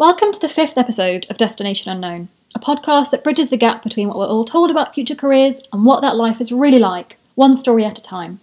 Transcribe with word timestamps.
Welcome 0.00 0.32
to 0.32 0.40
the 0.40 0.48
fifth 0.48 0.78
episode 0.78 1.26
of 1.28 1.36
Destination 1.36 1.92
Unknown, 1.92 2.30
a 2.54 2.58
podcast 2.58 3.10
that 3.10 3.22
bridges 3.22 3.50
the 3.50 3.58
gap 3.58 3.82
between 3.82 4.08
what 4.08 4.16
we're 4.16 4.24
all 4.24 4.46
told 4.46 4.70
about 4.70 4.94
future 4.94 5.14
careers 5.14 5.60
and 5.74 5.84
what 5.84 6.00
that 6.00 6.16
life 6.16 6.40
is 6.40 6.50
really 6.50 6.78
like, 6.78 7.18
one 7.34 7.54
story 7.54 7.84
at 7.84 7.98
a 7.98 8.02
time. 8.02 8.40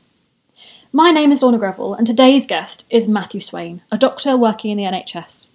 My 0.94 1.10
name 1.10 1.32
is 1.32 1.42
Lorna 1.42 1.58
Greville, 1.58 1.96
and 1.96 2.06
today's 2.06 2.46
guest 2.46 2.86
is 2.92 3.08
Matthew 3.08 3.42
Swain, 3.42 3.82
a 3.92 3.98
doctor 3.98 4.38
working 4.38 4.70
in 4.70 4.78
the 4.78 4.84
NHS. 4.84 5.50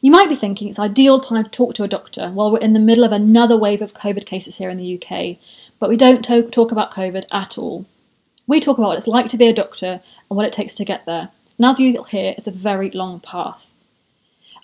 You 0.00 0.10
might 0.10 0.30
be 0.30 0.36
thinking 0.36 0.68
it's 0.68 0.78
ideal 0.78 1.20
time 1.20 1.44
to 1.44 1.50
talk 1.50 1.74
to 1.74 1.84
a 1.84 1.88
doctor 1.88 2.30
while 2.30 2.50
we're 2.50 2.60
in 2.60 2.72
the 2.72 2.78
middle 2.78 3.04
of 3.04 3.12
another 3.12 3.58
wave 3.58 3.82
of 3.82 3.92
COVID 3.92 4.24
cases 4.24 4.56
here 4.56 4.70
in 4.70 4.78
the 4.78 4.98
UK, 4.98 5.36
but 5.78 5.90
we 5.90 5.98
don't 5.98 6.24
talk 6.24 6.72
about 6.72 6.94
COVID 6.94 7.26
at 7.30 7.58
all. 7.58 7.84
We 8.46 8.58
talk 8.58 8.78
about 8.78 8.88
what 8.88 8.96
it's 8.96 9.06
like 9.06 9.28
to 9.28 9.36
be 9.36 9.48
a 9.48 9.52
doctor 9.52 10.00
and 10.30 10.36
what 10.38 10.46
it 10.46 10.52
takes 10.54 10.74
to 10.76 10.84
get 10.86 11.04
there, 11.04 11.28
and 11.58 11.66
as 11.66 11.78
you'll 11.78 12.04
hear, 12.04 12.32
it's 12.38 12.46
a 12.46 12.52
very 12.52 12.90
long 12.92 13.20
path. 13.20 13.65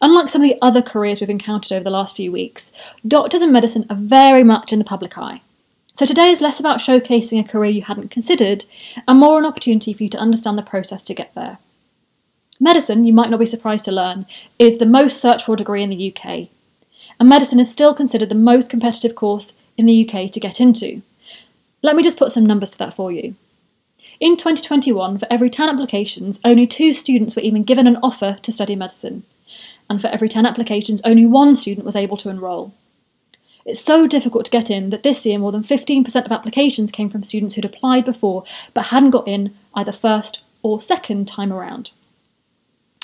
Unlike 0.03 0.30
some 0.30 0.43
of 0.43 0.48
the 0.48 0.59
other 0.61 0.82
careers 0.82 1.21
we've 1.21 1.30
encountered 1.30 1.77
over 1.77 1.85
the 1.85 1.91
last 1.91 2.16
few 2.16 2.32
weeks, 2.32 2.72
doctors 3.07 3.40
in 3.40 3.53
medicine 3.53 3.86
are 3.89 3.95
very 3.95 4.43
much 4.43 4.72
in 4.72 4.81
the 4.81 4.85
public 4.85 5.17
eye. 5.17 5.40
So 5.93 6.04
today 6.04 6.32
is 6.32 6.40
less 6.40 6.59
about 6.59 6.81
showcasing 6.81 7.39
a 7.39 7.49
career 7.49 7.71
you 7.71 7.82
hadn't 7.82 8.11
considered 8.11 8.64
and 9.07 9.21
more 9.21 9.39
an 9.39 9.46
opportunity 9.46 9.93
for 9.93 10.03
you 10.03 10.09
to 10.09 10.18
understand 10.18 10.59
the 10.59 10.62
process 10.62 11.04
to 11.04 11.14
get 11.14 11.32
there. 11.36 11.59
Medicine, 12.59 13.04
you 13.04 13.12
might 13.12 13.31
not 13.31 13.39
be 13.39 13.46
surprised 13.46 13.85
to 13.85 13.93
learn, 13.93 14.26
is 14.59 14.79
the 14.79 14.86
most 14.86 15.21
searched 15.21 15.45
for 15.46 15.54
degree 15.54 15.85
in 15.85 15.90
the 15.90 16.12
UK. 16.12 16.48
And 17.21 17.29
medicine 17.29 17.61
is 17.61 17.71
still 17.71 17.95
considered 17.95 18.29
the 18.29 18.34
most 18.34 18.71
competitive 18.71 19.14
course 19.14 19.54
in 19.79 19.87
the 19.87 20.09
UK 20.09 20.32
to 20.32 20.40
get 20.40 20.61
into. 20.61 21.03
Let 21.81 21.95
me 21.95 22.03
just 22.03 22.18
put 22.18 22.32
some 22.32 22.46
numbers 22.46 22.73
to 22.73 22.79
that 22.79 22.95
for 22.95 23.12
you. 23.12 23.37
In 24.18 24.37
2021, 24.37 25.18
for 25.18 25.29
every 25.31 25.50
10 25.50 25.68
applications, 25.68 26.40
only 26.45 26.67
two 26.67 26.93
students 26.93 27.37
were 27.37 27.43
even 27.43 27.62
given 27.62 27.87
an 27.87 27.98
offer 28.03 28.39
to 28.43 28.50
study 28.50 28.75
medicine 28.75 29.23
and 29.89 30.00
for 30.00 30.09
every 30.09 30.29
10 30.29 30.46
applications, 30.46 31.00
only 31.04 31.27
one 31.27 31.54
student 31.54 31.86
was 31.86 31.96
able 31.96 32.17
to 32.19 32.28
enrol. 32.28 32.73
It's 33.64 33.81
so 33.81 34.06
difficult 34.06 34.45
to 34.47 34.51
get 34.51 34.70
in 34.70 34.91
that 34.91 35.03
this 35.03 35.25
year 35.25 35.39
more 35.39 35.53
than 35.53 35.62
15% 35.62 36.25
of 36.25 36.33
applications 36.33 36.91
came 36.91 37.09
from 37.09 37.23
students 37.23 37.55
who'd 37.55 37.65
applied 37.65 38.05
before 38.05 38.45
but 38.75 38.87
hadn't 38.87 39.11
got 39.11 39.29
in 39.29 39.55
either 39.75 39.93
first 39.93 40.43
or 40.62 40.81
second 40.81 41.29
time 41.29 41.53
around. 41.53 41.93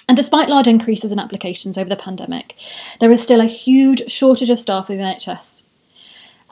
And 0.08 0.17
despite 0.17 0.48
large 0.48 0.67
increases 0.67 1.12
in 1.12 1.19
applications 1.19 1.77
over 1.77 1.89
the 1.89 1.97
pandemic, 1.97 2.56
there 2.98 3.11
is 3.11 3.22
still 3.22 3.41
a 3.41 3.47
huge 3.47 4.11
shortage 4.11 4.50
of 4.50 4.58
staff 4.58 4.89
in 4.91 4.97
the 4.97 5.05
NHS. 5.05 5.64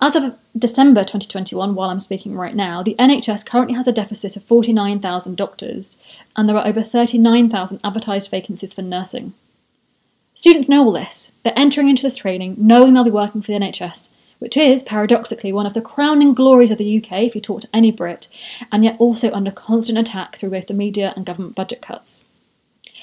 As 0.02 0.14
of 0.14 0.34
December 0.56 1.00
2021, 1.00 1.74
while 1.74 1.88
I'm 1.88 2.00
speaking 2.00 2.36
right 2.36 2.54
now, 2.54 2.82
the 2.82 2.94
NHS 2.98 3.46
currently 3.46 3.74
has 3.76 3.86
a 3.86 3.92
deficit 3.92 4.36
of 4.36 4.44
49,000 4.44 5.36
doctors, 5.36 5.96
and 6.36 6.46
there 6.46 6.56
are 6.56 6.66
over 6.66 6.82
39,000 6.82 7.80
advertised 7.82 8.30
vacancies 8.30 8.74
for 8.74 8.82
nursing. 8.82 9.32
Students 10.36 10.68
know 10.68 10.84
all 10.84 10.92
this. 10.92 11.32
They're 11.42 11.58
entering 11.58 11.88
into 11.88 12.02
this 12.02 12.16
training 12.16 12.56
knowing 12.58 12.92
they'll 12.92 13.04
be 13.04 13.10
working 13.10 13.40
for 13.40 13.52
the 13.52 13.58
NHS, 13.58 14.10
which 14.38 14.54
is, 14.54 14.82
paradoxically, 14.82 15.50
one 15.50 15.64
of 15.64 15.72
the 15.72 15.80
crowning 15.80 16.34
glories 16.34 16.70
of 16.70 16.76
the 16.76 16.98
UK 16.98 17.22
if 17.22 17.34
you 17.34 17.40
talk 17.40 17.62
to 17.62 17.68
any 17.72 17.90
Brit, 17.90 18.28
and 18.70 18.84
yet 18.84 18.96
also 18.98 19.32
under 19.32 19.50
constant 19.50 19.96
attack 19.98 20.36
through 20.36 20.50
both 20.50 20.66
the 20.66 20.74
media 20.74 21.14
and 21.16 21.24
government 21.24 21.54
budget 21.54 21.80
cuts. 21.80 22.26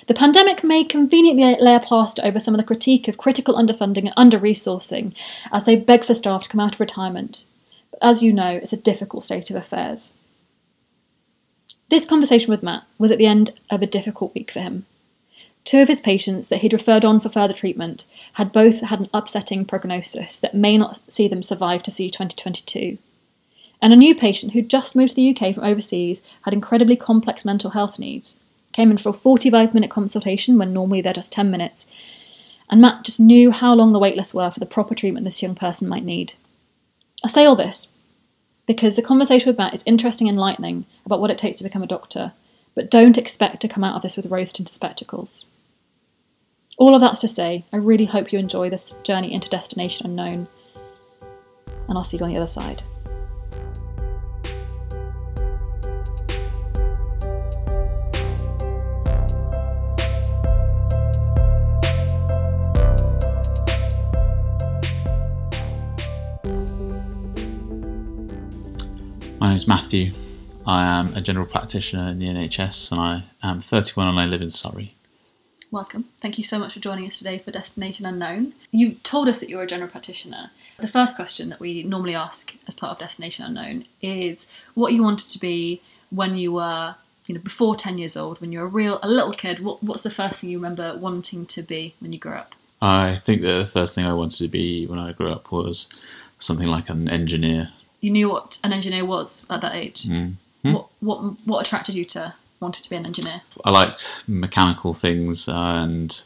The 0.08 0.14
pandemic 0.14 0.64
may 0.64 0.84
conveniently 0.84 1.56
lay 1.60 1.74
a 1.74 1.80
plaster 1.80 2.22
over 2.24 2.40
some 2.40 2.54
of 2.54 2.60
the 2.60 2.68
critique 2.68 3.08
of 3.08 3.18
critical 3.18 3.56
underfunding 3.56 4.06
and 4.06 4.14
under 4.16 4.38
resourcing 4.38 5.16
as 5.52 5.66
they 5.66 5.76
beg 5.76 6.06
for 6.06 6.14
staff 6.14 6.44
to 6.44 6.50
come 6.50 6.60
out 6.60 6.76
of 6.76 6.80
retirement. 6.80 7.46
But 7.90 8.04
as 8.04 8.22
you 8.22 8.32
know, 8.32 8.60
it's 8.62 8.74
a 8.74 8.78
difficult 8.78 9.24
state 9.24 9.50
of 9.50 9.56
affairs. 9.56 10.14
This 11.90 12.06
conversation 12.06 12.52
with 12.52 12.62
Matt 12.62 12.84
was 13.00 13.10
at 13.10 13.18
the 13.18 13.26
end 13.26 13.60
of 13.72 13.82
a 13.82 13.88
difficult 13.88 14.36
week 14.36 14.52
for 14.52 14.60
him. 14.60 14.86
Two 15.64 15.82
of 15.82 15.88
his 15.88 16.02
patients 16.02 16.50
that 16.50 16.60
he'd 16.60 16.74
referred 16.74 17.06
on 17.06 17.20
for 17.20 17.30
further 17.30 17.54
treatment 17.54 18.06
had 18.34 18.52
both 18.52 18.82
had 18.82 19.00
an 19.00 19.10
upsetting 19.14 19.66
prognosis 19.66 20.38
that 20.38 20.54
may 20.54 20.78
not 20.78 21.00
see 21.10 21.28
them 21.28 21.42
survive 21.42 21.82
to 21.84 21.92
see 21.92 22.10
2022. 22.10 22.98
And 23.82 23.94
a 23.94 23.98
new 23.98 24.16
patient 24.16 24.54
who'd 24.54 24.70
just 24.70 24.96
moved 24.96 25.12
to 25.12 25.16
the 25.16 25.30
UK 25.30 25.56
from 25.56 25.64
overseas 25.64 26.22
had 26.44 26.54
incredibly 26.54 26.96
complex 26.96 27.46
mental 27.46 27.72
health 27.72 27.98
needs. 27.98 28.40
Came 28.72 28.92
in 28.92 28.98
for 28.98 29.10
a 29.10 29.14
45 29.14 29.74
minute 29.74 29.90
consultation 29.90 30.58
when 30.58 30.74
normally 30.74 31.02
they're 31.02 31.14
just 31.14 31.32
10 31.32 31.50
minutes. 31.50 31.88
And 32.70 32.82
Matt 32.82 33.04
just 33.04 33.20
knew 33.20 33.52
how 33.52 33.74
long 33.74 33.94
the 33.94 34.00
wait 34.00 34.16
lists 34.16 34.34
were 34.34 34.50
for 34.52 34.60
the 34.60 34.66
proper 34.66 34.96
treatment 34.96 35.26
this 35.26 35.42
young 35.42 35.56
person 35.56 35.88
might 35.88 36.06
need. 36.06 36.34
I 37.24 37.28
say 37.28 37.46
all 37.46 37.56
this 37.56 37.88
because 38.66 38.96
the 38.96 39.02
conversation 39.02 39.50
with 39.50 39.58
Matt 39.58 39.74
is 39.74 39.84
interesting 39.86 40.28
and 40.28 40.36
enlightening 40.36 40.86
about 41.06 41.20
what 41.20 41.30
it 41.30 41.38
takes 41.38 41.58
to 41.58 41.64
become 41.64 41.84
a 41.84 41.88
doctor, 41.88 42.34
but 42.76 42.90
don't 42.90 43.18
expect 43.18 43.62
to 43.62 43.68
come 43.68 43.84
out 43.84 43.96
of 43.96 44.02
this 44.02 44.16
with 44.16 44.28
rose 44.28 44.54
tinted 44.54 44.74
spectacles. 44.74 45.46
All 46.84 46.94
of 46.94 47.00
that's 47.00 47.22
to 47.22 47.30
say, 47.30 47.64
I 47.72 47.78
really 47.78 48.04
hope 48.04 48.34
you 48.34 48.40
enjoy 48.40 48.70
this 48.70 48.92
journey 49.04 49.32
into 49.32 49.48
Destination 49.48 50.06
Unknown, 50.06 50.50
and 51.88 51.98
I'll 51.98 52.04
see 52.04 52.18
you 52.18 52.26
on 52.26 52.30
the 52.30 52.36
other 52.36 52.46
side. 52.46 52.84
My 69.40 69.48
name 69.48 69.56
is 69.56 69.70
Matthew. 69.70 70.12
I 70.68 70.84
am 70.84 71.16
a 71.16 71.22
general 71.22 71.46
practitioner 71.46 72.10
in 72.10 72.20
the 72.20 72.28
NHS 72.28 72.92
and 72.92 73.00
I 73.00 73.24
am 73.42 73.62
31 73.62 74.10
and 74.10 74.20
I 74.20 74.26
live 74.26 74.42
in 74.42 74.50
Surrey. 74.50 74.93
Welcome. 75.74 76.06
Thank 76.20 76.38
you 76.38 76.44
so 76.44 76.60
much 76.60 76.76
for 76.76 76.80
joining 76.80 77.08
us 77.08 77.18
today 77.18 77.40
for 77.40 77.50
Destination 77.50 78.06
Unknown. 78.06 78.54
You 78.70 78.92
told 79.02 79.28
us 79.28 79.40
that 79.40 79.50
you're 79.50 79.64
a 79.64 79.68
general 79.68 79.90
practitioner. 79.90 80.52
The 80.78 80.88
first 80.88 81.16
question 81.16 81.50
that 81.50 81.60
we 81.60 81.82
normally 81.82 82.14
ask 82.14 82.54
as 82.68 82.76
part 82.76 82.92
of 82.92 83.00
Destination 83.00 83.44
Unknown 83.44 83.86
is 84.00 84.48
what 84.76 84.94
you 84.94 85.02
wanted 85.02 85.32
to 85.32 85.40
be 85.40 85.82
when 86.12 86.38
you 86.38 86.54
were, 86.54 86.94
you 87.26 87.34
know, 87.34 87.42
before 87.42 87.76
10 87.76 87.98
years 87.98 88.16
old, 88.16 88.40
when 88.40 88.52
you 88.52 88.60
were 88.60 88.66
a 88.66 88.70
real 88.70 89.00
a 89.02 89.10
little 89.10 89.34
kid. 89.34 89.62
What, 89.62 89.82
what's 89.82 90.04
the 90.04 90.12
first 90.12 90.42
thing 90.42 90.52
you 90.52 90.60
remember 90.60 90.96
wanting 90.96 91.48
to 91.48 91.64
be 91.64 91.96
when 92.00 92.14
you 92.14 92.20
grew 92.20 92.36
up? 92.36 92.54
I 92.80 93.18
think 93.24 93.42
the 93.42 93.66
first 93.66 93.96
thing 93.96 94.06
I 94.06 94.14
wanted 94.14 94.38
to 94.44 94.50
be 94.50 94.86
when 94.86 95.00
I 95.00 95.12
grew 95.12 95.32
up 95.32 95.52
was 95.52 95.90
something 96.38 96.68
like 96.68 96.88
an 96.90 97.12
engineer. 97.12 97.72
You 98.00 98.12
knew 98.12 98.30
what 98.30 98.60
an 98.64 98.74
engineer 98.74 99.06
was 99.06 99.44
at 99.50 99.62
that 99.62 99.74
age. 99.74 100.04
Mm. 100.04 100.36
What 100.62 100.88
what 101.00 101.18
what 101.46 101.66
attracted 101.66 101.96
you 101.96 102.06
to 102.06 102.36
wanted 102.64 102.84
to 102.84 102.90
be 102.90 102.96
an 102.96 103.06
engineer? 103.06 103.42
I 103.64 103.72
liked 103.72 104.24
mechanical 104.28 104.94
things 104.94 105.48
and 105.48 106.20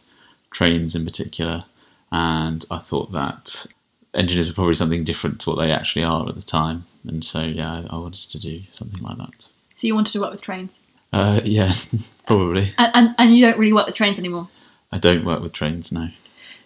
trains 0.51 0.95
in 0.95 1.03
particular, 1.03 1.65
and 2.11 2.65
I 2.71 2.79
thought 2.79 3.11
that 3.11 3.65
engineers 4.13 4.47
were 4.49 4.55
probably 4.55 4.75
something 4.75 5.03
different 5.03 5.41
to 5.41 5.49
what 5.49 5.57
they 5.59 5.71
actually 5.71 6.05
are 6.05 6.27
at 6.27 6.35
the 6.35 6.41
time. 6.41 6.85
And 7.05 7.23
so, 7.23 7.41
yeah, 7.41 7.85
I 7.89 7.97
wanted 7.97 8.29
to 8.31 8.39
do 8.39 8.61
something 8.71 9.01
like 9.03 9.17
that. 9.17 9.49
So 9.75 9.87
you 9.87 9.93
wanted 9.95 10.13
to 10.13 10.21
work 10.21 10.31
with 10.31 10.41
trains, 10.41 10.79
Uh, 11.13 11.41
yeah, 11.45 11.75
probably. 12.25 12.73
and, 12.77 12.91
and 12.95 13.15
and 13.17 13.35
you 13.35 13.45
don't 13.45 13.59
really 13.59 13.73
work 13.73 13.85
with 13.87 13.95
trains 13.95 14.17
anymore. 14.19 14.47
I 14.91 14.97
don't 14.99 15.25
work 15.25 15.41
with 15.41 15.53
trains 15.53 15.91
now. 15.91 16.09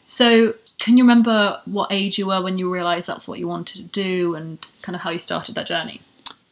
So 0.05 0.53
can 0.79 0.97
you 0.97 1.03
remember 1.03 1.61
what 1.65 1.91
age 1.91 2.17
you 2.17 2.27
were 2.27 2.41
when 2.41 2.57
you 2.57 2.71
realised 2.73 3.07
that's 3.07 3.27
what 3.27 3.37
you 3.39 3.47
wanted 3.47 3.77
to 3.77 3.83
do, 4.03 4.35
and 4.35 4.65
kind 4.81 4.95
of 4.95 5.01
how 5.01 5.09
you 5.11 5.19
started 5.19 5.55
that 5.55 5.67
journey? 5.67 6.01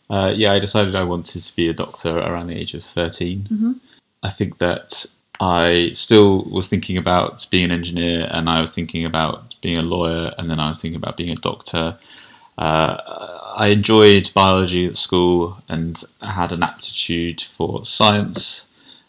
Uh, 0.09 0.34
yeah, 0.36 0.52
I 0.53 0.59
decided 0.59 0.96
I 0.96 1.03
wanted 1.03 1.44
to 1.44 1.56
be 1.56 1.70
a 1.70 1.74
doctor 1.74 2.18
around 2.18 2.47
the 2.47 2.58
age 2.58 2.74
of 2.74 2.84
13. 2.84 3.47
Mm-hmm. 3.52 3.72
I 4.24 4.30
think 4.30 4.58
that 4.58 5.06
I 5.40 5.92
still 5.94 6.44
was 6.46 6.68
thinking 6.68 6.97
about 6.97 7.46
being 7.50 7.66
an 7.66 7.72
engineer 7.72 8.28
and 8.31 8.50
I 8.50 8.59
was 8.59 8.74
thinking 8.74 9.06
about 9.06 9.56
being 9.62 9.78
a 9.78 9.81
lawyer 9.81 10.34
and 10.38 10.50
then 10.50 10.59
I 10.59 10.69
was 10.69 10.81
thinking 10.81 10.98
about 10.98 11.16
being 11.16 11.31
a 11.31 11.36
doctor. 11.36 11.98
Uh, 12.58 12.98
I 13.56 13.68
enjoyed 13.69 14.31
biology 14.34 14.86
at 14.86 14.98
school 14.98 15.58
and 15.69 16.03
had 16.22 16.52
an 16.52 16.64
aptitude 16.64 17.42
for 17.42 17.86
science, 17.86 18.66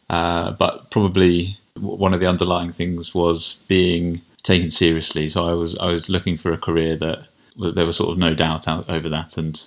uh, 0.09 0.53
but 0.53 0.91
probably 0.91 1.59
one 1.75 2.15
of 2.15 2.21
the 2.21 2.29
underlying 2.29 2.73
things 2.73 3.15
was 3.15 3.57
being 3.67 4.21
taken 4.43 4.71
seriously. 4.71 5.29
So 5.29 5.49
I 5.49 5.53
was 5.55 5.77
I 5.79 5.87
was 5.87 6.09
looking 6.09 6.37
for 6.37 6.53
a 6.53 6.59
career 6.59 6.97
that 6.97 7.27
there 7.75 7.87
was 7.87 7.97
sort 7.97 8.11
of 8.11 8.19
no 8.19 8.35
doubt 8.35 8.69
out 8.69 8.89
over 8.89 9.09
that, 9.09 9.37
and 9.37 9.61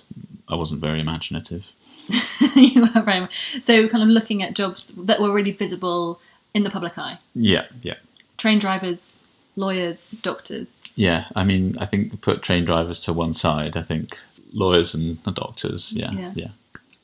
I 0.54 0.56
wasn't 0.56 0.80
very 0.80 1.00
imaginative. 1.00 1.66
you 2.54 2.82
were 2.82 3.02
very 3.02 3.20
much. 3.20 3.62
So 3.62 3.88
kind 3.88 4.02
of 4.02 4.08
looking 4.08 4.42
at 4.42 4.54
jobs 4.54 4.92
that 4.96 5.20
were 5.20 5.32
really 5.32 5.52
visible 5.52 6.20
in 6.54 6.64
the 6.64 6.70
public 6.70 6.96
eye. 6.96 7.18
Yeah, 7.34 7.66
yeah. 7.82 7.94
Train 8.36 8.58
drivers, 8.58 9.18
lawyers, 9.56 10.12
doctors. 10.22 10.82
Yeah, 10.94 11.26
I 11.34 11.44
mean, 11.44 11.74
I 11.78 11.86
think 11.86 12.20
put 12.20 12.42
train 12.42 12.64
drivers 12.64 13.00
to 13.00 13.12
one 13.12 13.34
side. 13.34 13.76
I 13.76 13.82
think 13.82 14.18
lawyers 14.52 14.94
and 14.94 15.22
doctors. 15.34 15.92
Yeah, 15.92 16.12
Yeah. 16.12 16.32
yeah. 16.34 16.48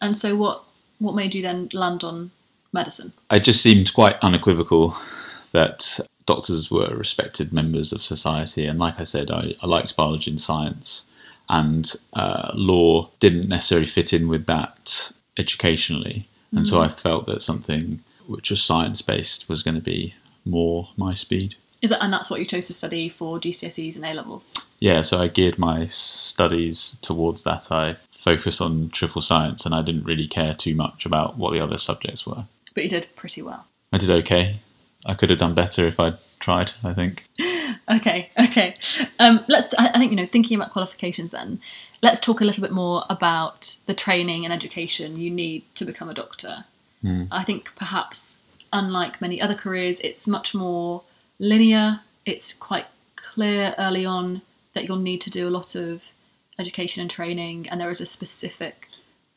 And 0.01 0.17
so 0.17 0.37
what 0.37 0.65
what 0.99 1.15
made 1.15 1.35
you 1.35 1.43
then 1.43 1.69
land 1.73 2.05
on 2.05 2.31
medicine? 2.73 3.13
It 3.31 3.41
just 3.41 3.63
seemed 3.63 3.93
quite 3.95 4.17
unequivocal 4.23 4.95
that 5.53 5.99
doctors 6.27 6.71
were 6.71 6.95
respected 6.95 7.53
members 7.53 7.93
of 7.93 8.03
society. 8.03 8.67
And 8.67 8.79
like 8.79 9.01
I 9.01 9.05
said, 9.05 9.31
I, 9.31 9.55
I 9.63 9.67
liked 9.67 9.97
biology 9.97 10.31
and 10.31 10.41
science, 10.41 11.05
and 11.51 11.93
uh, 12.15 12.53
law 12.55 13.11
didn't 13.19 13.49
necessarily 13.49 13.87
fit 13.87 14.13
in 14.13 14.29
with 14.29 14.47
that 14.47 15.13
educationally. 15.37 16.27
And 16.53 16.67
so 16.67 16.81
I 16.81 16.89
felt 16.89 17.27
that 17.27 17.43
something 17.43 18.01
which 18.27 18.51
was 18.51 18.63
science 18.63 19.03
based 19.03 19.49
was 19.49 19.63
going 19.63 19.77
to 19.77 19.81
be 19.81 20.15
more 20.45 20.89
my 20.97 21.15
speed. 21.15 21.57
Is 21.83 21.91
that 21.91 22.03
and 22.03 22.13
that's 22.13 22.31
what 22.31 22.41
you 22.41 22.47
chose 22.47 22.67
to 22.67 22.73
study 22.73 23.09
for 23.09 23.39
GCSEs 23.39 23.97
and 23.97 24.05
A 24.05 24.15
levels? 24.15 24.71
Yeah, 24.81 25.03
so 25.03 25.19
I 25.19 25.29
geared 25.29 25.59
my 25.59 25.87
studies 25.87 26.97
towards 27.03 27.45
that. 27.45 27.73
I 27.73 27.97
focused 28.13 28.61
on 28.61 28.91
triple 28.91 29.23
science, 29.23 29.65
and 29.65 29.75
I 29.75 29.83
didn't 29.83 30.05
really 30.05 30.29
care 30.29 30.55
too 30.55 30.75
much 30.75 31.07
about 31.07 31.39
what 31.39 31.53
the 31.53 31.61
other 31.61 31.79
subjects 31.79 32.27
were. 32.27 32.45
But 32.75 32.85
you 32.85 32.91
did 32.91 33.09
pretty 33.17 33.43
well. 33.43 33.67
I 33.93 33.99
did 33.99 34.11
okay. 34.11 34.57
I 35.07 35.15
could 35.15 35.31
have 35.31 35.39
done 35.39 35.55
better 35.55 35.87
if 35.87 35.99
I'd 35.99 36.19
tried. 36.41 36.73
I 36.83 36.93
think. 36.95 37.25
Okay, 37.91 38.31
okay. 38.39 38.75
Um, 39.19 39.45
let's. 39.49 39.75
I 39.75 39.99
think 39.99 40.11
you 40.11 40.17
know, 40.17 40.27
thinking 40.27 40.57
about 40.57 40.73
qualifications. 40.73 41.31
Then, 41.31 41.61
let's 42.03 42.21
talk 42.21 42.41
a 42.41 42.45
little 42.45 42.63
bit 42.63 42.73
more 42.73 43.05
about 43.09 43.77
the 43.87 43.95
training 43.95 44.45
and 44.45 44.53
education 44.53 45.17
you 45.17 45.31
need 45.31 45.63
to 45.77 45.85
become 45.85 46.09
a 46.09 46.15
doctor. 46.15 46.65
Hmm. 47.03 47.25
I 47.31 47.45
think 47.45 47.71
perhaps, 47.77 48.39
unlike 48.73 49.21
many 49.21 49.41
other 49.41 49.55
careers, 49.55 50.01
it's 50.01 50.27
much 50.27 50.55
more 50.55 51.03
linear. 51.39 52.01
It's 52.27 52.53
quite 52.53 52.87
clear 53.17 53.75
early 53.79 54.05
on 54.05 54.43
that 54.75 54.85
you'll 54.85 54.97
need 54.97 55.21
to 55.23 55.31
do 55.31 55.49
a 55.49 55.51
lot 55.51 55.75
of 55.75 56.03
education 56.59 57.01
and 57.01 57.11
training, 57.11 57.69
and 57.69 57.81
there 57.81 57.91
is 57.91 58.01
a 58.01 58.07
specific 58.07 58.89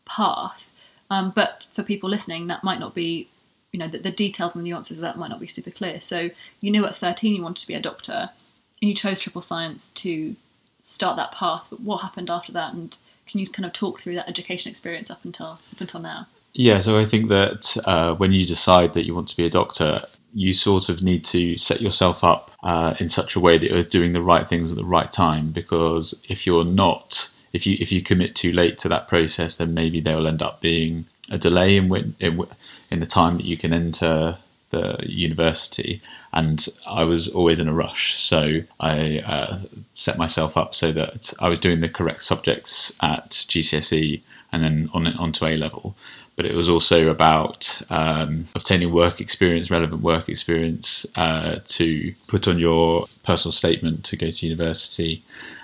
path. 0.05 0.69
Um, 1.09 1.31
but 1.35 1.67
for 1.73 1.83
people 1.83 2.09
listening, 2.09 2.47
that 2.47 2.63
might 2.63 2.79
not 2.79 2.94
be, 2.94 3.29
you 3.73 3.79
know, 3.79 3.87
the, 3.87 3.97
the 3.97 4.11
details 4.11 4.55
and 4.55 4.63
the 4.63 4.69
nuances 4.69 4.99
of 4.99 5.01
that 5.01 5.17
might 5.17 5.29
not 5.29 5.39
be 5.39 5.47
super 5.47 5.71
clear. 5.71 5.99
So 5.99 6.29
you 6.61 6.71
knew 6.71 6.85
at 6.85 6.95
13 6.95 7.35
you 7.35 7.41
wanted 7.41 7.61
to 7.61 7.67
be 7.67 7.73
a 7.73 7.81
doctor, 7.81 8.29
and 8.81 8.89
you 8.89 8.95
chose 8.95 9.19
triple 9.19 9.41
science 9.41 9.89
to 9.89 10.35
start 10.81 11.17
that 11.17 11.31
path. 11.31 11.65
But 11.69 11.81
what 11.81 11.97
happened 11.97 12.29
after 12.29 12.51
that? 12.53 12.73
And 12.73 12.95
can 13.27 13.39
you 13.39 13.47
kind 13.47 13.65
of 13.65 13.73
talk 13.73 13.99
through 13.99 14.15
that 14.15 14.29
education 14.29 14.69
experience 14.69 15.09
up 15.09 15.25
until 15.25 15.47
up 15.47 15.81
until 15.81 15.99
now? 15.99 16.27
Yeah, 16.53 16.79
so 16.81 16.99
I 16.99 17.05
think 17.05 17.29
that 17.29 17.75
uh, 17.85 18.13
when 18.13 18.31
you 18.31 18.45
decide 18.45 18.93
that 18.93 19.05
you 19.05 19.15
want 19.15 19.27
to 19.29 19.37
be 19.37 19.45
a 19.45 19.49
doctor, 19.49 20.03
you 20.35 20.53
sort 20.53 20.87
of 20.87 21.01
need 21.01 21.25
to 21.25 21.57
set 21.57 21.81
yourself 21.81 22.23
up 22.23 22.51
uh, 22.61 22.93
in 22.99 23.09
such 23.09 23.35
a 23.35 23.39
way 23.39 23.57
that 23.57 23.71
you're 23.71 23.83
doing 23.83 24.13
the 24.13 24.21
right 24.21 24.47
things 24.47 24.71
at 24.71 24.77
the 24.77 24.85
right 24.85 25.11
time. 25.11 25.51
Because 25.51 26.13
if 26.29 26.45
you're 26.45 26.63
not, 26.63 27.31
if 27.53 27.65
you 27.65 27.75
if 27.79 27.91
you 27.91 28.03
commit 28.03 28.35
too 28.35 28.51
late 28.51 28.77
to 28.79 28.89
that 28.89 29.07
process, 29.07 29.55
then 29.55 29.73
maybe 29.73 29.99
they'll 29.99 30.27
end 30.27 30.43
up 30.43 30.61
being 30.61 31.05
a 31.33 31.38
delay 31.38 31.77
in 31.77 32.15
in 32.91 33.00
the 33.00 33.06
time 33.06 33.38
that 33.38 33.45
you 33.45 33.57
can 33.57 33.74
enter 33.74 34.38
the 34.69 34.97
university. 35.06 36.01
And 36.31 36.65
I 36.88 37.03
was 37.03 37.27
always 37.27 37.59
in 37.59 37.68
a 37.68 37.74
rush, 37.74 38.19
so 38.19 38.62
I 38.80 39.19
uh, 39.19 39.59
set 39.94 40.18
myself 40.18 40.57
up 40.57 40.74
so 40.74 40.91
that 40.94 41.33
I 41.39 41.50
was 41.50 41.59
doing 41.59 41.81
the 41.81 41.89
correct 41.89 42.24
subjects 42.24 42.91
at 43.01 43.31
GCSE 43.31 44.21
and 44.51 44.63
then 44.63 44.89
on 44.94 45.07
onto 45.07 45.45
A 45.45 45.56
level 45.56 45.95
but 46.35 46.45
it 46.45 46.56
was 46.56 46.68
also 46.68 47.09
about 47.09 47.81
um, 47.89 48.47
obtaining 48.56 48.91
work 48.91 49.21
experience, 49.21 49.69
relevant 49.69 50.01
work 50.01 50.29
experience 50.29 51.06
uh, 51.15 51.59
to 51.68 52.13
put 52.27 52.47
on 52.47 52.57
your 52.57 53.06
personal 53.24 53.51
statement 53.51 54.03
to 54.06 54.18
go 54.18 54.31
to 54.31 54.45
university, 54.45 55.24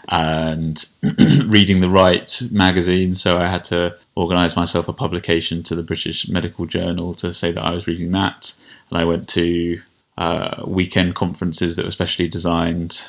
and 0.10 0.86
reading 1.46 1.82
the 1.82 1.90
right 1.90 2.42
magazine. 2.52 3.14
So 3.14 3.38
I 3.38 3.48
had 3.48 3.64
to 3.66 3.98
organise 4.20 4.58
myself 4.58 4.90
a 4.90 4.94
publication 4.94 5.64
to 5.64 5.76
the 5.76 5.82
British 5.82 6.28
Medical 6.28 6.66
Journal 6.66 7.14
to 7.16 7.34
say 7.34 7.54
that 7.54 7.64
I 7.64 7.72
was 7.72 7.88
reading 7.88 8.12
that, 8.12 8.54
and 8.90 9.00
I 9.00 9.06
went 9.06 9.30
to 9.30 9.82
uh, 10.18 10.62
weekend 10.68 11.16
conferences 11.16 11.78
that 11.78 11.86
were 11.86 11.92
specially 11.92 12.28
designed 12.28 13.08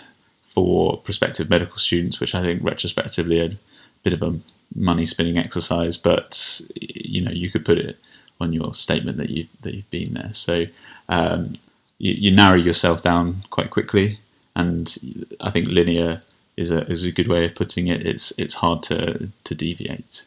for 0.55 0.99
prospective 0.99 1.51
medical 1.51 1.79
students, 1.79 2.21
which 2.21 2.33
I 2.33 2.43
think 2.43 2.63
retrospectively 2.63 3.41
a 3.41 3.59
bit 4.05 4.13
of 4.13 4.23
a 4.23 4.39
money 4.73 5.05
spinning 5.05 5.37
exercise, 5.37 5.97
but 5.97 6.61
you 6.77 7.21
know 7.21 7.33
you 7.33 7.51
could 7.51 7.65
put 7.65 7.79
it 7.79 7.99
on 8.41 8.53
your 8.53 8.73
statement 8.73 9.17
that 9.19 9.31
you've 9.31 9.49
that 9.63 9.75
you've 9.75 9.91
been 9.91 10.15
there. 10.15 10.33
So 10.33 10.67
um, 11.09 11.55
you, 11.99 12.13
you 12.13 12.31
narrow 12.31 12.57
yourself 12.57 13.03
down 13.03 13.43
quite 13.51 13.71
quickly, 13.71 14.21
and 14.55 14.97
I 15.41 15.51
think 15.51 15.67
linear 15.67 16.23
is 16.57 16.71
a 16.71 16.85
is 16.85 17.05
a 17.05 17.11
good 17.11 17.27
way 17.27 17.45
of 17.47 17.57
putting 17.57 17.89
it. 17.89 18.07
It's 18.07 18.33
it's 18.39 18.55
hard 18.55 18.85
to 18.85 19.29
to 19.43 19.55
deviate. 19.57 20.25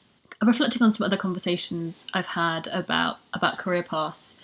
Reflecting 0.47 0.81
on 0.81 0.91
some 0.91 1.05
other 1.05 1.17
conversations 1.17 2.05
I've 2.13 2.27
had 2.27 2.67
about 2.67 3.19
about 3.33 3.57
career 3.57 3.83
paths, 3.83 4.35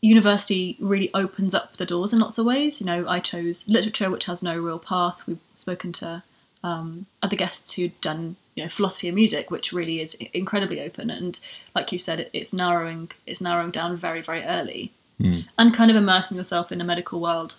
university 0.00 0.76
really 0.80 1.10
opens 1.14 1.54
up 1.54 1.76
the 1.76 1.86
doors 1.86 2.12
in 2.12 2.20
lots 2.20 2.38
of 2.38 2.46
ways. 2.46 2.80
You 2.80 2.86
know, 2.86 3.06
I 3.08 3.20
chose 3.20 3.68
literature, 3.68 4.10
which 4.10 4.24
has 4.26 4.42
no 4.42 4.58
real 4.58 4.78
path. 4.78 5.26
We've 5.26 5.38
spoken 5.56 5.92
to 5.94 6.22
um, 6.62 7.06
other 7.22 7.36
guests 7.36 7.72
who'd 7.72 7.98
done 8.00 8.36
you 8.54 8.62
know 8.62 8.68
philosophy 8.68 9.08
and 9.08 9.14
music, 9.14 9.50
which 9.50 9.72
really 9.72 10.00
is 10.00 10.14
incredibly 10.32 10.80
open. 10.80 11.10
And 11.10 11.38
like 11.74 11.92
you 11.92 11.98
said, 11.98 12.20
it, 12.20 12.30
it's 12.32 12.52
narrowing 12.52 13.10
it's 13.26 13.40
narrowing 13.40 13.70
down 13.70 13.96
very 13.96 14.20
very 14.20 14.42
early, 14.44 14.92
Mm. 15.20 15.44
and 15.58 15.74
kind 15.74 15.90
of 15.90 15.98
immersing 15.98 16.38
yourself 16.38 16.72
in 16.72 16.78
the 16.78 16.84
medical 16.84 17.20
world 17.20 17.56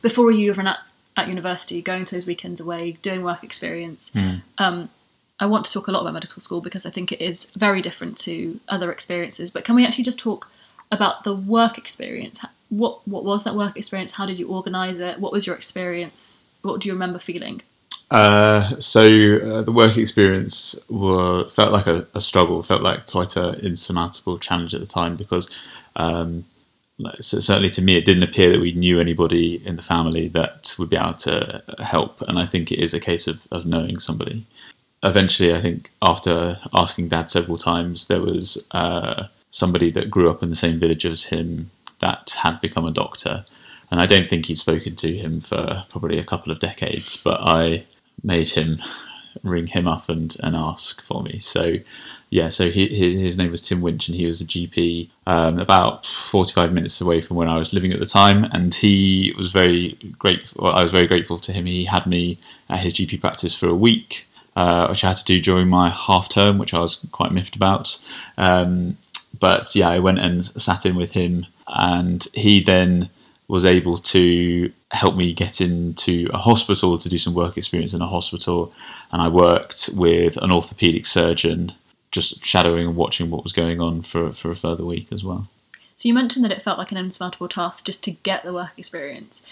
before 0.00 0.30
you 0.30 0.50
even 0.50 0.66
at 0.66 0.78
at 1.16 1.28
university, 1.28 1.82
going 1.82 2.06
to 2.06 2.14
those 2.14 2.26
weekends 2.26 2.60
away, 2.60 2.92
doing 3.02 3.22
work 3.22 3.44
experience. 3.44 4.10
Mm. 4.14 4.42
Um, 4.56 4.88
I 5.40 5.46
want 5.46 5.64
to 5.64 5.72
talk 5.72 5.88
a 5.88 5.90
lot 5.90 6.02
about 6.02 6.12
medical 6.12 6.40
school 6.40 6.60
because 6.60 6.84
I 6.84 6.90
think 6.90 7.12
it 7.12 7.20
is 7.20 7.50
very 7.56 7.80
different 7.80 8.16
to 8.18 8.60
other 8.68 8.92
experiences. 8.92 9.50
But 9.50 9.64
can 9.64 9.74
we 9.74 9.86
actually 9.86 10.04
just 10.04 10.18
talk 10.18 10.48
about 10.92 11.24
the 11.24 11.34
work 11.34 11.78
experience? 11.78 12.44
What 12.68 13.06
what 13.08 13.24
was 13.24 13.44
that 13.44 13.56
work 13.56 13.76
experience? 13.76 14.12
How 14.12 14.26
did 14.26 14.38
you 14.38 14.48
organise 14.48 14.98
it? 14.98 15.18
What 15.18 15.32
was 15.32 15.46
your 15.46 15.56
experience? 15.56 16.50
What 16.62 16.80
do 16.80 16.88
you 16.88 16.92
remember 16.92 17.18
feeling? 17.18 17.62
Uh, 18.10 18.78
so 18.80 19.02
uh, 19.02 19.62
the 19.62 19.72
work 19.72 19.96
experience 19.96 20.76
were 20.88 21.48
felt 21.50 21.72
like 21.72 21.86
a, 21.86 22.06
a 22.14 22.20
struggle, 22.20 22.62
felt 22.62 22.82
like 22.82 23.06
quite 23.06 23.36
an 23.36 23.54
insurmountable 23.60 24.38
challenge 24.38 24.74
at 24.74 24.80
the 24.80 24.86
time 24.86 25.16
because 25.16 25.48
um, 25.96 26.44
so 27.20 27.40
certainly 27.40 27.70
to 27.70 27.82
me 27.82 27.96
it 27.96 28.04
didn't 28.04 28.22
appear 28.22 28.50
that 28.50 28.60
we 28.60 28.72
knew 28.72 29.00
anybody 29.00 29.64
in 29.66 29.76
the 29.76 29.82
family 29.82 30.28
that 30.28 30.74
would 30.78 30.90
be 30.90 30.96
able 30.96 31.14
to 31.14 31.62
help, 31.78 32.20
and 32.22 32.38
I 32.38 32.46
think 32.46 32.70
it 32.70 32.78
is 32.78 32.94
a 32.94 33.00
case 33.00 33.26
of, 33.26 33.40
of 33.50 33.64
knowing 33.64 33.98
somebody. 33.98 34.46
Eventually, 35.02 35.54
I 35.54 35.62
think 35.62 35.90
after 36.02 36.58
asking 36.74 37.08
Dad 37.08 37.30
several 37.30 37.58
times, 37.58 38.06
there 38.06 38.20
was 38.20 38.64
uh, 38.72 39.24
somebody 39.50 39.90
that 39.92 40.10
grew 40.10 40.30
up 40.30 40.42
in 40.42 40.50
the 40.50 40.56
same 40.56 40.78
village 40.78 41.06
as 41.06 41.24
him 41.24 41.70
that 42.00 42.36
had 42.42 42.60
become 42.60 42.84
a 42.84 42.90
doctor, 42.90 43.44
and 43.90 44.00
I 44.00 44.06
don't 44.06 44.28
think 44.28 44.46
he'd 44.46 44.56
spoken 44.56 44.96
to 44.96 45.16
him 45.16 45.40
for 45.40 45.84
probably 45.88 46.18
a 46.18 46.24
couple 46.24 46.52
of 46.52 46.60
decades, 46.60 47.16
but 47.16 47.40
I 47.42 47.84
made 48.22 48.50
him 48.50 48.80
ring 49.42 49.66
him 49.66 49.86
up 49.86 50.08
and, 50.08 50.36
and 50.42 50.56
ask 50.56 51.02
for 51.02 51.22
me. 51.22 51.38
So, 51.38 51.74
yeah, 52.30 52.50
so 52.50 52.70
he, 52.70 53.20
his 53.20 53.38
name 53.38 53.50
was 53.50 53.62
Tim 53.62 53.80
Winch, 53.80 54.08
and 54.08 54.16
he 54.16 54.26
was 54.26 54.40
a 54.40 54.46
GP 54.46 55.10
um, 55.26 55.58
about 55.58 56.06
45 56.06 56.72
minutes 56.72 57.00
away 57.00 57.20
from 57.20 57.36
where 57.36 57.48
I 57.48 57.58
was 57.58 57.72
living 57.72 57.92
at 57.92 58.00
the 58.00 58.06
time. 58.06 58.44
And 58.52 58.74
he 58.74 59.34
was 59.36 59.52
very 59.52 59.98
grateful. 60.18 60.68
I 60.68 60.82
was 60.82 60.92
very 60.92 61.06
grateful 61.06 61.38
to 61.38 61.52
him. 61.52 61.66
He 61.66 61.84
had 61.84 62.06
me 62.06 62.38
at 62.68 62.80
his 62.80 62.94
GP 62.94 63.20
practice 63.20 63.54
for 63.54 63.68
a 63.68 63.74
week, 63.74 64.26
uh, 64.56 64.88
which 64.88 65.04
I 65.04 65.08
had 65.08 65.16
to 65.18 65.24
do 65.24 65.40
during 65.40 65.68
my 65.68 65.90
half 65.90 66.28
term, 66.28 66.58
which 66.58 66.74
I 66.74 66.80
was 66.80 67.04
quite 67.12 67.32
miffed 67.32 67.56
about. 67.56 67.98
Um, 68.36 68.98
but 69.38 69.74
yeah, 69.74 69.88
I 69.88 69.98
went 69.98 70.18
and 70.18 70.44
sat 70.44 70.84
in 70.84 70.96
with 70.96 71.12
him, 71.12 71.46
and 71.68 72.26
he 72.34 72.62
then 72.62 73.10
was 73.48 73.64
able 73.64 73.98
to 73.98 74.72
help 74.92 75.16
me 75.16 75.32
get 75.32 75.60
into 75.60 76.28
a 76.32 76.38
hospital 76.38 76.98
to 76.98 77.08
do 77.08 77.18
some 77.18 77.34
work 77.34 77.56
experience 77.56 77.94
in 77.94 78.02
a 78.02 78.06
hospital. 78.06 78.72
And 79.12 79.20
I 79.20 79.28
worked 79.28 79.90
with 79.94 80.36
an 80.36 80.50
orthopedic 80.50 81.06
surgeon, 81.06 81.72
just 82.12 82.44
shadowing 82.44 82.86
and 82.86 82.96
watching 82.96 83.30
what 83.30 83.42
was 83.42 83.52
going 83.52 83.80
on 83.80 84.02
for, 84.02 84.32
for 84.32 84.50
a 84.50 84.56
further 84.56 84.84
week 84.84 85.08
as 85.12 85.24
well. 85.24 85.48
So 85.96 86.08
you 86.08 86.14
mentioned 86.14 86.44
that 86.44 86.52
it 86.52 86.62
felt 86.62 86.78
like 86.78 86.92
an 86.92 86.96
insurmountable 86.96 87.48
task 87.48 87.84
just 87.84 88.02
to 88.04 88.12
get 88.12 88.42
the 88.42 88.54
work 88.54 88.70
experience, 88.78 89.46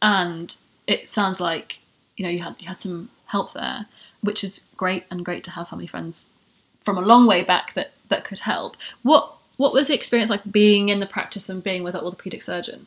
and 0.00 0.56
it 0.88 1.08
sounds 1.08 1.40
like 1.40 1.78
you 2.16 2.24
know 2.24 2.30
you 2.30 2.42
had 2.42 2.56
you 2.58 2.66
had 2.66 2.80
some 2.80 3.08
help 3.26 3.52
there, 3.52 3.86
which 4.22 4.42
is 4.42 4.62
great 4.76 5.04
and 5.10 5.24
great 5.24 5.44
to 5.44 5.50
have 5.50 5.68
family 5.68 5.86
friends 5.86 6.26
from 6.84 6.98
a 6.98 7.02
long 7.02 7.26
way 7.26 7.44
back 7.44 7.74
that 7.74 7.92
that 8.08 8.24
could 8.24 8.40
help. 8.40 8.76
What 9.02 9.32
what 9.56 9.72
was 9.72 9.88
the 9.88 9.94
experience 9.94 10.30
like 10.30 10.50
being 10.50 10.88
in 10.88 11.00
the 11.00 11.06
practice 11.06 11.48
and 11.48 11.62
being 11.62 11.82
with 11.82 11.94
an 11.94 12.02
orthopedic 12.04 12.42
surgeon? 12.42 12.86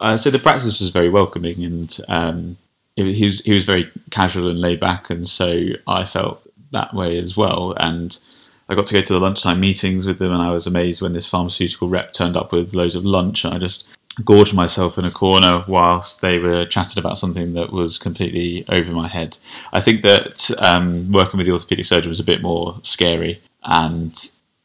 Uh, 0.00 0.16
so 0.16 0.30
the 0.30 0.38
practice 0.38 0.80
was 0.80 0.90
very 0.90 1.08
welcoming, 1.08 1.64
and 1.64 1.98
um, 2.08 2.56
it, 2.96 3.06
he 3.12 3.24
was 3.24 3.40
he 3.40 3.54
was 3.54 3.64
very 3.64 3.90
casual 4.10 4.48
and 4.48 4.60
laid 4.60 4.80
back, 4.80 5.10
and 5.10 5.28
so 5.28 5.68
I 5.86 6.04
felt 6.04 6.42
that 6.72 6.94
way 6.94 7.18
as 7.18 7.36
well. 7.36 7.74
And 7.78 8.18
I 8.68 8.74
got 8.74 8.86
to 8.86 8.94
go 8.94 9.02
to 9.02 9.12
the 9.12 9.20
lunchtime 9.20 9.60
meetings 9.60 10.06
with 10.06 10.18
them, 10.18 10.32
and 10.32 10.42
I 10.42 10.50
was 10.50 10.66
amazed 10.66 11.02
when 11.02 11.12
this 11.12 11.26
pharmaceutical 11.26 11.88
rep 11.88 12.12
turned 12.12 12.36
up 12.36 12.52
with 12.52 12.74
loads 12.74 12.94
of 12.94 13.04
lunch, 13.04 13.44
and 13.44 13.54
I 13.54 13.58
just 13.58 13.86
gorged 14.24 14.54
myself 14.54 14.98
in 14.98 15.04
a 15.04 15.10
corner 15.10 15.64
whilst 15.66 16.20
they 16.20 16.38
were 16.38 16.66
chatting 16.66 16.98
about 16.98 17.18
something 17.18 17.54
that 17.54 17.72
was 17.72 17.98
completely 17.98 18.64
over 18.68 18.92
my 18.92 19.08
head. 19.08 19.38
I 19.72 19.80
think 19.80 20.02
that 20.02 20.50
um, 20.58 21.10
working 21.10 21.38
with 21.38 21.46
the 21.46 21.52
orthopedic 21.52 21.86
surgeon 21.86 22.10
was 22.10 22.20
a 22.20 22.24
bit 22.24 22.42
more 22.42 22.78
scary 22.82 23.40
and 23.64 24.14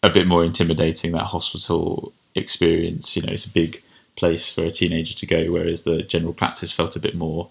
a 0.03 0.09
bit 0.09 0.27
more 0.27 0.43
intimidating. 0.43 1.11
That 1.13 1.25
hospital 1.25 2.11
experience, 2.35 3.15
you 3.15 3.21
know, 3.21 3.31
it's 3.31 3.45
a 3.45 3.49
big 3.49 3.81
place 4.15 4.51
for 4.51 4.63
a 4.63 4.71
teenager 4.71 5.13
to 5.13 5.25
go, 5.25 5.51
whereas 5.51 5.83
the 5.83 6.01
general 6.03 6.33
practice 6.33 6.73
felt 6.73 6.95
a 6.95 6.99
bit 6.99 7.15
more 7.15 7.49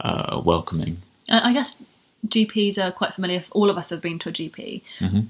uh, 0.00 0.40
welcoming. 0.44 0.98
I 1.30 1.50
I 1.50 1.52
guess 1.52 1.82
GPs 2.26 2.78
are 2.78 2.92
quite 2.92 3.14
familiar. 3.14 3.42
All 3.52 3.70
of 3.70 3.76
us 3.78 3.90
have 3.90 4.02
been 4.02 4.18
to 4.20 4.28
a 4.28 4.32
GP. 4.32 4.82
Mhm. 5.00 5.26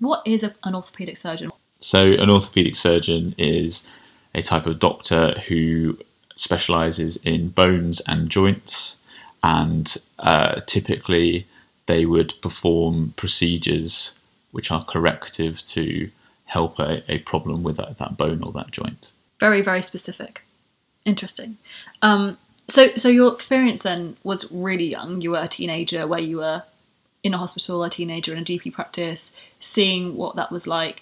What 0.00 0.26
is 0.26 0.42
a, 0.42 0.54
an 0.64 0.74
orthopedic 0.74 1.16
surgeon? 1.16 1.50
So, 1.78 2.04
an 2.04 2.30
orthopedic 2.30 2.74
surgeon 2.74 3.34
is 3.38 3.88
a 4.34 4.42
type 4.42 4.66
of 4.66 4.78
doctor 4.78 5.38
who 5.48 5.98
specialises 6.36 7.16
in 7.24 7.48
bones 7.48 8.00
and 8.06 8.30
joints, 8.30 8.96
and 9.42 9.96
uh, 10.18 10.60
typically 10.66 11.46
they 11.86 12.06
would 12.06 12.34
perform 12.42 13.12
procedures 13.16 14.14
which 14.52 14.70
are 14.70 14.84
corrective 14.84 15.64
to 15.64 16.10
help 16.44 16.78
a, 16.78 17.02
a 17.10 17.18
problem 17.20 17.62
with 17.62 17.76
that, 17.76 17.98
that 17.98 18.16
bone 18.16 18.42
or 18.42 18.52
that 18.52 18.70
joint. 18.70 19.10
Very, 19.40 19.62
very 19.62 19.82
specific. 19.82 20.42
Interesting. 21.04 21.56
Um, 22.02 22.38
so, 22.68 22.88
so 22.96 23.08
your 23.08 23.34
experience 23.34 23.82
then 23.82 24.16
was 24.22 24.50
really 24.52 24.84
young. 24.84 25.20
You 25.20 25.32
were 25.32 25.40
a 25.40 25.48
teenager, 25.48 26.06
where 26.06 26.20
you 26.20 26.36
were 26.38 26.62
in 27.22 27.34
a 27.34 27.38
hospital, 27.38 27.82
a 27.82 27.90
teenager 27.90 28.32
in 28.32 28.38
a 28.38 28.44
GP 28.44 28.72
practice, 28.72 29.36
seeing 29.58 30.16
what 30.16 30.36
that 30.36 30.52
was 30.52 30.66
like. 30.66 31.00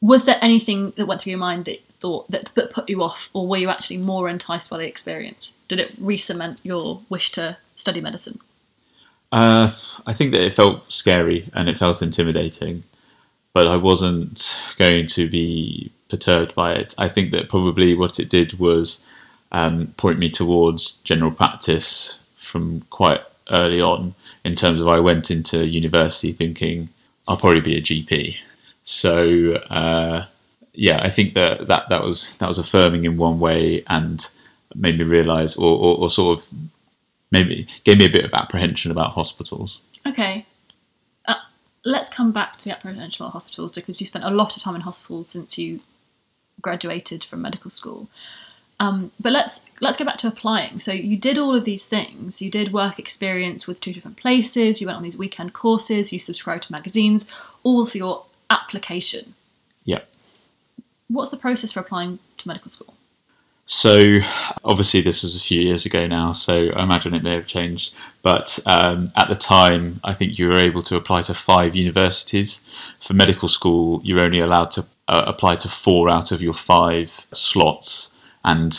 Was 0.00 0.24
there 0.24 0.38
anything 0.40 0.92
that 0.96 1.06
went 1.06 1.20
through 1.20 1.30
your 1.30 1.40
mind 1.40 1.64
that 1.64 1.80
thought 2.00 2.30
that 2.30 2.50
that 2.54 2.72
put 2.72 2.88
you 2.88 3.02
off, 3.02 3.28
or 3.32 3.46
were 3.46 3.56
you 3.56 3.68
actually 3.68 3.98
more 3.98 4.28
enticed 4.28 4.70
by 4.70 4.78
the 4.78 4.86
experience? 4.86 5.58
Did 5.68 5.80
it 5.80 5.94
re-cement 5.98 6.60
your 6.62 7.00
wish 7.08 7.30
to 7.32 7.58
study 7.76 8.00
medicine? 8.00 8.40
Uh, 9.30 9.72
I 10.06 10.12
think 10.12 10.32
that 10.32 10.42
it 10.42 10.54
felt 10.54 10.90
scary 10.90 11.50
and 11.52 11.68
it 11.68 11.76
felt 11.76 12.02
intimidating, 12.02 12.84
but 13.52 13.66
I 13.66 13.76
wasn't 13.76 14.60
going 14.78 15.06
to 15.08 15.28
be 15.28 15.92
perturbed 16.08 16.54
by 16.54 16.74
it. 16.74 16.94
I 16.98 17.08
think 17.08 17.32
that 17.32 17.50
probably 17.50 17.94
what 17.94 18.18
it 18.18 18.30
did 18.30 18.58
was 18.58 19.04
um, 19.52 19.94
point 19.96 20.18
me 20.18 20.30
towards 20.30 20.92
general 21.04 21.30
practice 21.30 22.18
from 22.36 22.82
quite 22.90 23.20
early 23.50 23.80
on. 23.80 24.14
In 24.44 24.54
terms 24.54 24.80
of, 24.80 24.88
I 24.88 24.98
went 24.98 25.30
into 25.30 25.66
university 25.66 26.32
thinking 26.32 26.88
I'll 27.26 27.36
probably 27.36 27.60
be 27.60 27.76
a 27.76 27.82
GP. 27.82 28.36
So 28.84 29.54
uh, 29.68 30.24
yeah, 30.78 31.00
I 31.02 31.10
think 31.10 31.34
that, 31.34 31.66
that 31.66 31.88
that 31.88 32.04
was 32.04 32.36
that 32.36 32.46
was 32.46 32.58
affirming 32.58 33.04
in 33.04 33.16
one 33.16 33.40
way 33.40 33.82
and 33.88 34.24
made 34.76 34.96
me 34.96 35.04
realise, 35.04 35.56
or, 35.56 35.76
or, 35.76 35.98
or 35.98 36.10
sort 36.10 36.38
of 36.38 36.46
maybe 37.32 37.66
gave 37.82 37.98
me 37.98 38.04
a 38.04 38.10
bit 38.10 38.24
of 38.24 38.32
apprehension 38.32 38.92
about 38.92 39.10
hospitals. 39.10 39.80
Okay. 40.06 40.46
Uh, 41.26 41.34
let's 41.84 42.08
come 42.08 42.30
back 42.30 42.58
to 42.58 42.64
the 42.64 42.70
apprehension 42.70 43.24
about 43.24 43.32
hospitals 43.32 43.72
because 43.72 44.00
you 44.00 44.06
spent 44.06 44.24
a 44.24 44.30
lot 44.30 44.56
of 44.56 44.62
time 44.62 44.76
in 44.76 44.82
hospitals 44.82 45.30
since 45.30 45.58
you 45.58 45.80
graduated 46.62 47.24
from 47.24 47.42
medical 47.42 47.72
school. 47.72 48.08
Um, 48.78 49.10
but 49.18 49.32
let's 49.32 49.62
let's 49.80 49.96
go 49.96 50.04
back 50.04 50.18
to 50.18 50.28
applying. 50.28 50.78
So 50.78 50.92
you 50.92 51.16
did 51.16 51.38
all 51.38 51.56
of 51.56 51.64
these 51.64 51.86
things. 51.86 52.40
You 52.40 52.52
did 52.52 52.72
work 52.72 53.00
experience 53.00 53.66
with 53.66 53.80
two 53.80 53.92
different 53.92 54.16
places. 54.16 54.80
You 54.80 54.86
went 54.86 54.98
on 54.98 55.02
these 55.02 55.18
weekend 55.18 55.54
courses. 55.54 56.12
You 56.12 56.20
subscribed 56.20 56.64
to 56.64 56.72
magazines, 56.72 57.28
all 57.64 57.84
for 57.84 57.98
your 57.98 58.26
application. 58.48 59.34
What's 61.08 61.30
the 61.30 61.36
process 61.36 61.72
for 61.72 61.80
applying 61.80 62.18
to 62.38 62.48
medical 62.48 62.70
school? 62.70 62.94
So 63.70 64.20
obviously 64.64 65.02
this 65.02 65.22
was 65.22 65.36
a 65.36 65.40
few 65.40 65.60
years 65.60 65.84
ago 65.84 66.06
now, 66.06 66.32
so 66.32 66.70
I 66.70 66.82
imagine 66.82 67.12
it 67.14 67.22
may 67.22 67.34
have 67.34 67.46
changed. 67.46 67.92
But 68.22 68.58
um, 68.64 69.10
at 69.14 69.28
the 69.28 69.34
time, 69.34 70.00
I 70.02 70.14
think 70.14 70.38
you 70.38 70.48
were 70.48 70.56
able 70.56 70.82
to 70.84 70.96
apply 70.96 71.20
to 71.22 71.34
five 71.34 71.76
universities. 71.76 72.62
For 73.00 73.12
medical 73.12 73.46
school, 73.46 74.00
you're 74.04 74.22
only 74.22 74.40
allowed 74.40 74.70
to 74.72 74.86
uh, 75.06 75.24
apply 75.26 75.56
to 75.56 75.68
four 75.68 76.08
out 76.08 76.32
of 76.32 76.40
your 76.40 76.54
five 76.54 77.26
slots. 77.34 78.08
And 78.42 78.72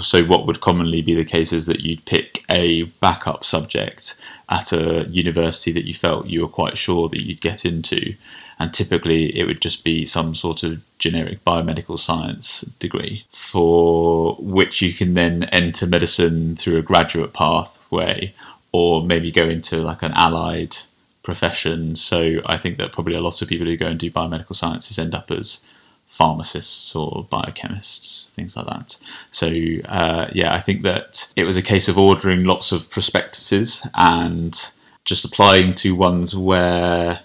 so, 0.00 0.24
what 0.24 0.46
would 0.46 0.62
commonly 0.62 1.02
be 1.02 1.14
the 1.14 1.24
case 1.24 1.52
is 1.52 1.66
that 1.66 1.80
you'd 1.80 2.06
pick 2.06 2.42
a 2.48 2.84
backup 2.84 3.44
subject 3.44 4.14
at 4.48 4.72
a 4.72 5.06
university 5.10 5.72
that 5.72 5.86
you 5.86 5.92
felt 5.92 6.28
you 6.28 6.40
were 6.40 6.48
quite 6.48 6.78
sure 6.78 7.10
that 7.10 7.22
you'd 7.22 7.42
get 7.42 7.66
into. 7.66 8.14
And 8.60 8.74
typically, 8.74 9.36
it 9.36 9.46
would 9.46 9.62
just 9.62 9.84
be 9.84 10.04
some 10.04 10.34
sort 10.34 10.62
of 10.62 10.82
generic 10.98 11.42
biomedical 11.46 11.98
science 11.98 12.60
degree 12.78 13.24
for 13.30 14.36
which 14.38 14.82
you 14.82 14.92
can 14.92 15.14
then 15.14 15.44
enter 15.44 15.86
medicine 15.86 16.56
through 16.56 16.76
a 16.76 16.82
graduate 16.82 17.32
pathway 17.32 18.34
or 18.72 19.02
maybe 19.02 19.32
go 19.32 19.48
into 19.48 19.78
like 19.78 20.02
an 20.02 20.12
allied 20.12 20.76
profession. 21.22 21.96
So, 21.96 22.42
I 22.44 22.58
think 22.58 22.76
that 22.76 22.92
probably 22.92 23.14
a 23.14 23.22
lot 23.22 23.40
of 23.40 23.48
people 23.48 23.66
who 23.66 23.78
go 23.78 23.86
and 23.86 23.98
do 23.98 24.10
biomedical 24.10 24.54
sciences 24.54 24.98
end 24.98 25.14
up 25.14 25.30
as 25.30 25.60
pharmacists 26.08 26.94
or 26.94 27.26
biochemists, 27.32 28.28
things 28.32 28.58
like 28.58 28.66
that. 28.66 28.98
So, 29.30 29.46
uh, 29.86 30.26
yeah, 30.34 30.52
I 30.54 30.60
think 30.60 30.82
that 30.82 31.32
it 31.34 31.44
was 31.44 31.56
a 31.56 31.62
case 31.62 31.88
of 31.88 31.96
ordering 31.96 32.44
lots 32.44 32.72
of 32.72 32.90
prospectuses 32.90 33.86
and 33.94 34.70
just 35.06 35.24
applying 35.24 35.74
to 35.76 35.94
ones 35.94 36.36
where 36.36 37.20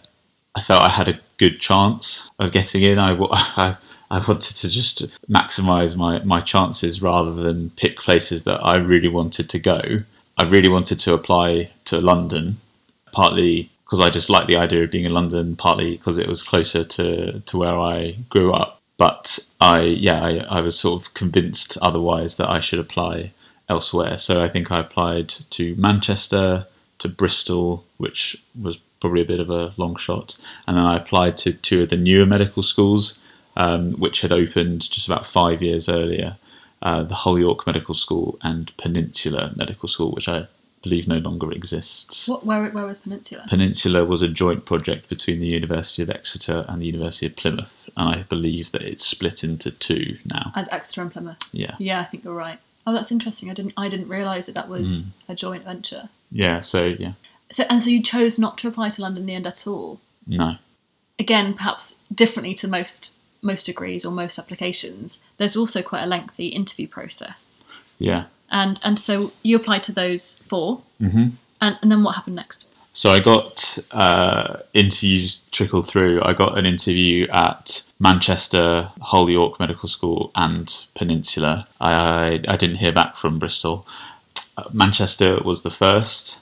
I 0.56 0.62
felt 0.62 0.82
I 0.82 0.90
had 0.90 1.10
a 1.10 1.20
good 1.38 1.60
chance 1.60 2.30
of 2.40 2.52
getting 2.52 2.84
in. 2.84 3.00
I, 3.00 3.18
I, 3.22 3.78
I 4.12 4.26
wanted 4.28 4.56
to 4.58 4.70
just 4.70 5.06
maximise 5.30 5.96
my, 5.96 6.20
my 6.24 6.42
chances 6.42 7.02
rather 7.02 7.34
than 7.34 7.72
pick 7.72 7.98
places 7.98 8.44
that 8.44 8.64
I 8.64 8.78
really 8.78 9.10
wanted 9.10 9.50
to 9.50 9.60
go. 9.60 9.82
I 10.38 10.44
really 10.44 10.70
wanted 10.70 11.00
to 11.00 11.14
apply 11.14 11.72
to 11.86 12.00
London, 12.00 12.58
partly 13.12 13.70
because 13.86 14.02
I 14.02 14.10
just 14.10 14.30
liked 14.30 14.48
the 14.48 14.58
idea 14.58 14.84
of 14.84 14.92
being 14.92 15.06
in 15.06 15.14
London, 15.14 15.56
partly 15.56 15.98
because 15.98 16.18
it 16.18 16.28
was 16.28 16.42
closer 16.42 16.84
to, 16.84 17.40
to 17.40 17.58
where 17.58 17.78
I 17.80 18.18
grew 18.30 18.52
up 18.54 18.76
but 18.98 19.40
I 19.60 19.82
yeah 19.82 20.24
I, 20.24 20.38
I 20.50 20.62
was 20.62 20.80
sort 20.80 21.02
of 21.02 21.14
convinced 21.14 21.78
otherwise 21.82 22.38
that 22.38 22.50
I 22.50 22.60
should 22.60 22.80
apply 22.80 23.32
elsewhere. 23.68 24.18
So 24.18 24.44
I 24.44 24.50
think 24.50 24.72
I 24.72 24.80
applied 24.80 25.30
to 25.30 25.76
Manchester, 25.76 26.68
to 27.00 27.10
Bristol, 27.10 27.84
which 27.98 28.38
was 28.60 28.80
probably 29.02 29.22
a 29.22 29.26
bit 29.26 29.40
of 29.40 29.50
a 29.50 29.74
long 29.78 29.96
shot, 29.96 30.38
and 30.68 30.78
then 30.78 30.86
I 30.86 30.98
applied 30.98 31.38
to 31.38 31.54
two 31.54 31.84
of 31.84 31.90
the 31.90 31.98
newer 31.98 32.26
medical 32.26 32.64
schools, 32.64 33.18
um, 33.56 33.94
which 33.94 34.22
had 34.22 34.32
opened 34.32 34.90
just 34.90 35.08
about 35.08 35.26
five 35.26 35.62
years 35.62 35.90
earlier. 35.90 36.38
Uh, 36.82 37.04
the 37.04 37.16
Hull 37.16 37.40
York 37.40 37.66
Medical 37.66 37.96
School 37.96 38.38
and 38.44 38.76
Peninsula 38.78 39.54
Medical 39.56 39.90
School, 39.90 40.12
which 40.12 40.28
I 40.28 40.48
believe 40.86 41.08
no 41.08 41.18
longer 41.18 41.52
exists. 41.52 42.28
What, 42.28 42.46
where, 42.46 42.70
where 42.70 42.86
was 42.86 43.00
Peninsula? 43.00 43.44
Peninsula 43.50 44.06
was 44.06 44.22
a 44.22 44.28
joint 44.28 44.66
project 44.66 45.10
between 45.10 45.40
the 45.40 45.48
University 45.48 46.04
of 46.04 46.12
Exeter 46.12 46.64
and 46.68 46.80
the 46.80 46.86
University 46.86 47.26
of 47.26 47.36
Plymouth, 47.36 47.90
and 47.98 48.08
I 48.08 48.22
believe 48.24 48.72
that 48.72 48.84
it's 48.84 49.04
split 49.04 49.44
into 49.44 49.72
two 49.72 50.18
now. 50.26 50.52
As 50.56 50.72
Exeter 50.72 51.02
and 51.02 51.12
Plymouth. 51.12 51.40
Yeah. 51.52 51.74
Yeah, 51.80 52.02
I 52.02 52.06
think 52.06 52.24
you're 52.24 52.36
right. 52.36 52.60
Oh, 52.86 52.94
that's 52.94 53.12
interesting. 53.12 53.50
I 53.50 53.56
didn't 53.56 53.74
I 53.78 53.90
didn't 53.90 54.10
realise 54.10 54.46
that 54.46 54.54
that 54.56 54.70
was 54.70 55.06
mm. 55.06 55.10
a 55.30 55.36
joint 55.36 55.64
venture. 55.64 56.08
Yeah. 56.32 56.62
So 56.62 56.86
yeah. 56.86 57.14
So 57.52 57.64
and 57.70 57.82
so 57.82 57.90
you 57.90 58.02
chose 58.02 58.40
not 58.40 58.58
to 58.60 58.68
apply 58.68 58.90
to 58.92 59.02
London 59.02 59.24
in 59.24 59.28
the 59.28 59.36
end 59.36 59.48
at 59.48 59.68
all. 59.68 60.00
No. 60.28 60.56
Again, 61.20 61.54
perhaps 61.54 61.96
differently 62.14 62.54
to 62.56 62.68
most 62.68 63.14
most 63.42 63.66
degrees 63.66 64.04
or 64.04 64.12
most 64.12 64.40
applications. 64.40 65.22
There's 65.38 65.56
also 65.56 65.82
quite 65.82 66.04
a 66.04 66.08
lengthy 66.08 66.48
interview 66.48 66.88
process. 66.88 67.62
Yeah 68.00 68.26
and 68.50 68.80
and 68.84 69.00
so 69.00 69.32
you 69.44 69.56
applied 69.56 69.84
to 69.84 69.92
those 69.92 70.36
4 70.48 70.82
mm-hmm. 71.02 71.30
and, 71.62 71.80
and 71.82 71.92
then 71.92 72.04
what 72.04 72.16
happened 72.16 72.36
next? 72.36 72.68
So 72.94 73.10
I 73.10 73.20
got 73.20 73.78
uh, 73.92 74.60
interviews 74.74 75.42
trickle 75.52 75.82
through. 75.82 76.22
I 76.24 76.32
got 76.32 76.58
an 76.58 76.66
interview 76.66 77.28
at 77.28 77.84
Manchester, 78.00 78.90
Hull 79.02 79.30
York 79.30 79.60
Medical 79.60 79.90
School, 79.90 80.32
and 80.34 80.86
Peninsula. 80.96 81.68
I 81.82 82.42
I 82.48 82.56
didn't 82.56 82.78
hear 82.78 82.94
back 82.94 83.18
from 83.18 83.38
Bristol. 83.38 83.86
Uh, 84.58 84.70
Manchester 84.72 85.42
was 85.44 85.64
the 85.64 85.70
first, 85.70 86.40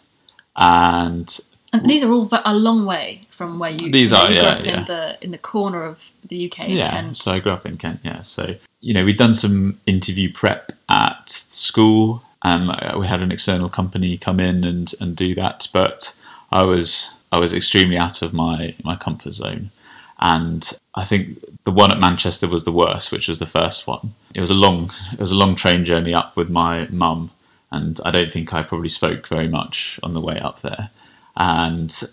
and 0.55 1.39
and 1.73 1.89
these 1.89 2.03
are 2.03 2.11
all 2.11 2.29
a 2.31 2.53
long 2.53 2.85
way 2.85 3.21
from 3.31 3.57
where 3.57 3.71
you. 3.71 3.91
These 3.91 4.13
are, 4.13 4.29
you 4.29 4.35
yeah, 4.35 4.43
up 4.43 4.63
yeah. 4.63 4.79
In 4.79 4.85
the 4.85 5.17
in 5.21 5.29
the 5.31 5.39
corner 5.39 5.83
of 5.83 6.11
the 6.27 6.45
UK. 6.45 6.69
Yeah, 6.69 6.91
Kent. 6.91 7.17
so 7.17 7.31
I 7.31 7.39
grew 7.39 7.51
up 7.51 7.65
in 7.65 7.77
Kent. 7.77 7.99
Yeah, 8.03 8.21
so 8.21 8.55
you 8.81 8.93
know 8.93 9.03
we'd 9.03 9.17
done 9.17 9.33
some 9.33 9.79
interview 9.87 10.31
prep 10.31 10.71
at 10.89 11.29
school, 11.29 12.21
and 12.43 12.67
we 12.99 13.07
had 13.07 13.21
an 13.21 13.31
external 13.31 13.69
company 13.69 14.17
come 14.17 14.39
in 14.39 14.63
and 14.63 14.93
and 14.99 15.15
do 15.15 15.33
that. 15.35 15.67
But 15.73 16.15
I 16.51 16.63
was 16.63 17.11
I 17.31 17.39
was 17.39 17.53
extremely 17.53 17.97
out 17.97 18.21
of 18.21 18.33
my 18.33 18.75
my 18.83 18.95
comfort 18.95 19.33
zone, 19.33 19.71
and 20.19 20.71
I 20.93 21.05
think 21.05 21.43
the 21.63 21.71
one 21.71 21.91
at 21.91 21.99
Manchester 21.99 22.47
was 22.47 22.65
the 22.65 22.71
worst, 22.71 23.11
which 23.11 23.27
was 23.27 23.39
the 23.39 23.47
first 23.47 23.87
one. 23.87 24.13
It 24.35 24.41
was 24.41 24.51
a 24.51 24.55
long 24.55 24.93
it 25.11 25.19
was 25.19 25.31
a 25.31 25.35
long 25.35 25.55
train 25.55 25.85
journey 25.85 26.13
up 26.13 26.35
with 26.35 26.51
my 26.51 26.87
mum, 26.89 27.31
and 27.73 27.99
I 28.05 28.11
don't 28.11 28.31
think 28.31 28.53
I 28.53 28.63
probably 28.63 28.89
spoke 28.89 29.27
very 29.27 29.47
much 29.47 29.99
on 30.03 30.13
the 30.13 30.21
way 30.21 30.39
up 30.39 30.61
there 30.61 30.89
and 31.35 32.03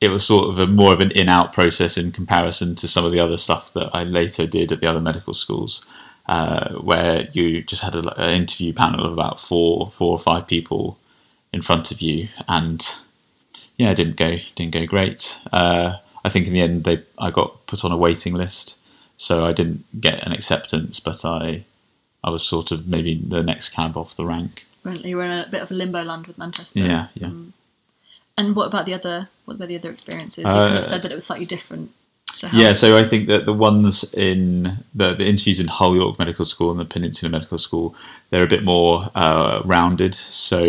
it 0.00 0.08
was 0.08 0.26
sort 0.26 0.50
of 0.50 0.58
a 0.58 0.66
more 0.66 0.92
of 0.92 1.00
an 1.00 1.10
in-out 1.12 1.52
process 1.52 1.96
in 1.96 2.12
comparison 2.12 2.74
to 2.76 2.88
some 2.88 3.04
of 3.04 3.12
the 3.12 3.20
other 3.20 3.36
stuff 3.36 3.72
that 3.72 3.90
I 3.94 4.04
later 4.04 4.46
did 4.46 4.72
at 4.72 4.80
the 4.80 4.86
other 4.86 5.00
medical 5.00 5.34
schools, 5.34 5.84
uh, 6.26 6.74
where 6.74 7.28
you 7.32 7.62
just 7.62 7.82
had 7.82 7.94
an 7.94 8.30
interview 8.30 8.72
panel 8.72 9.06
of 9.06 9.12
about 9.12 9.40
four, 9.40 9.90
four 9.90 10.12
or 10.12 10.18
five 10.18 10.46
people 10.46 10.98
in 11.52 11.62
front 11.62 11.90
of 11.90 12.02
you, 12.02 12.28
and 12.46 12.86
yeah, 13.76 13.90
it 13.90 13.96
didn't 13.96 14.16
go 14.16 14.36
didn't 14.54 14.74
go 14.74 14.86
great. 14.86 15.40
Uh, 15.52 15.96
I 16.24 16.28
think 16.28 16.46
in 16.46 16.52
the 16.52 16.60
end 16.60 16.84
they 16.84 17.02
I 17.18 17.30
got 17.30 17.66
put 17.66 17.84
on 17.84 17.92
a 17.92 17.96
waiting 17.96 18.34
list, 18.34 18.76
so 19.16 19.46
I 19.46 19.52
didn't 19.52 19.84
get 19.98 20.26
an 20.26 20.32
acceptance, 20.32 21.00
but 21.00 21.24
I 21.24 21.64
I 22.22 22.30
was 22.30 22.42
sort 22.42 22.70
of 22.70 22.86
maybe 22.86 23.14
the 23.14 23.42
next 23.42 23.70
cab 23.70 23.96
off 23.96 24.16
the 24.16 24.26
rank. 24.26 24.66
You 24.94 25.16
were 25.16 25.24
in 25.24 25.30
a 25.30 25.48
bit 25.50 25.62
of 25.62 25.70
a 25.70 25.74
limbo 25.74 26.02
land 26.02 26.26
with 26.26 26.38
Manchester. 26.38 26.82
Yeah, 26.82 27.08
yeah. 27.14 27.28
Um, 27.28 27.52
and 28.38 28.54
what 28.54 28.66
about 28.66 28.86
the 28.86 28.94
other? 28.94 29.28
What 29.44 29.54
about 29.54 29.68
the 29.68 29.78
other 29.78 29.90
experiences? 29.90 30.44
You 30.44 30.50
uh, 30.50 30.66
kind 30.66 30.78
of 30.78 30.84
said 30.84 31.02
that 31.02 31.10
it 31.10 31.14
was 31.14 31.26
slightly 31.26 31.46
different. 31.46 31.90
So 32.26 32.48
Yeah, 32.52 32.74
so 32.74 32.96
I 32.98 33.04
think 33.04 33.28
that 33.28 33.46
the 33.46 33.54
ones 33.54 34.12
in 34.12 34.84
the, 34.94 35.14
the 35.14 35.24
interviews 35.24 35.58
in 35.58 35.68
Hull 35.68 35.96
York 35.96 36.18
Medical 36.18 36.44
School 36.44 36.70
and 36.70 36.78
the 36.78 36.84
Peninsula 36.84 37.30
Medical 37.30 37.56
School, 37.56 37.94
they're 38.28 38.44
a 38.44 38.48
bit 38.48 38.62
more 38.62 39.08
uh, 39.14 39.62
rounded. 39.64 40.14
So 40.14 40.64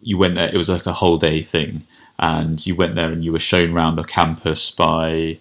you 0.00 0.16
went 0.16 0.36
there; 0.36 0.48
it 0.48 0.56
was 0.56 0.70
like 0.70 0.86
a 0.86 0.94
whole 0.94 1.18
day 1.18 1.42
thing, 1.42 1.82
and 2.18 2.66
you 2.66 2.74
went 2.74 2.94
there 2.94 3.12
and 3.12 3.24
you 3.24 3.32
were 3.32 3.38
shown 3.38 3.72
around 3.72 3.96
the 3.96 4.04
campus 4.04 4.70
by 4.70 5.38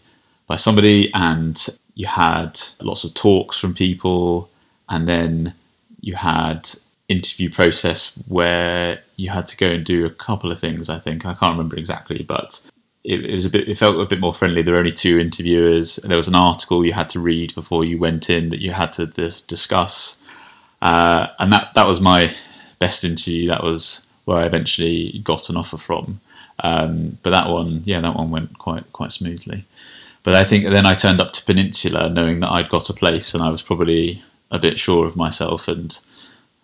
by 0.48 0.58
somebody, 0.58 1.10
and 1.14 1.66
you 1.96 2.08
had 2.08 2.60
lots 2.82 3.06
of 3.06 3.14
talks 3.14 3.58
from 3.58 3.74
people, 3.74 4.50
and 4.90 5.08
then 5.08 5.54
you 6.02 6.16
had 6.16 6.70
interview 7.08 7.52
process 7.52 8.14
where 8.28 9.00
you 9.16 9.30
had 9.30 9.48
to 9.48 9.58
go 9.58 9.68
and 9.68 9.86
do 9.86 10.06
a 10.06 10.10
couple 10.10 10.52
of 10.52 10.60
things. 10.60 10.90
I 10.90 11.00
think 11.00 11.26
I 11.26 11.34
can't 11.34 11.54
remember 11.54 11.76
exactly, 11.76 12.24
but 12.24 12.62
it, 13.04 13.24
it 13.24 13.36
was 13.36 13.46
a 13.46 13.50
bit. 13.50 13.70
It 13.70 13.78
felt 13.78 14.00
a 14.00 14.06
bit 14.06 14.20
more 14.20 14.34
friendly. 14.34 14.62
There 14.62 14.74
were 14.74 14.80
only 14.80 14.92
two 14.92 15.20
interviewers. 15.20 15.98
There 15.98 16.18
was 16.18 16.28
an 16.28 16.36
article 16.36 16.86
you 16.86 16.94
had 16.94 17.10
to 17.10 17.20
read 17.20 17.54
before 17.54 17.86
you 17.86 18.00
went 18.00 18.30
in 18.30 18.50
that 18.50 18.62
you 18.62 18.72
had 18.72 18.92
to 18.94 19.06
dis- 19.06 19.42
discuss, 19.42 20.18
uh, 20.82 21.28
and 21.40 21.54
that 21.54 21.74
that 21.76 21.88
was 21.88 22.02
my 22.02 22.34
best 22.80 23.04
interview. 23.04 23.48
That 23.48 23.64
was 23.64 24.06
where 24.26 24.38
I 24.38 24.46
eventually 24.46 25.22
got 25.24 25.50
an 25.50 25.58
offer 25.58 25.78
from. 25.78 26.20
Um, 26.60 27.18
but 27.22 27.32
that 27.32 27.50
one, 27.50 27.84
yeah, 27.86 28.02
that 28.02 28.16
one 28.16 28.32
went 28.32 28.58
quite 28.58 28.92
quite 28.92 29.12
smoothly. 29.12 29.66
But 30.24 30.34
I 30.34 30.44
think 30.44 30.66
then 30.66 30.88
I 30.88 30.96
turned 30.96 31.22
up 31.22 31.34
to 31.34 31.46
Peninsula 31.46 32.10
knowing 32.10 32.40
that 32.40 32.52
I'd 32.52 32.70
got 32.70 32.90
a 32.90 32.94
place, 32.94 33.36
and 33.36 33.44
I 33.44 33.50
was 33.50 33.62
probably 33.62 34.24
a 34.50 34.58
bit 34.58 34.80
sure 34.80 35.06
of 35.06 35.16
myself 35.16 35.68
and 35.68 35.98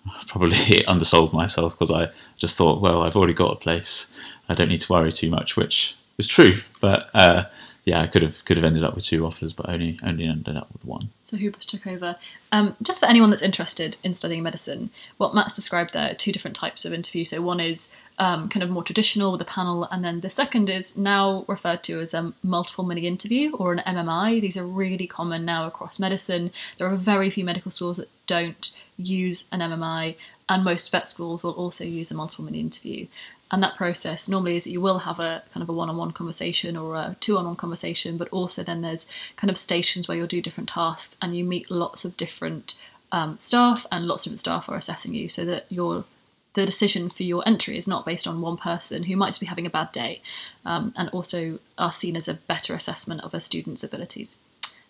probably 0.27 0.83
undersold 0.87 1.33
myself 1.33 1.77
because 1.77 1.91
I 1.91 2.09
just 2.37 2.57
thought, 2.57 2.81
well, 2.81 3.03
I've 3.03 3.15
already 3.15 3.33
got 3.33 3.53
a 3.53 3.55
place. 3.55 4.07
I 4.49 4.55
don't 4.55 4.69
need 4.69 4.81
to 4.81 4.91
worry 4.93 5.11
too 5.11 5.29
much, 5.29 5.55
which 5.55 5.95
is 6.17 6.27
true. 6.27 6.59
But 6.79 7.09
uh, 7.13 7.45
yeah, 7.85 8.01
I 8.01 8.07
could 8.07 8.21
have 8.21 8.43
could 8.45 8.57
have 8.57 8.63
ended 8.63 8.83
up 8.83 8.95
with 8.95 9.05
two 9.05 9.25
offers, 9.25 9.53
but 9.53 9.67
only 9.67 9.99
only 10.03 10.25
ended 10.25 10.55
up 10.55 10.71
with 10.71 10.85
one. 10.85 11.09
So 11.21 11.37
Hubris 11.37 11.65
took 11.65 11.87
over. 11.87 12.15
Um, 12.51 12.75
just 12.81 12.99
for 12.99 13.07
anyone 13.07 13.29
that's 13.29 13.41
interested 13.41 13.97
in 14.03 14.13
studying 14.13 14.43
medicine, 14.43 14.91
what 15.17 15.33
Matt's 15.33 15.55
described 15.55 15.93
there 15.93 16.11
are 16.11 16.13
two 16.13 16.31
different 16.31 16.55
types 16.55 16.85
of 16.85 16.93
interview. 16.93 17.25
So 17.25 17.41
one 17.41 17.59
is 17.59 17.93
um, 18.19 18.49
kind 18.49 18.61
of 18.61 18.69
more 18.69 18.83
traditional 18.83 19.31
with 19.31 19.41
a 19.41 19.45
panel, 19.45 19.85
and 19.85 20.03
then 20.03 20.19
the 20.19 20.29
second 20.29 20.69
is 20.69 20.95
now 20.95 21.43
referred 21.47 21.81
to 21.83 21.99
as 21.99 22.13
a 22.13 22.31
multiple 22.43 22.83
mini 22.83 23.07
interview 23.07 23.55
or 23.55 23.73
an 23.73 23.81
MMI. 23.87 24.41
These 24.41 24.57
are 24.57 24.65
really 24.65 25.07
common 25.07 25.43
now 25.43 25.65
across 25.65 25.99
medicine. 25.99 26.51
There 26.77 26.87
are 26.87 26.95
very 26.95 27.31
few 27.31 27.45
medical 27.45 27.71
schools 27.71 27.97
that 27.97 28.09
don't 28.27 28.71
use 29.01 29.47
an 29.51 29.59
MMI, 29.59 30.15
and 30.49 30.63
most 30.63 30.91
vet 30.91 31.07
schools 31.07 31.43
will 31.43 31.51
also 31.53 31.83
use 31.83 32.11
a 32.11 32.15
multiple 32.15 32.45
mini 32.45 32.59
interview. 32.59 33.07
And 33.51 33.61
that 33.63 33.75
process 33.75 34.29
normally 34.29 34.55
is 34.55 34.63
that 34.63 34.71
you 34.71 34.79
will 34.79 34.99
have 34.99 35.19
a 35.19 35.43
kind 35.53 35.61
of 35.61 35.69
a 35.69 35.73
one-on-one 35.73 36.11
conversation 36.11 36.77
or 36.77 36.95
a 36.95 37.17
two-on-one 37.19 37.57
conversation, 37.57 38.17
but 38.17 38.29
also 38.29 38.63
then 38.63 38.81
there's 38.81 39.09
kind 39.35 39.51
of 39.51 39.57
stations 39.57 40.07
where 40.07 40.17
you'll 40.17 40.27
do 40.27 40.41
different 40.41 40.69
tasks 40.69 41.17
and 41.21 41.35
you 41.35 41.43
meet 41.43 41.69
lots 41.69 42.05
of 42.05 42.15
different 42.15 42.75
um, 43.11 43.37
staff, 43.37 43.85
and 43.91 44.07
lots 44.07 44.21
of 44.21 44.25
different 44.25 44.39
staff 44.39 44.69
are 44.69 44.77
assessing 44.77 45.13
you, 45.13 45.27
so 45.27 45.43
that 45.45 45.65
your 45.69 46.05
the 46.53 46.65
decision 46.65 47.09
for 47.09 47.23
your 47.23 47.43
entry 47.47 47.77
is 47.77 47.87
not 47.87 48.05
based 48.05 48.27
on 48.27 48.41
one 48.41 48.57
person 48.57 49.03
who 49.03 49.15
might 49.15 49.29
just 49.29 49.39
be 49.39 49.45
having 49.45 49.65
a 49.65 49.69
bad 49.69 49.91
day, 49.91 50.21
um, 50.65 50.93
and 50.97 51.09
also 51.09 51.59
are 51.77 51.91
seen 51.91 52.15
as 52.15 52.27
a 52.27 52.33
better 52.33 52.73
assessment 52.73 53.21
of 53.21 53.33
a 53.33 53.41
student's 53.41 53.83
abilities. 53.83 54.39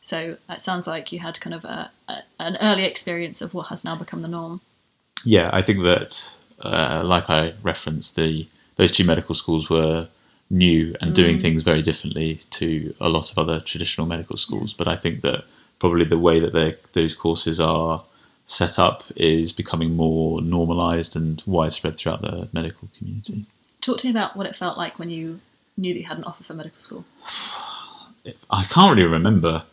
So 0.02 0.38
it 0.50 0.62
sounds 0.62 0.88
like 0.88 1.12
you 1.12 1.20
had 1.20 1.40
kind 1.40 1.54
of 1.54 1.64
a, 1.64 1.92
a, 2.08 2.18
an 2.40 2.58
early 2.62 2.86
experience 2.86 3.42
of 3.42 3.54
what 3.54 3.68
has 3.68 3.84
now 3.86 3.96
become 3.96 4.22
the 4.22 4.28
norm. 4.28 4.62
Yeah, 5.24 5.50
I 5.54 5.62
think 5.62 5.84
that, 5.84 6.36
uh, 6.60 7.04
like 7.06 7.30
I 7.30 7.54
referenced, 7.62 8.16
the 8.16 8.48
those 8.78 8.92
two 8.92 9.04
medical 9.04 9.36
schools 9.36 9.70
were 9.70 10.08
new 10.50 10.96
and 11.02 11.14
doing 11.14 11.38
things 11.40 11.62
very 11.62 11.82
differently 11.82 12.40
to 12.50 12.94
a 13.00 13.10
lot 13.10 13.32
of 13.32 13.38
other 13.38 13.60
traditional 13.60 14.08
medical 14.08 14.38
schools. 14.38 14.74
But 14.74 14.88
I 14.88 14.96
think 14.96 15.22
that 15.22 15.46
probably 15.80 16.04
the 16.06 16.18
way 16.18 16.40
that 16.40 16.54
they- 16.54 16.76
those 16.94 17.14
courses 17.16 17.60
are 17.60 18.04
set 18.46 18.80
up 18.80 19.04
is 19.16 19.52
becoming 19.52 19.96
more 19.96 20.42
normalised 20.42 21.16
and 21.16 21.42
widespread 21.46 21.96
throughout 21.96 22.22
the 22.22 22.50
medical 22.54 22.90
community. 22.98 23.46
Talk 23.82 24.00
to 24.00 24.08
me 24.08 24.12
about 24.12 24.36
what 24.36 24.48
it 24.48 24.56
felt 24.56 24.78
like 24.78 24.98
when 25.00 25.10
you 25.10 25.40
knew 25.78 25.94
that 25.94 26.00
you 26.00 26.06
had 26.06 26.18
an 26.18 26.24
offer 26.24 26.44
for 26.44 26.54
medical 26.54 26.80
school. 26.80 27.06
I 28.52 28.64
can't 28.66 28.96
really 28.96 29.08
remember, 29.08 29.64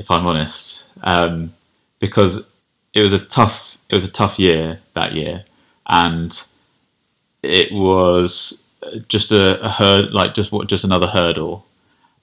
if 0.00 0.10
I'm 0.10 0.26
honest, 0.26 0.86
um, 1.02 1.52
because 1.98 2.46
it 2.94 3.02
was 3.02 3.12
a 3.12 3.18
tough 3.18 3.76
it 3.88 3.94
was 3.94 4.04
a 4.04 4.10
tough 4.10 4.38
year 4.38 4.80
that 4.94 5.12
year, 5.12 5.44
and 5.86 6.42
it 7.42 7.70
was 7.70 8.62
just 9.08 9.30
a, 9.30 9.60
a 9.62 9.68
hurd 9.68 10.10
like 10.12 10.32
just 10.34 10.52
what 10.52 10.68
just 10.68 10.84
another 10.84 11.06
hurdle, 11.06 11.66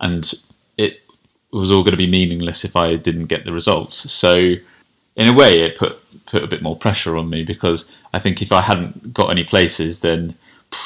and 0.01 0.33
it 0.77 1.01
was 1.51 1.71
all 1.71 1.83
going 1.83 1.91
to 1.91 1.97
be 1.97 2.07
meaningless 2.07 2.65
if 2.65 2.75
I 2.75 2.95
didn't 2.95 3.27
get 3.27 3.45
the 3.45 3.53
results. 3.53 4.11
So, 4.11 4.55
in 5.15 5.27
a 5.27 5.33
way, 5.33 5.61
it 5.61 5.77
put 5.77 5.99
put 6.25 6.43
a 6.43 6.47
bit 6.47 6.63
more 6.63 6.75
pressure 6.75 7.15
on 7.15 7.29
me 7.29 7.43
because 7.43 7.89
I 8.13 8.19
think 8.19 8.41
if 8.41 8.51
I 8.51 8.61
hadn't 8.61 9.13
got 9.13 9.29
any 9.29 9.43
places, 9.43 9.99
then 9.99 10.35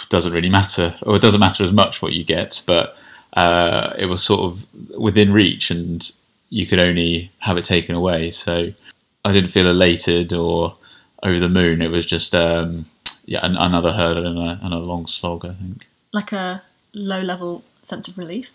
doesn't 0.09 0.33
really 0.33 0.49
matter, 0.49 0.95
or 1.03 1.15
it 1.15 1.21
doesn't 1.21 1.39
matter 1.39 1.63
as 1.63 1.71
much 1.71 2.01
what 2.01 2.11
you 2.11 2.25
get, 2.25 2.61
but 2.65 2.97
uh, 3.33 3.93
it 3.97 4.07
was 4.07 4.21
sort 4.21 4.41
of 4.41 4.65
within 4.99 5.31
reach, 5.31 5.71
and 5.71 6.11
you 6.51 6.67
could 6.67 6.79
only 6.79 7.31
have 7.39 7.57
it 7.57 7.65
taken 7.65 7.95
away. 7.95 8.29
So 8.29 8.71
I 9.25 9.31
didn't 9.31 9.49
feel 9.49 9.67
elated 9.67 10.33
or 10.33 10.75
over 11.23 11.39
the 11.39 11.49
moon. 11.49 11.81
It 11.81 11.89
was 11.89 12.05
just 12.05 12.35
um, 12.35 12.85
yeah, 13.25 13.39
an, 13.43 13.55
another 13.57 13.91
hurdle 13.91 14.27
and 14.27 14.37
a, 14.37 14.59
and 14.61 14.73
a 14.73 14.77
long 14.77 15.07
slog. 15.07 15.45
I 15.45 15.53
think. 15.53 15.87
Like 16.13 16.31
a 16.33 16.61
low 16.93 17.21
level 17.21 17.63
sense 17.81 18.07
of 18.07 18.17
relief. 18.17 18.51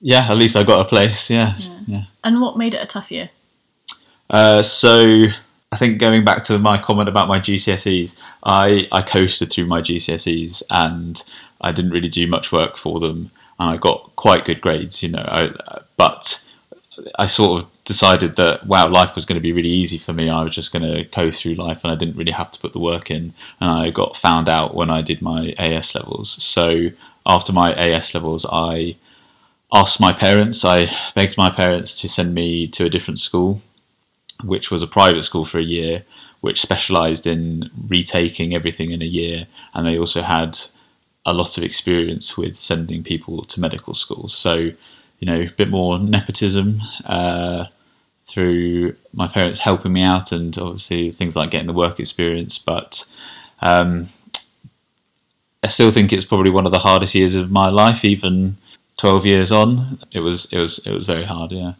Yeah, 0.00 0.26
at 0.28 0.36
least 0.36 0.56
I 0.56 0.64
got 0.64 0.84
a 0.84 0.88
place. 0.88 1.30
Yeah, 1.30 1.54
Yeah. 1.58 1.78
yeah. 1.86 2.02
And 2.24 2.40
what 2.40 2.58
made 2.58 2.74
it 2.74 2.82
a 2.82 2.86
tough 2.86 3.12
year? 3.12 3.30
Uh, 4.28 4.62
so 4.62 5.26
I 5.70 5.76
think 5.76 5.98
going 5.98 6.24
back 6.24 6.42
to 6.44 6.58
my 6.58 6.78
comment 6.78 7.08
about 7.08 7.28
my 7.28 7.38
GCSEs, 7.38 8.16
I, 8.42 8.88
I 8.90 9.02
coasted 9.02 9.50
through 9.50 9.66
my 9.66 9.80
GCSEs 9.80 10.62
and 10.70 11.22
I 11.60 11.72
didn't 11.72 11.92
really 11.92 12.08
do 12.08 12.26
much 12.26 12.52
work 12.52 12.76
for 12.76 13.00
them, 13.00 13.30
and 13.58 13.70
I 13.70 13.76
got 13.76 14.12
quite 14.16 14.44
good 14.44 14.60
grades, 14.60 15.02
you 15.02 15.10
know. 15.10 15.24
I, 15.26 15.52
but 15.96 16.42
I 17.18 17.26
sort 17.26 17.62
of 17.62 17.68
decided 17.84 18.36
that 18.36 18.66
wow, 18.66 18.88
life 18.88 19.14
was 19.14 19.24
going 19.24 19.38
to 19.38 19.42
be 19.42 19.52
really 19.52 19.68
easy 19.68 19.98
for 19.98 20.12
me. 20.12 20.30
I 20.30 20.42
was 20.42 20.54
just 20.54 20.72
going 20.72 20.82
to 20.82 21.04
go 21.04 21.30
through 21.30 21.54
life, 21.54 21.82
and 21.84 21.92
I 21.92 21.96
didn't 21.96 22.16
really 22.16 22.32
have 22.32 22.50
to 22.52 22.60
put 22.60 22.72
the 22.72 22.78
work 22.78 23.10
in. 23.10 23.34
And 23.60 23.70
I 23.70 23.90
got 23.90 24.16
found 24.16 24.48
out 24.48 24.74
when 24.74 24.90
I 24.90 25.02
did 25.02 25.22
my 25.22 25.54
AS 25.58 25.94
levels. 25.94 26.42
So 26.42 26.90
after 27.26 27.52
my 27.52 27.72
AS 27.74 28.14
levels, 28.14 28.46
I 28.50 28.96
asked 29.72 30.00
my 30.00 30.12
parents, 30.12 30.64
I 30.64 30.90
begged 31.14 31.36
my 31.36 31.50
parents 31.50 32.00
to 32.00 32.08
send 32.08 32.34
me 32.34 32.68
to 32.68 32.84
a 32.84 32.90
different 32.90 33.18
school 33.18 33.60
which 34.42 34.70
was 34.70 34.82
a 34.82 34.86
private 34.86 35.24
school 35.24 35.44
for 35.44 35.58
a 35.58 35.64
year, 35.64 36.04
which 36.40 36.60
specialised 36.60 37.26
in 37.26 37.70
retaking 37.88 38.54
everything 38.54 38.90
in 38.90 39.02
a 39.02 39.06
year, 39.06 39.46
and 39.72 39.86
they 39.86 39.98
also 39.98 40.22
had 40.22 40.58
a 41.24 41.32
lot 41.32 41.56
of 41.56 41.64
experience 41.64 42.36
with 42.36 42.56
sending 42.56 43.02
people 43.02 43.44
to 43.44 43.60
medical 43.60 43.94
schools. 43.94 44.34
So, 44.36 44.70
you 45.24 45.30
know, 45.30 45.40
a 45.40 45.50
bit 45.56 45.70
more 45.70 45.98
nepotism 45.98 46.82
uh, 47.06 47.64
through 48.26 48.94
my 49.14 49.26
parents 49.26 49.58
helping 49.58 49.94
me 49.94 50.02
out, 50.02 50.32
and 50.32 50.58
obviously 50.58 51.12
things 51.12 51.34
like 51.34 51.50
getting 51.50 51.66
the 51.66 51.72
work 51.72 51.98
experience. 51.98 52.58
But 52.58 53.06
um, 53.62 54.10
I 55.62 55.68
still 55.68 55.90
think 55.90 56.12
it's 56.12 56.26
probably 56.26 56.50
one 56.50 56.66
of 56.66 56.72
the 56.72 56.78
hardest 56.78 57.14
years 57.14 57.36
of 57.36 57.50
my 57.50 57.70
life, 57.70 58.04
even 58.04 58.58
twelve 58.98 59.24
years 59.24 59.50
on. 59.50 59.98
It 60.12 60.20
was, 60.20 60.52
it 60.52 60.58
was, 60.58 60.78
it 60.84 60.92
was 60.92 61.06
very 61.06 61.24
hard. 61.24 61.52
Yeah. 61.52 61.72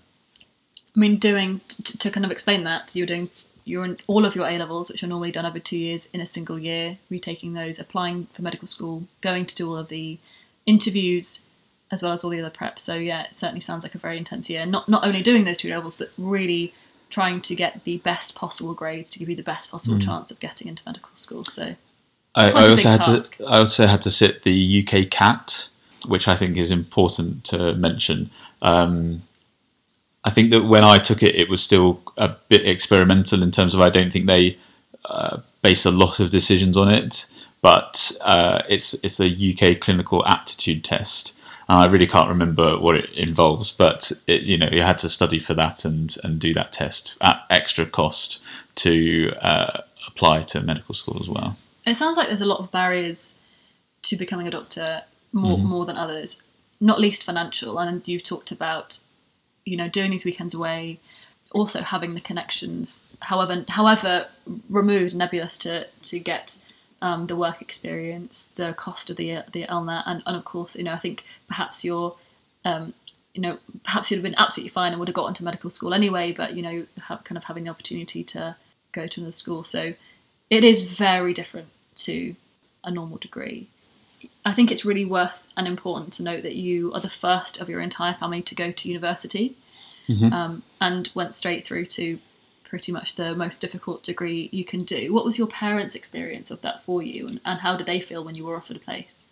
I 0.97 0.99
mean, 0.99 1.19
doing 1.19 1.61
t- 1.69 1.99
to 1.99 2.11
kind 2.11 2.25
of 2.25 2.31
explain 2.31 2.65
that 2.65 2.97
you're 2.97 3.07
doing 3.07 3.29
you're 3.67 3.95
all 4.07 4.25
of 4.25 4.35
your 4.35 4.47
A 4.47 4.57
levels, 4.57 4.91
which 4.91 5.03
are 5.03 5.07
normally 5.07 5.33
done 5.33 5.45
over 5.45 5.59
two 5.59 5.77
years 5.77 6.07
in 6.15 6.21
a 6.23 6.27
single 6.27 6.59
year, 6.59 6.97
retaking 7.11 7.53
those, 7.53 7.79
applying 7.79 8.27
for 8.33 8.41
medical 8.41 8.69
school, 8.69 9.05
going 9.21 9.45
to 9.45 9.55
do 9.55 9.69
all 9.69 9.77
of 9.77 9.91
the 9.91 10.19
interviews, 10.65 11.47
as 11.95 12.03
well 12.03 12.13
as 12.13 12.23
all 12.23 12.31
the 12.31 12.41
other 12.41 12.51
prep. 12.51 12.79
So 12.79 12.95
yeah, 12.95 13.23
it 13.23 13.35
certainly 13.35 13.61
sounds 13.61 13.85
like 13.85 13.95
a 13.95 13.99
very 13.99 14.19
intense 14.19 14.51
year. 14.51 14.67
Not 14.67 14.89
not 14.89 15.07
only 15.07 15.23
doing 15.23 15.45
those 15.45 15.57
two 15.57 15.71
levels, 15.71 15.97
but 15.97 16.11
really 16.19 16.75
trying 17.09 17.41
to 17.41 17.55
get 17.55 17.85
the 17.85 17.99
best 17.99 18.35
possible 18.35 18.75
grades 18.75 19.09
to 19.09 19.19
give 19.19 19.29
you 19.29 19.37
the 19.37 19.43
best 19.43 19.71
possible 19.71 19.99
chance 19.99 20.31
of 20.31 20.41
getting 20.41 20.69
into 20.69 20.83
medical 20.85 21.11
school. 21.15 21.45
So 21.45 21.77
I, 22.35 22.51
I 22.51 22.69
also 22.69 22.91
had 22.91 23.03
task. 23.03 23.37
to. 23.37 23.47
I 23.47 23.59
also 23.59 23.87
had 23.87 24.03
to 24.03 24.11
sit 24.11 24.43
the 24.43 24.87
UK 24.87 25.11
CAT, 25.11 25.69
which 26.09 26.29
I 26.29 26.37
think 26.37 26.57
is 26.57 26.71
important 26.71 27.45
to 27.45 27.75
mention. 27.75 28.31
Um, 28.63 29.23
I 30.25 30.31
think 30.31 30.51
that 30.51 30.65
when 30.65 30.85
I 30.85 30.99
took 30.99 31.23
it, 31.23 31.35
it 31.37 31.49
was 31.49 31.63
still 31.63 32.01
a 32.17 32.35
bit 32.49 32.67
experimental 32.67 33.43
in 33.43 33.51
terms 33.51 33.75
of 33.75 33.81
I 33.81 33.91
don't 33.91 34.13
think 34.13 34.27
they 34.27 34.57
uh, 35.05 35.39
base 35.63 35.85
a 35.85 35.91
lot 35.91 36.19
of 36.19 36.31
decisions 36.31 36.77
on 36.77 36.89
it, 36.89 37.27
but 37.61 38.11
uh, 38.23 38.63
it's 38.69 38.95
it's 39.05 39.19
the 39.19 39.31
UK 39.55 39.81
clinical 39.81 40.27
aptitude 40.27 40.83
test. 40.83 41.35
I 41.69 41.87
really 41.87 42.07
can't 42.07 42.29
remember 42.29 42.79
what 42.79 42.97
it 42.97 43.11
involves, 43.13 43.71
but 43.71 44.13
it, 44.27 44.43
you 44.43 44.59
know 44.59 44.69
you 44.71 44.83
had 44.83 44.99
to 44.99 45.09
study 45.09 45.39
for 45.39 45.55
that 45.55 45.85
and, 45.85 46.15
and 46.23 46.39
do 46.39 46.53
that 46.55 46.73
test 46.73 47.15
at 47.21 47.43
extra 47.51 47.87
cost 47.87 48.41
to 48.77 49.33
uh, 49.41 49.81
apply 50.07 50.43
to 50.43 50.61
medical 50.61 50.95
school 50.95 51.19
as 51.21 51.29
well. 51.29 51.57
it 51.87 51.95
sounds 51.95 52.17
like 52.17 52.29
there's 52.29 52.41
a 52.41 52.47
lot 52.47 52.61
of 52.61 52.71
barriers 52.71 53.39
to 54.03 54.17
becoming 54.17 54.47
a 54.47 54.51
doctor, 54.51 55.03
more 55.33 55.59
more 55.59 55.87
than 55.87 55.97
others. 55.97 56.43
Not 56.81 57.01
least 57.01 57.25
financial, 57.25 57.79
and 57.79 58.07
you've 58.07 58.25
talked 58.25 58.51
about 58.51 58.99
you 59.65 59.77
know, 59.77 59.89
doing 59.89 60.11
these 60.11 60.25
weekends 60.25 60.55
away, 60.55 61.01
also 61.53 61.81
having 61.81 62.15
the 62.15 62.21
connections, 62.21 63.03
however 63.21 63.65
however 63.69 64.27
removed 64.69 65.15
nebulous 65.15 65.57
to 65.59 65.87
to 66.03 66.19
get 66.19 66.59
um, 67.05 67.27
the 67.27 67.37
work 67.37 67.61
experience, 67.61 68.37
the 68.57 68.73
cost 68.85 69.11
of 69.11 69.17
the 69.17 69.31
the 69.53 69.65
LNET, 69.79 70.03
and, 70.07 70.23
and 70.27 70.37
of 70.37 70.45
course, 70.45 70.75
you 70.75 70.85
know, 70.85 70.95
I 70.99 70.99
think 70.99 71.23
perhaps 71.49 71.85
you're, 71.85 72.17
um, 72.65 72.95
you 73.35 73.43
know, 73.43 73.59
perhaps 73.85 74.11
you'd 74.11 74.17
have 74.19 74.29
been 74.31 74.39
absolutely 74.45 74.71
fine 74.71 74.93
and 74.93 74.99
would 75.01 75.09
have 75.09 75.15
got 75.23 75.29
into 75.29 75.45
medical 75.45 75.71
school 75.71 75.93
anyway, 75.93 76.33
but 76.33 76.55
you 76.57 76.63
know, 76.63 76.87
have, 77.09 77.23
kind 77.25 77.37
of 77.37 77.45
having 77.45 77.65
the 77.65 77.71
opportunity 77.71 78.25
to 78.25 78.57
go 78.93 79.07
to 79.07 79.21
another 79.21 79.33
school, 79.33 79.65
so 79.65 79.93
it 80.49 80.65
is 80.65 80.79
very 80.83 81.33
different 81.41 81.69
to 82.07 82.35
a 82.85 82.91
normal 82.91 83.19
degree. 83.19 83.69
I 84.47 84.55
think 84.55 84.71
it's 84.71 84.85
really 84.87 85.05
worth 85.05 85.47
and 85.59 85.67
important 85.67 86.15
to 86.15 86.23
note 86.23 86.43
that 86.43 86.57
you 86.57 86.93
are 86.95 87.01
the 87.01 87.11
first 87.11 87.61
of 87.61 87.69
your 87.69 87.81
entire 87.81 88.15
family 88.15 88.43
to 88.43 88.55
go 88.55 88.71
to 88.73 88.89
university 88.89 89.47
Mhm. 90.09 90.33
um, 90.33 90.63
and 90.81 91.11
went 91.15 91.33
straight 91.35 91.67
through 91.67 91.87
to 91.99 92.19
pretty 92.75 92.91
much 92.91 93.15
the 93.15 93.37
most 93.37 93.61
difficult 93.61 94.03
degree 94.03 94.49
you 94.51 94.65
can 94.65 94.83
do. 94.83 95.15
What 95.15 95.25
was 95.25 95.39
your 95.39 95.47
parents' 95.47 95.95
experience 95.95 96.51
of 96.51 96.61
that 96.63 96.83
for 96.83 97.05
you, 97.05 97.29
and, 97.29 97.41
and 97.45 97.61
how 97.61 97.77
did 97.77 97.87
they 97.87 98.01
feel 98.01 98.25
when 98.25 98.35
you 98.35 98.45
were 98.45 98.57
offered 98.57 98.79
a 98.79 98.81
place? 98.81 99.25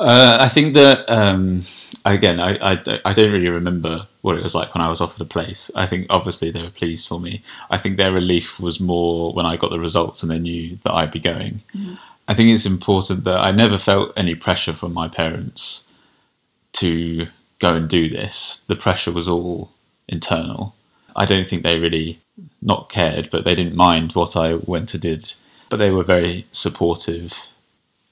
Uh, 0.00 0.36
I 0.40 0.48
think 0.48 0.74
that 0.74 1.08
um, 1.08 1.64
again, 2.04 2.40
I, 2.40 2.56
I, 2.72 3.00
I 3.04 3.12
don't 3.12 3.30
really 3.30 3.50
remember 3.50 4.08
what 4.22 4.36
it 4.36 4.42
was 4.42 4.52
like 4.52 4.74
when 4.74 4.82
I 4.82 4.88
was 4.88 5.00
offered 5.00 5.20
a 5.20 5.26
place. 5.36 5.70
I 5.76 5.86
think 5.86 6.08
obviously 6.10 6.50
they 6.50 6.64
were 6.64 6.70
pleased 6.70 7.06
for 7.06 7.20
me. 7.20 7.40
I 7.70 7.76
think 7.76 7.96
their 7.96 8.12
relief 8.12 8.58
was 8.58 8.80
more 8.80 9.32
when 9.32 9.46
I 9.46 9.56
got 9.56 9.70
the 9.70 9.78
results 9.78 10.24
and 10.24 10.32
they 10.32 10.40
knew 10.40 10.76
that 10.82 10.94
I'd 10.94 11.12
be 11.12 11.20
going. 11.20 11.62
I 12.26 12.34
think 12.34 12.48
it's 12.48 12.66
important 12.66 13.22
that 13.24 13.38
I 13.38 13.52
never 13.52 13.78
felt 13.78 14.12
any 14.16 14.34
pressure 14.34 14.74
from 14.74 14.92
my 14.92 15.06
parents 15.06 15.84
to 16.72 17.28
go 17.60 17.76
and 17.76 17.88
do 17.88 18.08
this. 18.08 18.62
The 18.66 18.74
pressure 18.74 19.12
was 19.12 19.28
all 19.28 19.70
internal. 20.08 20.74
I 21.18 21.24
don't 21.24 21.46
think 21.46 21.62
they 21.62 21.78
really 21.78 22.20
not 22.62 22.88
cared, 22.88 23.28
but 23.30 23.44
they 23.44 23.54
didn't 23.54 23.74
mind 23.74 24.12
what 24.12 24.36
I 24.36 24.54
went 24.54 24.94
and 24.94 25.02
did. 25.02 25.34
But 25.68 25.78
they 25.78 25.90
were 25.90 26.04
very 26.04 26.46
supportive 26.52 27.34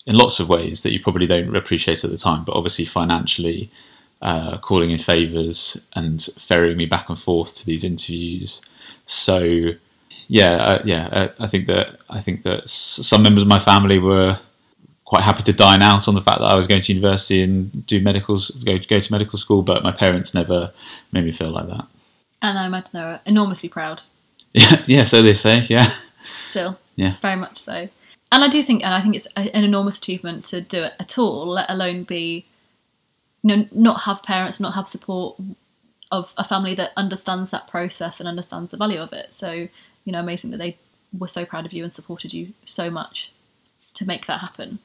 in 0.06 0.16
lots 0.16 0.40
of 0.40 0.48
ways 0.48 0.82
that 0.82 0.92
you 0.92 1.00
probably 1.00 1.26
don't 1.26 1.54
appreciate 1.56 2.04
at 2.04 2.10
the 2.10 2.18
time, 2.18 2.44
but 2.44 2.54
obviously 2.54 2.84
financially, 2.84 3.70
uh, 4.22 4.58
calling 4.58 4.90
in 4.90 4.98
favours 4.98 5.80
and 5.94 6.28
ferrying 6.38 6.76
me 6.76 6.86
back 6.86 7.08
and 7.08 7.18
forth 7.18 7.54
to 7.54 7.66
these 7.66 7.84
interviews. 7.84 8.60
So, 9.06 9.70
yeah, 10.28 10.54
uh, 10.54 10.82
yeah, 10.84 11.06
uh, 11.12 11.28
I 11.38 11.46
think 11.46 11.66
that 11.66 11.98
I 12.10 12.20
think 12.20 12.42
that 12.42 12.68
some 12.68 13.22
members 13.22 13.42
of 13.42 13.48
my 13.48 13.58
family 13.58 13.98
were 13.98 14.38
quite 15.04 15.22
happy 15.22 15.42
to 15.44 15.52
dine 15.52 15.82
out 15.82 16.08
on 16.08 16.14
the 16.14 16.22
fact 16.22 16.40
that 16.40 16.46
I 16.46 16.56
was 16.56 16.66
going 16.66 16.82
to 16.82 16.92
university 16.92 17.42
and 17.42 17.86
do 17.86 18.00
medicals, 18.00 18.50
go 18.64 18.78
go 18.78 19.00
to 19.00 19.12
medical 19.12 19.38
school, 19.38 19.62
but 19.62 19.82
my 19.84 19.92
parents 19.92 20.34
never 20.34 20.72
made 21.12 21.24
me 21.24 21.32
feel 21.32 21.50
like 21.50 21.68
that. 21.68 21.86
And 22.42 22.58
I 22.58 22.66
imagine 22.66 22.90
they 22.94 23.00
were 23.00 23.20
enormously 23.26 23.68
proud 23.68 24.02
Yeah, 24.52 24.82
yeah, 24.86 25.04
so 25.04 25.22
they 25.22 25.34
say, 25.34 25.60
yeah, 25.68 25.92
still. 26.44 26.78
Yeah. 26.96 27.16
Very 27.20 27.36
much 27.36 27.58
so. 27.58 27.88
And 28.32 28.42
I 28.44 28.48
do 28.48 28.62
think, 28.62 28.84
and 28.84 28.94
I 28.94 29.02
think 29.02 29.14
it's 29.14 29.28
a- 29.36 29.54
an 29.54 29.64
enormous 29.64 29.98
achievement 29.98 30.44
to 30.46 30.60
do 30.60 30.82
it 30.82 30.94
at 30.98 31.18
all, 31.18 31.46
let 31.46 31.70
alone 31.70 32.04
be, 32.04 32.46
you 33.42 33.56
know, 33.56 33.68
not 33.70 34.02
have 34.02 34.22
parents, 34.22 34.58
not 34.58 34.74
have 34.74 34.88
support 34.88 35.36
of 36.10 36.32
a 36.38 36.44
family 36.44 36.74
that 36.74 36.92
understands 36.96 37.50
that 37.50 37.66
process 37.68 38.18
and 38.18 38.28
understands 38.28 38.70
the 38.70 38.76
value 38.76 39.00
of 39.00 39.12
it. 39.12 39.32
So, 39.32 39.52
you 39.52 40.12
know, 40.12 40.20
amazing 40.20 40.50
that 40.52 40.58
they 40.58 40.78
were 41.16 41.28
so 41.28 41.44
proud 41.44 41.66
of 41.66 41.72
you 41.72 41.84
and 41.84 41.92
supported 41.92 42.32
you 42.32 42.52
so 42.64 42.90
much 42.90 43.32
to 43.94 44.06
make 44.06 44.26
that 44.26 44.40
happen. 44.40 44.78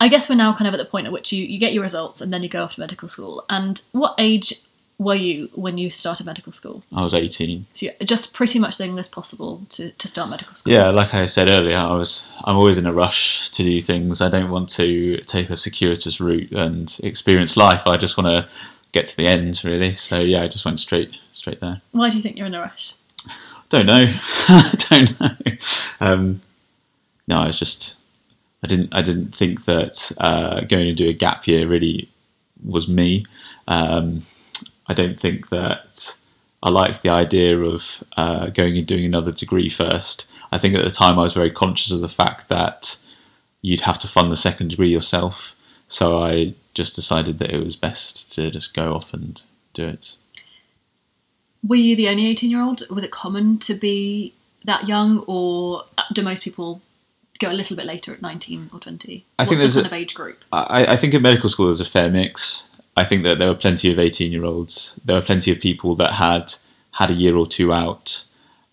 I 0.00 0.08
guess 0.08 0.28
we're 0.28 0.36
now 0.36 0.54
kind 0.54 0.68
of 0.68 0.74
at 0.74 0.78
the 0.78 0.90
point 0.90 1.06
at 1.06 1.12
which 1.12 1.32
you, 1.32 1.44
you 1.44 1.58
get 1.58 1.74
your 1.74 1.82
results 1.82 2.20
and 2.20 2.32
then 2.32 2.42
you 2.42 2.48
go 2.48 2.64
off 2.64 2.74
to 2.74 2.80
medical 2.80 3.08
school. 3.08 3.44
And 3.50 3.82
what 3.92 4.14
age 4.18 4.54
were 5.00 5.14
you 5.14 5.48
when 5.54 5.78
you 5.78 5.90
started 5.90 6.26
medical 6.26 6.52
school? 6.52 6.84
I 6.92 7.02
was 7.02 7.14
18. 7.14 7.66
So 7.72 7.88
just 8.04 8.34
pretty 8.34 8.58
much 8.58 8.76
the 8.76 8.86
youngest 8.86 9.10
possible 9.10 9.62
to, 9.70 9.90
to 9.92 10.08
start 10.08 10.28
medical 10.28 10.54
school. 10.54 10.74
Yeah, 10.74 10.90
like 10.90 11.14
I 11.14 11.24
said 11.24 11.48
earlier, 11.48 11.78
I 11.78 11.96
was 11.96 12.30
I'm 12.44 12.56
always 12.56 12.76
in 12.76 12.86
a 12.86 12.92
rush 12.92 13.48
to 13.50 13.62
do 13.62 13.80
things. 13.80 14.20
I 14.20 14.28
don't 14.28 14.50
want 14.50 14.68
to 14.70 15.16
take 15.22 15.48
a 15.48 15.56
circuitous 15.56 16.20
route 16.20 16.52
and 16.52 16.94
experience 17.02 17.56
life. 17.56 17.86
I 17.86 17.96
just 17.96 18.18
want 18.18 18.26
to 18.26 18.46
get 18.92 19.06
to 19.06 19.16
the 19.16 19.26
end, 19.26 19.62
really. 19.64 19.94
So 19.94 20.20
yeah, 20.20 20.42
I 20.42 20.48
just 20.48 20.66
went 20.66 20.78
straight 20.78 21.16
straight 21.32 21.60
there. 21.60 21.80
Why 21.92 22.10
do 22.10 22.18
you 22.18 22.22
think 22.22 22.36
you're 22.36 22.46
in 22.46 22.54
a 22.54 22.60
rush? 22.60 22.94
Don't 23.70 23.86
know, 23.86 24.04
I 24.48 24.74
don't 24.90 25.20
know. 25.20 25.36
Um, 26.00 26.40
no, 27.26 27.38
I 27.38 27.46
was 27.46 27.58
just 27.58 27.94
I 28.62 28.66
didn't 28.66 28.94
I 28.94 29.00
didn't 29.00 29.34
think 29.34 29.64
that 29.64 30.12
uh, 30.18 30.60
going 30.60 30.90
to 30.90 30.94
do 30.94 31.08
a 31.08 31.14
gap 31.14 31.46
year 31.46 31.66
really 31.66 32.10
was 32.62 32.86
me. 32.86 33.24
Um, 33.66 34.26
I 34.90 34.94
don't 34.94 35.16
think 35.18 35.50
that 35.50 36.18
I 36.64 36.70
liked 36.70 37.02
the 37.02 37.10
idea 37.10 37.56
of 37.60 38.02
uh, 38.16 38.46
going 38.48 38.76
and 38.76 38.86
doing 38.86 39.04
another 39.04 39.30
degree 39.30 39.68
first. 39.68 40.26
I 40.50 40.58
think 40.58 40.74
at 40.74 40.82
the 40.82 40.90
time 40.90 41.16
I 41.16 41.22
was 41.22 41.32
very 41.32 41.50
conscious 41.52 41.92
of 41.92 42.00
the 42.00 42.08
fact 42.08 42.48
that 42.48 42.96
you'd 43.62 43.82
have 43.82 44.00
to 44.00 44.08
fund 44.08 44.32
the 44.32 44.36
second 44.36 44.70
degree 44.70 44.88
yourself. 44.88 45.54
So 45.86 46.20
I 46.22 46.54
just 46.74 46.96
decided 46.96 47.38
that 47.38 47.52
it 47.54 47.64
was 47.64 47.76
best 47.76 48.32
to 48.34 48.50
just 48.50 48.74
go 48.74 48.94
off 48.94 49.14
and 49.14 49.40
do 49.74 49.86
it. 49.86 50.16
Were 51.62 51.76
you 51.76 51.94
the 51.94 52.08
only 52.08 52.26
18 52.26 52.50
year 52.50 52.60
old? 52.60 52.82
Was 52.90 53.04
it 53.04 53.12
common 53.12 53.58
to 53.60 53.74
be 53.74 54.34
that 54.64 54.88
young, 54.88 55.22
or 55.28 55.84
do 56.12 56.22
most 56.22 56.42
people 56.42 56.82
go 57.38 57.50
a 57.50 57.54
little 57.54 57.76
bit 57.76 57.86
later 57.86 58.12
at 58.12 58.22
19 58.22 58.70
or 58.72 58.80
20? 58.80 59.24
I 59.38 59.42
What's 59.42 59.48
think 59.48 59.56
the 59.58 59.62
there's 59.62 59.74
kind 59.76 59.86
a- 59.86 59.88
of 59.88 59.92
age 59.92 60.14
group? 60.16 60.44
I, 60.52 60.86
I 60.94 60.96
think 60.96 61.14
at 61.14 61.22
medical 61.22 61.48
school 61.48 61.66
there's 61.66 61.80
a 61.80 61.84
fair 61.84 62.10
mix. 62.10 62.66
I 63.00 63.04
think 63.04 63.24
that 63.24 63.38
there 63.38 63.48
were 63.48 63.54
plenty 63.54 63.90
of 63.90 63.98
18 63.98 64.30
year 64.30 64.44
olds. 64.44 64.94
There 65.06 65.16
were 65.16 65.22
plenty 65.22 65.50
of 65.50 65.58
people 65.58 65.94
that 65.96 66.12
had 66.12 66.52
had 66.92 67.10
a 67.10 67.14
year 67.14 67.34
or 67.34 67.46
two 67.46 67.72
out, 67.72 68.24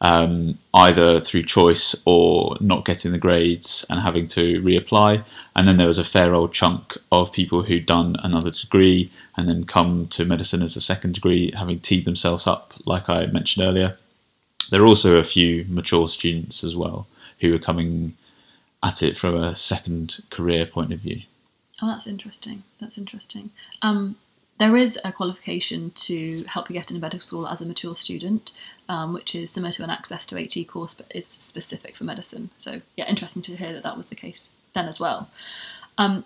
um, 0.02 0.58
either 0.74 1.22
through 1.22 1.44
choice 1.44 1.96
or 2.04 2.58
not 2.60 2.84
getting 2.84 3.14
the 3.14 3.20
grades 3.20 3.86
and 3.90 4.02
having 4.02 4.28
to 4.28 4.62
reapply. 4.62 5.24
And 5.56 5.66
then 5.66 5.78
there 5.78 5.88
was 5.88 5.98
a 5.98 6.04
fair 6.04 6.34
old 6.34 6.54
chunk 6.54 6.98
of 7.10 7.32
people 7.32 7.64
who'd 7.64 7.86
done 7.86 8.18
another 8.22 8.52
degree 8.52 9.10
and 9.38 9.48
then 9.48 9.64
come 9.64 10.08
to 10.10 10.26
medicine 10.26 10.62
as 10.62 10.76
a 10.76 10.82
second 10.82 11.14
degree, 11.14 11.54
having 11.56 11.80
teed 11.80 12.04
themselves 12.04 12.48
up, 12.48 12.74
like 12.86 13.10
I 13.10 13.28
mentioned 13.28 13.66
earlier. 13.66 13.96
There 14.72 14.82
are 14.82 14.88
also 14.88 15.16
a 15.16 15.24
few 15.24 15.66
mature 15.70 16.10
students 16.10 16.66
as 16.66 16.76
well 16.76 17.08
who 17.40 17.56
are 17.56 17.60
coming 17.60 18.18
at 18.84 19.02
it 19.02 19.18
from 19.18 19.36
a 19.36 19.56
second 19.56 20.22
career 20.32 20.66
point 20.66 20.92
of 20.92 21.00
view. 21.00 21.22
Oh, 21.82 21.88
that's 21.88 22.08
interesting. 22.08 22.64
That's 22.80 22.98
interesting. 22.98 23.52
Um, 23.82 24.16
there 24.60 24.76
is 24.76 25.00
a 25.06 25.12
qualification 25.12 25.92
to 25.92 26.44
help 26.46 26.70
you 26.70 26.74
get 26.74 26.90
into 26.90 27.00
medical 27.02 27.20
school 27.20 27.48
as 27.48 27.62
a 27.62 27.66
mature 27.66 27.96
student, 27.96 28.54
um, 28.90 29.14
which 29.14 29.36
is 29.36 29.52
similar 29.52 29.72
to 29.74 29.84
an 29.84 29.92
access 29.92 30.26
to 30.28 30.38
HE 30.38 30.66
course, 30.66 30.96
but 30.96 31.12
is 31.14 31.28
specific 31.28 31.96
for 31.96 32.04
medicine. 32.04 32.50
So, 32.58 32.82
yeah, 32.96 33.08
interesting 33.08 33.44
to 33.44 33.56
hear 33.56 33.74
that 33.74 33.84
that 33.84 33.96
was 33.98 34.08
the 34.08 34.16
case 34.16 34.52
then 34.74 34.86
as 34.88 35.00
well. 35.00 35.30
Um, 36.00 36.26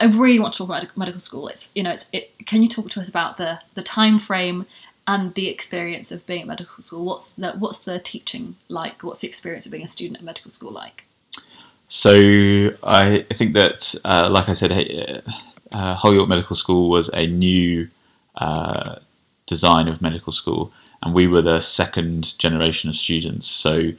I- 0.00 0.06
really 0.06 0.38
want 0.38 0.54
to 0.54 0.58
talk 0.58 0.68
about 0.68 0.96
medical 0.96 1.20
school. 1.20 1.48
It's 1.48 1.68
you 1.74 1.82
know, 1.82 1.90
it's 1.90 2.08
it. 2.12 2.32
Can 2.46 2.62
you 2.62 2.68
talk 2.68 2.90
to 2.90 3.00
us 3.00 3.08
about 3.08 3.36
the 3.36 3.60
the 3.74 3.82
time 3.82 4.18
frame 4.18 4.66
and 5.06 5.34
the 5.34 5.48
experience 5.48 6.10
of 6.12 6.24
being 6.26 6.42
at 6.42 6.46
medical 6.46 6.82
school? 6.82 7.04
What's 7.04 7.30
the 7.30 7.52
what's 7.52 7.78
the 7.80 7.98
teaching 7.98 8.56
like? 8.68 9.02
What's 9.02 9.18
the 9.20 9.28
experience 9.28 9.66
of 9.66 9.72
being 9.72 9.84
a 9.84 9.88
student 9.88 10.18
at 10.18 10.24
medical 10.24 10.50
school 10.50 10.70
like? 10.72 11.04
So 11.88 12.12
I 12.82 13.24
I 13.30 13.34
think 13.34 13.54
that, 13.54 13.94
uh, 14.04 14.28
like 14.30 14.48
I 14.48 14.52
said, 14.54 15.22
uh, 15.72 15.94
Hull 15.94 16.14
York 16.14 16.28
Medical 16.28 16.56
School 16.56 16.88
was 16.90 17.08
a 17.10 17.26
new 17.26 17.88
uh, 18.36 18.96
design 19.46 19.88
of 19.88 20.02
medical 20.02 20.32
school, 20.32 20.72
and 21.02 21.14
we 21.14 21.26
were 21.26 21.42
the 21.42 21.60
second 21.60 22.38
generation 22.38 22.90
of 22.90 22.96
students. 22.96 23.46
So 23.46 23.90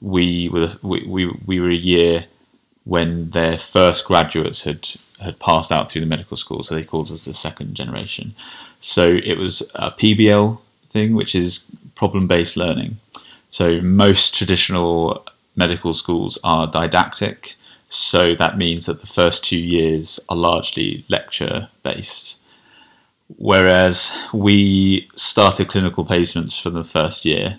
we 0.00 0.48
were 0.48 0.60
the, 0.60 0.78
we, 0.82 1.06
we 1.06 1.26
we 1.46 1.60
were 1.60 1.70
a 1.70 1.74
year 1.74 2.26
when 2.84 3.30
their 3.30 3.58
first 3.58 4.04
graduates 4.04 4.64
had 4.64 4.88
had 5.20 5.38
passed 5.38 5.72
out 5.72 5.90
through 5.90 6.00
the 6.00 6.06
medical 6.06 6.36
school, 6.36 6.62
so 6.62 6.74
they 6.74 6.84
called 6.84 7.10
us 7.10 7.24
the 7.24 7.34
second 7.34 7.74
generation. 7.74 8.34
So 8.80 9.18
it 9.24 9.36
was 9.36 9.62
a 9.74 9.90
PBL 9.90 10.58
thing, 10.90 11.14
which 11.14 11.34
is 11.34 11.66
problem 11.94 12.26
based 12.26 12.56
learning. 12.56 12.98
So 13.50 13.80
most 13.80 14.34
traditional 14.34 15.24
medical 15.58 15.92
schools 15.92 16.38
are 16.44 16.66
didactic. 16.66 17.56
So 17.88 18.34
that 18.36 18.56
means 18.56 18.86
that 18.86 19.00
the 19.00 19.06
first 19.06 19.44
two 19.44 19.58
years 19.58 20.20
are 20.28 20.36
largely 20.36 21.04
lecture 21.08 21.68
based. 21.82 22.36
Whereas 23.36 24.16
we 24.32 25.08
started 25.16 25.68
clinical 25.68 26.04
placements 26.04 26.60
for 26.62 26.70
the 26.70 26.84
first 26.84 27.24
year. 27.24 27.58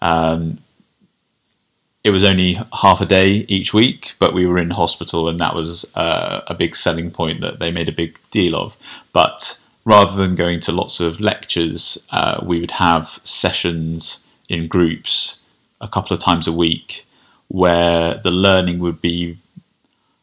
Um, 0.00 0.58
it 2.04 2.10
was 2.10 2.24
only 2.24 2.58
half 2.82 3.00
a 3.00 3.06
day 3.06 3.46
each 3.48 3.72
week, 3.74 4.14
but 4.18 4.34
we 4.34 4.46
were 4.46 4.58
in 4.58 4.70
hospital, 4.70 5.28
and 5.28 5.40
that 5.40 5.54
was 5.54 5.90
uh, 5.94 6.42
a 6.46 6.54
big 6.54 6.76
selling 6.76 7.10
point 7.10 7.40
that 7.40 7.58
they 7.58 7.70
made 7.70 7.88
a 7.88 7.92
big 7.92 8.18
deal 8.30 8.54
of. 8.54 8.76
But 9.12 9.58
rather 9.86 10.14
than 10.16 10.36
going 10.36 10.60
to 10.60 10.72
lots 10.72 11.00
of 11.00 11.20
lectures, 11.20 11.98
uh, 12.10 12.44
we 12.44 12.60
would 12.60 12.72
have 12.72 13.20
sessions 13.24 14.20
in 14.50 14.68
groups 14.68 15.38
a 15.80 15.88
couple 15.88 16.14
of 16.14 16.22
times 16.22 16.46
a 16.46 16.52
week 16.52 17.06
where 17.54 18.20
the 18.24 18.32
learning 18.32 18.80
would 18.80 19.00
be 19.00 19.38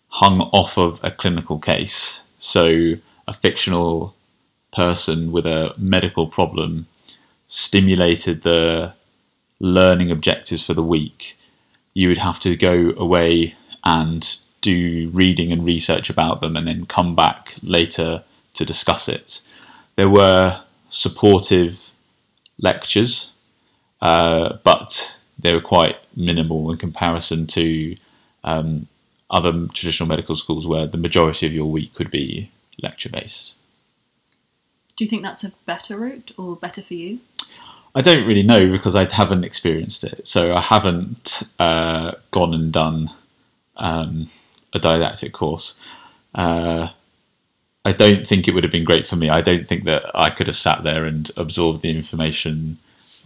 hung 0.09 0.41
off 0.51 0.77
of 0.77 0.99
a 1.01 1.09
clinical 1.09 1.57
case. 1.57 2.23
So 2.39 2.95
a 3.25 3.31
fictional 3.31 4.13
person 4.73 5.31
with 5.31 5.45
a 5.45 5.73
medical 5.77 6.27
problem 6.27 6.87
stimulated 7.47 8.43
the 8.43 8.91
learning 9.61 10.11
objectives 10.11 10.65
for 10.65 10.73
the 10.73 10.83
week, 10.83 11.37
you 11.93 12.09
would 12.09 12.17
have 12.17 12.41
to 12.41 12.57
go 12.57 12.93
away 12.97 13.55
and 13.85 14.35
do 14.59 15.09
reading 15.13 15.53
and 15.53 15.63
research 15.63 16.09
about 16.09 16.41
them 16.41 16.57
and 16.57 16.67
then 16.67 16.85
come 16.85 17.15
back 17.15 17.55
later 17.63 18.25
to 18.55 18.65
discuss 18.65 19.07
it. 19.07 19.41
There 19.95 20.09
were 20.09 20.61
supportive 20.89 21.91
lectures, 22.59 23.31
uh, 24.01 24.57
but 24.65 25.15
they 25.39 25.53
were 25.53 25.61
quite 25.61 25.95
minimal 26.25 26.71
in 26.71 26.77
comparison 26.77 27.47
to 27.47 27.95
um, 28.43 28.87
other 29.29 29.67
traditional 29.73 30.07
medical 30.07 30.35
schools 30.35 30.67
where 30.67 30.87
the 30.87 30.97
majority 30.97 31.45
of 31.45 31.53
your 31.53 31.69
week 31.69 31.93
could 31.93 32.11
be 32.11 32.51
lecture 32.81 33.09
based. 33.09 33.53
Do 34.95 35.03
you 35.03 35.09
think 35.09 35.23
that's 35.23 35.43
a 35.43 35.51
better 35.65 35.97
route 35.97 36.31
or 36.37 36.55
better 36.55 36.81
for 36.81 36.93
you? 36.93 37.19
I 37.95 38.01
don't 38.01 38.25
really 38.25 38.43
know 38.43 38.71
because 38.71 38.95
I 38.95 39.11
haven't 39.11 39.43
experienced 39.43 40.03
it. 40.03 40.27
So 40.27 40.55
I 40.55 40.61
haven't 40.61 41.43
uh, 41.59 42.13
gone 42.31 42.53
and 42.53 42.71
done 42.71 43.11
um, 43.77 44.29
a 44.73 44.79
didactic 44.79 45.33
course. 45.33 45.73
Uh, 46.33 46.89
I 47.83 47.91
don't 47.91 48.25
think 48.25 48.47
it 48.47 48.53
would 48.53 48.63
have 48.63 48.71
been 48.71 48.83
great 48.85 49.05
for 49.05 49.15
me. 49.15 49.29
I 49.29 49.41
don't 49.41 49.67
think 49.67 49.85
that 49.85 50.03
I 50.15 50.29
could 50.29 50.47
have 50.47 50.55
sat 50.55 50.83
there 50.83 51.05
and 51.05 51.29
absorbed 51.35 51.81
the 51.81 51.89
information 51.89 52.77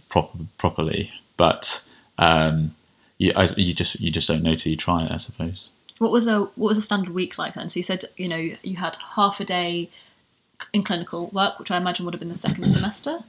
prop- 0.08 0.36
properly. 0.58 1.12
But 1.36 1.84
um, 2.18 2.74
you, 3.18 3.32
I, 3.36 3.44
you 3.56 3.74
just 3.74 3.98
you 4.00 4.10
just 4.10 4.28
don't 4.28 4.42
know 4.42 4.54
till 4.54 4.70
you 4.70 4.76
try 4.76 5.04
it, 5.04 5.12
I 5.12 5.16
suppose. 5.16 5.68
What 5.98 6.10
was 6.12 6.26
a 6.26 6.40
what 6.40 6.68
was 6.68 6.78
a 6.78 6.82
standard 6.82 7.14
week 7.14 7.38
like 7.38 7.54
then? 7.54 7.68
So 7.68 7.78
you 7.78 7.82
said 7.84 8.04
you 8.16 8.28
know 8.28 8.36
you 8.36 8.76
had 8.76 8.96
half 9.14 9.40
a 9.40 9.44
day 9.44 9.88
in 10.72 10.82
clinical 10.82 11.28
work, 11.28 11.58
which 11.58 11.70
I 11.70 11.76
imagine 11.76 12.04
would 12.04 12.14
have 12.14 12.20
been 12.20 12.28
the 12.28 12.36
second 12.36 12.68
semester, 12.78 13.20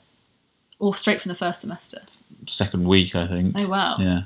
or 0.79 0.93
straight 0.95 1.21
from 1.21 1.29
the 1.29 1.35
first 1.35 1.61
semester. 1.61 2.01
Second 2.47 2.87
week, 2.87 3.15
I 3.15 3.27
think. 3.27 3.53
Oh 3.57 3.67
wow, 3.69 3.95
Yeah. 3.99 4.23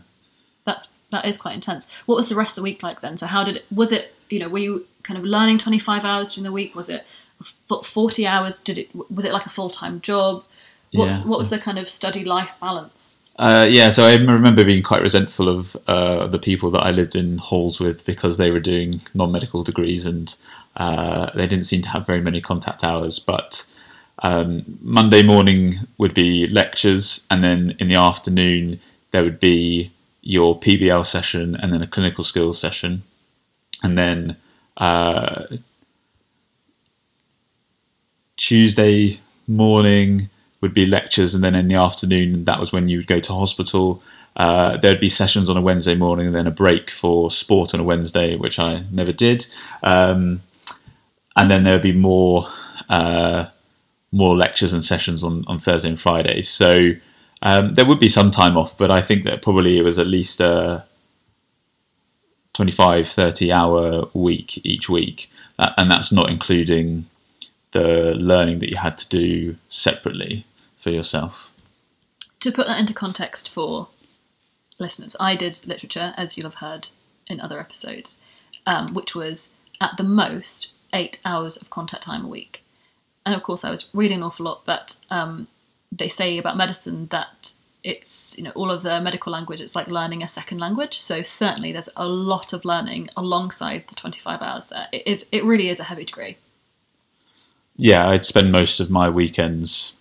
that's 0.65 0.93
that 1.12 1.26
is 1.26 1.38
quite 1.38 1.54
intense. 1.56 1.91
What 2.06 2.15
was 2.15 2.30
the 2.30 2.36
rest 2.36 2.52
of 2.54 2.56
the 2.58 2.62
week 2.63 2.82
like 2.82 3.02
then? 3.02 3.17
So 3.17 3.28
how 3.28 3.43
did 3.43 3.58
it? 3.58 3.65
Was 3.71 3.91
it 3.91 4.13
you 4.30 4.39
know 4.39 4.50
were 4.50 4.60
you 4.60 4.88
kind 5.04 5.17
of 5.19 5.24
learning 5.26 5.58
twenty 5.60 5.80
five 5.80 6.04
hours 6.06 6.34
during 6.34 6.45
the 6.45 6.52
week? 6.52 6.74
Was 6.76 6.89
it 6.89 7.06
forty 7.84 8.26
hours? 8.26 8.60
Did 8.60 8.78
it 8.80 8.89
was 9.12 9.26
it 9.26 9.34
like 9.34 9.45
a 9.45 9.50
full 9.50 9.69
time 9.69 10.02
job? 10.02 10.43
What's 10.93 11.15
Yeah. 11.17 11.24
what 11.28 11.38
was 11.39 11.50
the 11.50 11.60
kind 11.60 11.78
of 11.80 11.88
study 11.88 12.24
life 12.26 12.56
balance? 12.60 13.17
Uh, 13.41 13.65
yeah, 13.67 13.89
so 13.89 14.06
I 14.06 14.13
remember 14.17 14.63
being 14.63 14.84
quite 14.84 15.01
resentful 15.01 15.49
of 15.49 15.75
uh, 15.88 16.27
the 16.27 16.38
people 16.38 16.69
that 16.71 16.84
I 16.84 16.91
lived 16.91 17.15
in 17.15 17.39
halls 17.39 17.80
with 17.80 18.06
because 18.06 18.38
they 18.38 18.51
were 18.51 18.60
doing 18.60 19.01
non-medical 19.15 19.63
degrees 19.63 20.06
and 20.06 20.36
uh, 20.77 21.32
they 21.34 21.47
didn't 21.47 21.65
seem 21.65 21.82
to 21.82 21.89
have 21.89 22.06
very 22.06 22.21
many 22.21 22.39
contact 22.39 22.84
hours. 22.84 23.17
But 23.17 23.65
um, 24.19 24.77
Monday 24.80 25.23
morning 25.23 25.73
would 25.97 26.13
be 26.13 26.45
lectures, 26.49 27.25
and 27.32 27.43
then 27.43 27.75
in 27.80 27.88
the 27.88 27.95
afternoon 27.95 28.80
there 29.10 29.23
would 29.23 29.39
be 29.39 29.91
your 30.21 30.60
PBL 30.60 31.04
session 31.04 31.56
and 31.56 31.73
then 31.73 31.82
a 31.82 31.88
clinical 31.88 32.23
skills 32.23 32.60
session, 32.60 33.01
and 33.82 33.97
then 33.97 34.38
uh, 34.77 35.45
Tuesday 38.38 39.19
morning 39.47 40.30
would 40.62 40.74
be 40.74 40.86
lectures, 40.86 41.34
and 41.34 41.43
then 41.43 41.56
in 41.56 41.67
the 41.67 41.76
afternoon, 41.76 42.45
that 42.45 42.60
was 42.60 42.71
when 42.71 42.88
you 42.88 43.00
would 43.00 43.08
go 43.08 43.19
to 43.19 43.34
hospital. 43.34 44.04
Uh, 44.36 44.78
there'd 44.78 45.00
be 45.00 45.10
sessions 45.10 45.50
on 45.50 45.58
a 45.58 45.62
Wednesday 45.62 45.95
morning, 45.95 46.28
and 46.28 46.36
then 46.36 46.47
a 46.47 46.52
break 46.52 46.89
for 46.91 47.30
sport 47.32 47.74
on 47.74 47.80
a 47.80 47.84
Wednesday, 47.84 48.36
which 48.36 48.60
I 48.60 48.84
never 48.91 49.12
did. 49.12 49.45
Um, 49.84 50.41
and 51.36 51.50
then 51.50 51.63
there'd 51.63 51.82
be 51.82 51.91
more 51.91 52.47
uh, 52.89 53.47
more 54.12 54.36
lectures 54.36 54.74
and 54.74 54.84
sessions 54.84 55.24
on, 55.24 55.43
on 55.47 55.58
Thursday 55.58 55.89
and 55.89 56.00
Friday. 56.00 56.41
So 56.41 56.91
um, 57.41 57.74
there 57.74 57.86
would 57.86 58.00
be 58.00 58.10
some 58.10 58.30
time 58.30 58.58
off, 58.58 58.78
but 58.78 58.91
I 58.91 59.02
think 59.02 59.24
that 59.26 59.41
probably 59.41 59.78
it 59.78 59.84
was 59.84 59.97
at 59.97 60.08
least 60.08 60.41
a 60.41 60.84
25, 62.54 63.08
30 63.08 63.52
hour 63.52 64.10
week 64.13 64.63
each 64.65 64.89
week. 64.89 65.32
Uh, 65.58 65.71
and 65.78 65.89
that's 65.89 66.12
not 66.12 66.30
including 66.30 67.06
the 67.71 68.13
learning 68.15 68.60
that 68.60 68.69
you 68.69 68.78
had 68.78 68.97
to 68.97 69.08
do 69.08 69.56
separately 69.69 70.45
for 70.82 70.89
yourself. 70.89 71.52
To 72.41 72.52
put 72.52 72.67
that 72.67 72.80
into 72.80 72.94
context 72.94 73.50
for 73.50 73.88
listeners, 74.80 75.15
I 75.20 75.36
did 75.36 75.65
literature, 75.67 76.13
as 76.17 76.38
you'll 76.38 76.50
have 76.50 76.56
heard 76.56 76.89
in 77.28 77.39
other 77.39 77.60
episodes, 77.60 78.17
um, 78.65 78.94
which 78.94 79.15
was 79.15 79.56
at 79.80 79.96
the 79.98 80.04
most 80.04 80.74
eight 80.94 81.20
hours 81.24 81.56
of 81.58 81.70
contact 81.70 82.04
time 82.04 82.26
a 82.26 82.28
week. 82.28 82.63
And 83.26 83.36
of 83.36 83.44
course, 83.44 83.63
I 83.63 83.70
was 83.70 83.89
reading 83.94 84.17
an 84.17 84.24
awful 84.24 84.46
lot, 84.46 84.65
but 84.65 84.96
um, 85.12 85.48
they 85.91 86.10
say 86.10 86.38
about 86.38 86.58
medicine 86.58 87.08
that 87.12 87.54
it's 87.84 88.38
you 88.38 88.44
know 88.44 88.52
all 88.52 88.70
of 88.70 88.84
the 88.84 89.02
medical 89.02 89.32
language. 89.32 89.62
It's 89.62 89.76
like 89.76 89.88
learning 89.88 90.24
a 90.24 90.28
second 90.28 90.60
language. 90.60 91.00
So 91.00 91.22
certainly, 91.22 91.72
there's 91.72 91.89
a 91.96 92.08
lot 92.08 92.54
of 92.54 92.65
learning 92.65 93.10
alongside 93.15 93.86
the 93.88 93.96
25 93.96 94.41
hours. 94.41 94.67
There, 94.67 94.88
it 94.91 95.06
is. 95.06 95.30
It 95.32 95.44
really 95.44 95.70
is 95.70 95.80
a 95.80 95.84
heavy 95.84 96.06
degree. 96.06 96.38
Yeah, 97.78 98.10
I'd 98.10 98.26
spend 98.26 98.52
most 98.52 98.80
of 98.80 98.89
my 98.89 99.10
weekends 99.10 99.94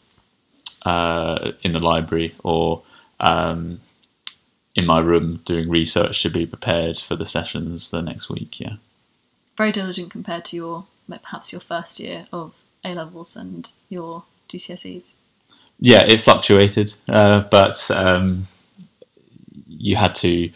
uh, 0.82 1.52
in 1.62 1.72
the 1.72 1.80
library 1.80 2.34
or 2.42 2.82
um, 3.20 3.80
in 4.74 4.86
my 4.86 4.98
room 4.98 5.40
doing 5.44 5.68
research 5.68 6.22
to 6.22 6.30
be 6.30 6.46
prepared 6.46 6.98
for 6.98 7.16
the 7.16 7.26
sessions 7.26 7.90
the 7.90 8.02
next 8.02 8.28
week. 8.28 8.60
Yeah. 8.60 8.76
Very 9.56 9.72
diligent 9.72 10.10
compared 10.10 10.44
to 10.46 10.56
your 10.56 10.86
perhaps 11.08 11.52
your 11.52 11.60
first 11.60 11.98
year 11.98 12.26
of 12.32 12.54
A 12.84 12.94
levels 12.94 13.36
and 13.36 13.70
your 13.88 14.24
GCSEs. 14.48 15.12
yeah, 15.80 16.04
it 16.06 16.20
fluctuated, 16.20 16.94
uh, 17.08 17.40
but 17.50 17.90
um, 17.90 18.46
you 19.66 19.96
had 19.96 20.14
to 20.16 20.50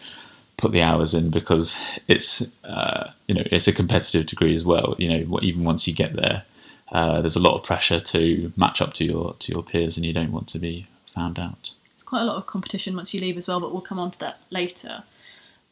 put 0.56 0.72
the 0.72 0.82
hours 0.82 1.14
in 1.14 1.30
because 1.30 1.76
it's 2.08 2.42
uh, 2.62 3.10
you 3.26 3.34
know 3.34 3.42
it's 3.50 3.68
a 3.68 3.72
competitive 3.72 4.26
degree 4.26 4.54
as 4.54 4.64
well. 4.64 4.94
You 4.98 5.08
know, 5.08 5.40
even 5.42 5.64
once 5.64 5.86
you 5.86 5.94
get 5.94 6.14
there, 6.14 6.44
uh, 6.92 7.20
there's 7.20 7.36
a 7.36 7.40
lot 7.40 7.56
of 7.56 7.64
pressure 7.64 8.00
to 8.00 8.52
match 8.56 8.80
up 8.80 8.92
to 8.94 9.04
your 9.04 9.34
to 9.34 9.52
your 9.52 9.62
peers, 9.62 9.96
and 9.96 10.04
you 10.04 10.12
don't 10.12 10.32
want 10.32 10.48
to 10.48 10.58
be 10.58 10.86
found 11.06 11.38
out. 11.38 11.72
It's 11.94 12.02
quite 12.02 12.22
a 12.22 12.24
lot 12.24 12.36
of 12.36 12.46
competition 12.46 12.96
once 12.96 13.14
you 13.14 13.20
leave 13.20 13.36
as 13.36 13.48
well, 13.48 13.60
but 13.60 13.72
we'll 13.72 13.80
come 13.80 13.98
on 13.98 14.10
to 14.12 14.18
that 14.20 14.38
later. 14.50 15.02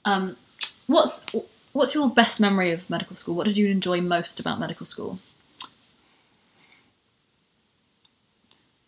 Um, 0.05 0.37
what's 0.87 1.25
what's 1.73 1.95
your 1.95 2.11
best 2.11 2.41
memory 2.41 2.73
of 2.73 2.89
medical 2.89 3.17
school? 3.17 3.35
What 3.35 3.47
did 3.47 3.57
you 3.57 3.69
enjoy 3.69 4.01
most 4.01 4.41
about 4.41 4.59
medical 4.59 4.87
school? 4.87 5.19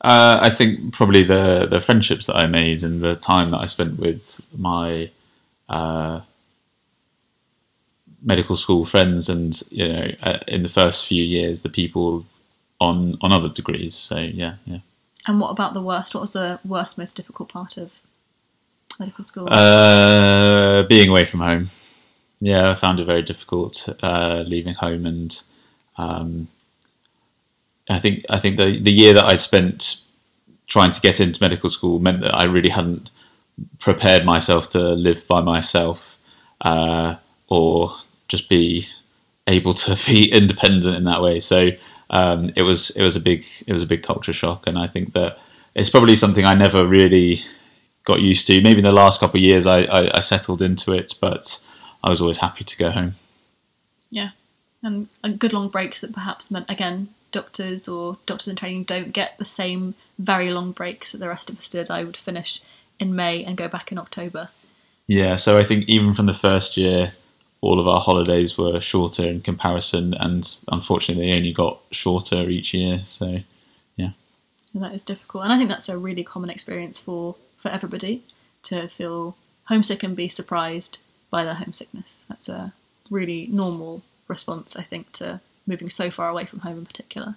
Uh, 0.00 0.38
I 0.42 0.50
think 0.50 0.92
probably 0.92 1.24
the 1.24 1.66
the 1.66 1.80
friendships 1.80 2.26
that 2.26 2.37
I 2.37 2.46
made 2.46 2.82
and 2.82 3.00
the 3.00 3.16
time 3.16 3.50
that 3.52 3.58
I 3.58 3.66
spent 3.66 3.98
with 3.98 4.40
my 4.56 5.10
uh, 5.68 6.20
medical 8.24 8.56
school 8.56 8.84
friends, 8.84 9.28
and 9.28 9.62
you 9.70 9.88
know, 9.88 10.10
uh, 10.22 10.38
in 10.48 10.62
the 10.62 10.68
first 10.68 11.06
few 11.06 11.22
years, 11.22 11.62
the 11.62 11.68
people 11.68 12.24
on 12.80 13.16
on 13.20 13.32
other 13.32 13.48
degrees. 13.48 13.94
So 13.94 14.18
yeah, 14.18 14.56
yeah. 14.64 14.78
And 15.26 15.40
what 15.40 15.50
about 15.50 15.74
the 15.74 15.82
worst? 15.82 16.14
What 16.14 16.20
was 16.20 16.32
the 16.32 16.58
worst, 16.64 16.98
most 16.98 17.14
difficult 17.14 17.48
part 17.48 17.76
of 17.76 17.92
medical 18.98 19.24
school? 19.24 19.48
Uh, 19.50 20.82
being 20.84 21.08
away 21.08 21.24
from 21.24 21.40
home. 21.40 21.70
Yeah, 22.40 22.70
I 22.70 22.74
found 22.74 23.00
it 23.00 23.04
very 23.04 23.22
difficult 23.22 23.88
uh, 24.02 24.44
leaving 24.46 24.74
home, 24.74 25.06
and 25.06 25.42
um, 25.96 26.48
I 27.88 27.98
think 27.98 28.24
I 28.28 28.38
think 28.38 28.56
the 28.56 28.80
the 28.80 28.92
year 28.92 29.14
that 29.14 29.24
I 29.24 29.37
spent 29.37 30.00
trying 30.66 30.90
to 30.90 31.00
get 31.00 31.20
into 31.20 31.42
medical 31.42 31.70
school 31.70 31.98
meant 32.00 32.22
that 32.22 32.34
I 32.34 32.44
really 32.44 32.70
hadn't 32.70 33.10
prepared 33.78 34.24
myself 34.24 34.68
to 34.70 34.78
live 34.78 35.26
by 35.28 35.40
myself 35.40 36.16
uh, 36.62 37.16
or 37.48 37.94
just 38.28 38.48
be 38.48 38.88
able 39.46 39.74
to 39.74 39.98
be 40.06 40.30
independent 40.30 40.96
in 40.96 41.04
that 41.04 41.22
way. 41.22 41.40
So 41.40 41.70
um, 42.10 42.50
it 42.56 42.62
was 42.62 42.90
it 42.90 43.02
was 43.02 43.16
a 43.16 43.20
big 43.20 43.44
it 43.66 43.72
was 43.72 43.82
a 43.82 43.87
big 43.87 44.02
culture 44.02 44.32
shock, 44.32 44.66
and 44.66 44.78
I 44.78 44.87
think 44.87 45.12
that 45.14 45.38
it's 45.74 45.90
probably 45.90 46.16
something 46.16 46.44
I 46.44 46.54
never 46.54 46.87
really 46.87 47.42
got 48.04 48.20
used 48.20 48.46
to. 48.46 48.60
Maybe 48.60 48.78
in 48.78 48.84
the 48.84 48.92
last 48.92 49.20
couple 49.20 49.38
of 49.38 49.42
years 49.42 49.66
I, 49.66 49.82
I, 49.84 50.18
I 50.18 50.20
settled 50.20 50.62
into 50.62 50.92
it, 50.92 51.14
but 51.20 51.60
I 52.02 52.10
was 52.10 52.20
always 52.20 52.38
happy 52.38 52.64
to 52.64 52.76
go 52.76 52.90
home. 52.90 53.16
yeah, 54.10 54.30
and 54.82 55.08
uh, 55.22 55.30
good 55.30 55.52
long 55.52 55.68
breaks 55.68 56.00
that 56.00 56.12
perhaps 56.12 56.50
meant 56.50 56.70
again 56.70 57.08
doctors 57.32 57.88
or 57.88 58.16
doctors 58.26 58.46
in 58.46 58.54
training 58.54 58.84
don't 58.84 59.12
get 59.12 59.37
the 59.38 59.44
same 59.44 59.94
very 60.20 60.50
long 60.50 60.70
breaks 60.70 61.10
that 61.12 61.18
the 61.18 61.28
rest 61.28 61.50
of 61.50 61.58
us 61.58 61.68
did. 61.68 61.90
I 61.90 62.04
would 62.04 62.16
finish 62.16 62.62
in 63.00 63.16
May 63.16 63.44
and 63.44 63.56
go 63.56 63.68
back 63.68 63.90
in 63.90 63.98
October. 63.98 64.50
Yeah, 65.06 65.37
so 65.37 65.58
I 65.58 65.64
think 65.64 65.87
even 65.88 66.14
from 66.14 66.26
the 66.26 66.34
first 66.34 66.76
year, 66.76 67.12
all 67.64 67.81
of 67.81 67.88
our 67.88 68.00
holidays 68.00 68.59
were 68.59 68.81
shorter 68.81 69.27
in 69.27 69.40
comparison, 69.40 70.14
and 70.14 70.59
unfortunately, 70.68 71.27
they 71.27 71.37
only 71.37 71.53
got 71.53 71.81
shorter 71.90 72.48
each 72.48 72.74
year. 72.74 73.00
So, 73.05 73.40
And 74.74 74.83
that 74.83 74.94
is 74.94 75.05
difficult. 75.05 75.44
And 75.44 75.53
I 75.53 75.57
think 75.57 75.68
that's 75.68 75.88
a 75.88 75.96
really 75.96 76.24
common 76.24 76.50
experience 76.50 76.98
for, 76.98 77.37
for 77.57 77.70
everybody 77.70 78.22
to 78.64 78.88
feel 78.88 79.37
homesick 79.64 80.03
and 80.03 80.14
be 80.14 80.29
surprised 80.29 80.98
by 81.31 81.44
their 81.44 81.55
homesickness. 81.55 82.24
That's 82.29 82.48
a 82.48 82.72
really 83.11 83.48
normal 83.50 84.03
response, 84.29 84.77
I 84.77 84.83
think, 84.83 85.12
to 85.12 85.40
moving 85.66 85.88
so 85.88 86.11
far 86.11 86.29
away 86.29 86.44
from 86.44 86.61
home 86.61 86.79
in 86.79 86.87
particular. 86.87 87.37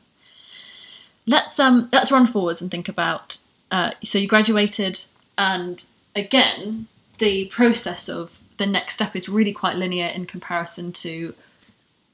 let's 1.26 1.60
um 1.60 1.88
let's 1.92 2.12
run 2.12 2.28
forwards 2.28 2.62
and 2.62 2.72
think 2.72 2.90
about. 2.90 3.38
Uh, 3.70 3.92
so 4.04 4.18
you 4.18 4.28
graduated, 4.28 5.06
and 5.38 5.86
again, 6.16 6.88
the 7.18 7.46
process 7.46 8.10
of 8.10 8.40
the 8.58 8.65
next 8.65 8.96
step 8.96 9.15
is 9.15 9.30
really 9.30 9.54
quite 9.54 9.76
linear 9.76 10.08
in 10.08 10.26
comparison 10.26 10.91
to 10.91 11.34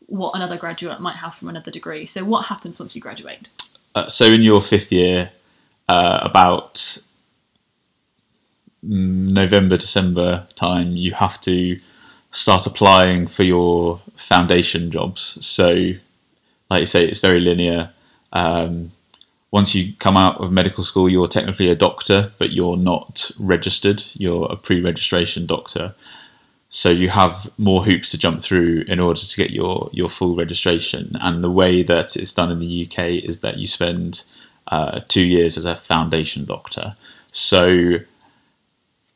what 0.08 0.36
another 0.36 0.58
graduate 0.58 0.99
might 0.99 1.15
have 1.15 1.36
from 1.36 1.49
another 1.49 1.71
degree. 1.71 2.06
So 2.06 2.23
what 2.23 2.45
happens 2.45 2.79
once 2.79 2.95
you 2.95 3.01
graduate? 3.01 3.49
Uh, 3.95 4.10
so 4.10 4.25
in 4.25 4.41
your 4.41 4.62
fifth 4.62 4.91
year, 4.91 5.32
uh, 5.89 6.19
about 6.21 6.97
November, 8.82 9.77
December 9.77 10.47
time, 10.56 10.95
you 10.95 11.13
have 11.13 11.39
to 11.41 11.77
start 12.32 12.65
applying 12.65 13.27
for 13.27 13.43
your 13.43 14.01
foundation 14.15 14.91
jobs. 14.91 15.38
So, 15.45 15.93
like 16.69 16.82
you 16.82 16.86
say, 16.86 17.06
it's 17.06 17.19
very 17.19 17.39
linear. 17.39 17.91
Um, 18.34 18.91
once 19.51 19.75
you 19.75 19.93
come 19.99 20.17
out 20.17 20.41
of 20.41 20.51
medical 20.51 20.84
school, 20.84 21.08
you're 21.08 21.27
technically 21.27 21.69
a 21.69 21.75
doctor, 21.75 22.32
but 22.39 22.51
you're 22.51 22.77
not 22.77 23.29
registered. 23.38 24.03
You're 24.13 24.51
a 24.51 24.56
pre-registration 24.56 25.45
doctor. 25.45 25.93
So 26.75 26.89
you 26.89 27.09
have 27.09 27.51
more 27.59 27.83
hoops 27.83 28.09
to 28.09 28.17
jump 28.17 28.41
through 28.41 28.86
in 28.88 28.99
order 28.99 29.19
to 29.19 29.38
get 29.38 29.51
your, 29.51 29.91
your 29.93 30.09
full 30.09 30.36
registration. 30.36 31.15
And 31.21 31.43
the 31.43 31.51
way 31.51 31.83
that 31.83 32.15
it's 32.17 32.33
done 32.33 32.51
in 32.51 32.59
the 32.59 32.88
UK 32.88 33.23
is 33.23 33.41
that 33.41 33.57
you 33.57 33.67
spend 33.67 34.23
uh, 34.69 35.01
two 35.07 35.23
years 35.23 35.55
as 35.55 35.65
a 35.65 35.75
foundation 35.75 36.45
doctor. 36.45 36.95
So 37.31 37.97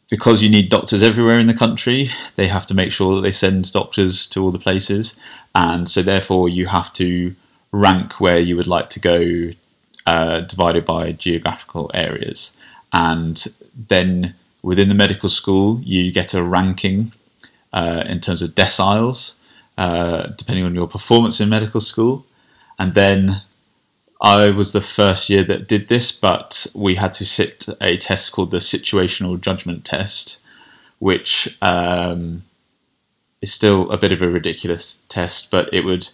because 0.08 0.44
you 0.44 0.52
need 0.52 0.70
doctors 0.70 1.02
everywhere 1.02 1.40
in 1.40 1.48
the 1.48 1.54
country, 1.56 2.12
they 2.36 2.48
have 2.48 2.68
to 2.68 2.76
make 2.76 2.92
sure 2.92 3.16
that 3.16 3.22
they 3.22 3.32
send 3.32 3.72
doctors 3.72 4.28
to 4.28 4.44
all 4.44 4.52
the 4.52 4.60
places. 4.60 5.18
And 5.56 5.90
so 5.90 6.04
therefore 6.04 6.50
you 6.50 6.68
have 6.68 6.94
to 6.94 7.36
rank 7.72 8.22
where 8.22 8.38
you 8.38 8.56
would 8.56 8.68
like 8.68 8.92
to 8.92 9.00
go 9.00 9.50
uh, 10.06 10.42
divided 10.42 10.86
by 10.86 11.12
geographical 11.12 11.90
areas. 11.96 12.52
And 12.94 13.44
then 13.90 14.36
within 14.62 14.90
the 14.90 14.96
medical 14.96 15.30
school, 15.30 15.82
you 15.82 16.12
get 16.12 16.36
a 16.36 16.44
ranking 16.44 17.14
uh, 17.78 18.04
in 18.08 18.20
terms 18.20 18.42
of 18.42 18.56
deciles, 18.56 19.34
uh, 19.78 20.28
depending 20.36 20.66
on 20.66 20.74
your 20.74 20.88
performance 20.88 21.40
in 21.40 21.48
medical 21.48 21.80
school. 21.80 22.26
And 22.80 22.96
then 22.96 23.44
I 24.20 24.50
was 24.50 24.72
the 24.72 24.82
first 24.82 25.30
year 25.30 25.44
that 25.44 25.68
did 25.68 25.88
this, 25.88 26.12
but 26.12 26.66
we 26.74 26.96
had 26.96 27.14
to 27.14 27.26
sit 27.26 27.68
a 27.80 27.96
test 27.98 28.32
called 28.32 28.50
the 28.50 28.58
situational 28.58 29.40
judgment 29.40 29.86
test, 29.86 30.40
which 30.98 31.56
um, 31.62 32.44
is 33.44 33.54
still 33.54 33.88
a 33.92 33.98
bit 33.98 34.12
of 34.12 34.24
a 34.24 34.28
ridiculous 34.28 35.02
test, 35.08 35.52
but 35.52 35.72
it 35.72 35.86
would 35.86 36.10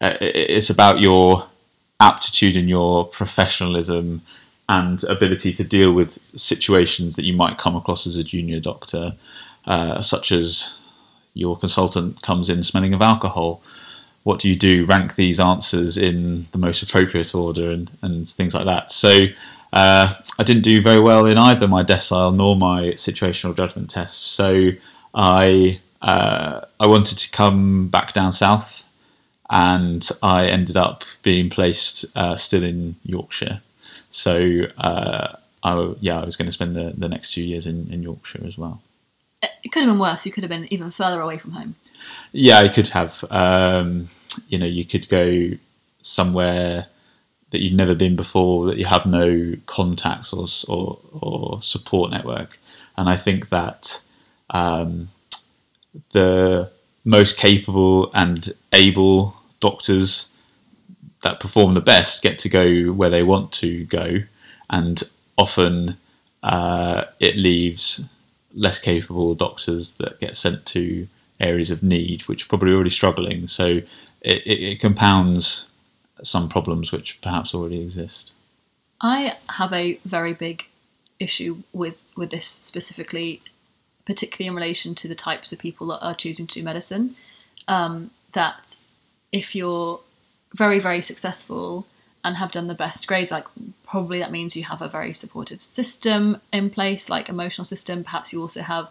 uh, 0.00 0.14
it's 0.20 0.70
about 0.70 1.00
your 1.00 1.46
aptitude 1.98 2.56
and 2.56 2.68
your 2.68 3.04
professionalism 3.04 4.22
and 4.68 5.02
ability 5.04 5.52
to 5.52 5.64
deal 5.64 5.92
with 5.92 6.18
situations 6.36 7.16
that 7.16 7.24
you 7.24 7.34
might 7.34 7.58
come 7.58 7.74
across 7.74 8.06
as 8.06 8.16
a 8.16 8.22
junior 8.22 8.60
doctor, 8.60 9.16
uh, 9.66 10.00
such 10.00 10.30
as 10.30 10.72
your 11.34 11.56
consultant 11.58 12.22
comes 12.22 12.50
in 12.50 12.62
smelling 12.62 12.94
of 12.94 13.02
alcohol. 13.02 13.62
What 14.22 14.38
do 14.38 14.48
you 14.48 14.56
do? 14.56 14.84
Rank 14.84 15.14
these 15.14 15.40
answers 15.40 15.96
in 15.96 16.46
the 16.52 16.58
most 16.58 16.82
appropriate 16.82 17.34
order 17.34 17.70
and, 17.70 17.90
and 18.02 18.28
things 18.28 18.54
like 18.54 18.66
that. 18.66 18.90
So 18.90 19.26
uh, 19.72 20.14
I 20.38 20.42
didn't 20.42 20.62
do 20.62 20.82
very 20.82 21.00
well 21.00 21.26
in 21.26 21.38
either 21.38 21.68
my 21.68 21.84
decile 21.84 22.34
nor 22.34 22.56
my 22.56 22.90
situational 22.90 23.56
judgment 23.56 23.90
test. 23.90 24.32
So 24.32 24.70
I 25.14 25.80
uh, 26.02 26.66
I 26.78 26.86
wanted 26.86 27.18
to 27.18 27.30
come 27.30 27.88
back 27.88 28.12
down 28.14 28.32
south, 28.32 28.84
and 29.50 30.08
I 30.22 30.46
ended 30.46 30.76
up 30.76 31.04
being 31.22 31.50
placed 31.50 32.04
uh, 32.14 32.36
still 32.36 32.62
in 32.62 32.96
Yorkshire. 33.04 33.60
So 34.10 34.62
uh, 34.78 35.36
I, 35.62 35.94
yeah, 36.00 36.20
I 36.20 36.24
was 36.24 36.36
going 36.36 36.46
to 36.46 36.52
spend 36.52 36.74
the, 36.74 36.94
the 36.96 37.08
next 37.08 37.32
two 37.32 37.44
years 37.44 37.66
in, 37.66 37.92
in 37.92 38.02
Yorkshire 38.02 38.44
as 38.44 38.56
well 38.56 38.80
it 39.42 39.72
could 39.72 39.82
have 39.82 39.90
been 39.90 39.98
worse. 39.98 40.26
You 40.26 40.32
could 40.32 40.42
have 40.42 40.50
been 40.50 40.72
even 40.72 40.90
further 40.90 41.20
away 41.20 41.38
from 41.38 41.52
home. 41.52 41.76
Yeah, 42.32 42.62
you 42.62 42.70
could 42.70 42.88
have. 42.88 43.24
Um, 43.30 44.08
you 44.48 44.58
know, 44.58 44.66
you 44.66 44.84
could 44.84 45.08
go 45.08 45.50
somewhere 46.02 46.86
that 47.50 47.60
you've 47.60 47.74
never 47.74 47.94
been 47.94 48.16
before, 48.16 48.66
that 48.66 48.78
you 48.78 48.86
have 48.86 49.06
no 49.06 49.54
contacts 49.66 50.32
or 50.32 50.46
or, 50.68 50.98
or 51.12 51.62
support 51.62 52.10
network, 52.10 52.58
and 52.96 53.08
I 53.08 53.16
think 53.16 53.48
that 53.50 54.02
um, 54.50 55.08
the 56.12 56.70
most 57.04 57.36
capable 57.36 58.10
and 58.14 58.52
able 58.72 59.36
doctors 59.58 60.28
that 61.22 61.40
perform 61.40 61.74
the 61.74 61.80
best 61.80 62.22
get 62.22 62.38
to 62.38 62.48
go 62.48 62.92
where 62.92 63.10
they 63.10 63.22
want 63.22 63.52
to 63.52 63.84
go, 63.86 64.18
and 64.70 65.02
often 65.36 65.96
uh, 66.42 67.04
it 67.18 67.36
leaves 67.36 68.04
less 68.54 68.78
capable 68.78 69.34
doctors 69.34 69.94
that 69.94 70.18
get 70.20 70.36
sent 70.36 70.66
to 70.66 71.06
areas 71.40 71.70
of 71.70 71.82
need, 71.82 72.22
which 72.22 72.44
are 72.44 72.48
probably 72.48 72.72
already 72.72 72.90
struggling. 72.90 73.46
So 73.46 73.66
it, 74.20 74.46
it, 74.46 74.62
it 74.62 74.80
compounds 74.80 75.66
some 76.22 76.48
problems 76.48 76.92
which 76.92 77.20
perhaps 77.22 77.54
already 77.54 77.80
exist. 77.80 78.32
I 79.00 79.36
have 79.50 79.72
a 79.72 79.98
very 80.04 80.34
big 80.34 80.66
issue 81.18 81.62
with 81.72 82.02
with 82.16 82.30
this 82.30 82.46
specifically, 82.46 83.42
particularly 84.04 84.48
in 84.48 84.54
relation 84.54 84.94
to 84.96 85.08
the 85.08 85.14
types 85.14 85.52
of 85.52 85.58
people 85.58 85.86
that 85.88 86.04
are 86.04 86.14
choosing 86.14 86.46
to 86.48 86.60
do 86.60 86.64
medicine. 86.64 87.16
Um, 87.68 88.10
that 88.32 88.76
if 89.32 89.54
you're 89.54 90.00
very 90.54 90.78
very 90.78 91.00
successful 91.00 91.86
and 92.24 92.36
have 92.36 92.52
done 92.52 92.66
the 92.66 92.74
best 92.74 93.06
grades, 93.06 93.30
like 93.30 93.46
probably 93.84 94.18
that 94.18 94.30
means 94.30 94.56
you 94.56 94.64
have 94.64 94.82
a 94.82 94.88
very 94.88 95.14
supportive 95.14 95.62
system 95.62 96.40
in 96.52 96.70
place, 96.70 97.08
like 97.08 97.28
emotional 97.28 97.64
system. 97.64 98.04
Perhaps 98.04 98.32
you 98.32 98.40
also 98.40 98.60
have, 98.60 98.88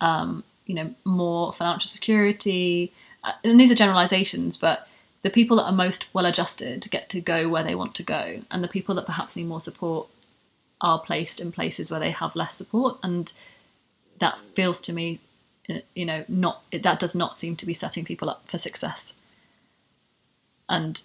um, 0.00 0.42
you 0.66 0.74
know, 0.74 0.94
more 1.04 1.52
financial 1.52 1.88
security. 1.88 2.92
Uh, 3.24 3.32
and 3.44 3.60
these 3.60 3.70
are 3.70 3.76
generalizations, 3.76 4.56
but 4.56 4.88
the 5.22 5.30
people 5.30 5.56
that 5.56 5.64
are 5.64 5.72
most 5.72 6.12
well 6.12 6.26
adjusted 6.26 6.88
get 6.90 7.08
to 7.10 7.20
go 7.20 7.48
where 7.48 7.62
they 7.62 7.76
want 7.76 7.94
to 7.94 8.02
go, 8.02 8.40
and 8.50 8.64
the 8.64 8.68
people 8.68 8.94
that 8.96 9.06
perhaps 9.06 9.36
need 9.36 9.46
more 9.46 9.60
support 9.60 10.08
are 10.80 10.98
placed 10.98 11.40
in 11.40 11.52
places 11.52 11.90
where 11.90 12.00
they 12.00 12.10
have 12.10 12.34
less 12.34 12.56
support, 12.56 12.98
and 13.04 13.32
that 14.18 14.38
feels 14.54 14.80
to 14.80 14.92
me, 14.92 15.20
uh, 15.70 15.74
you 15.94 16.04
know, 16.04 16.24
not 16.28 16.62
that 16.72 16.98
does 16.98 17.14
not 17.14 17.36
seem 17.36 17.54
to 17.56 17.66
be 17.66 17.74
setting 17.74 18.04
people 18.04 18.28
up 18.28 18.42
for 18.48 18.58
success. 18.58 19.14
And 20.68 21.02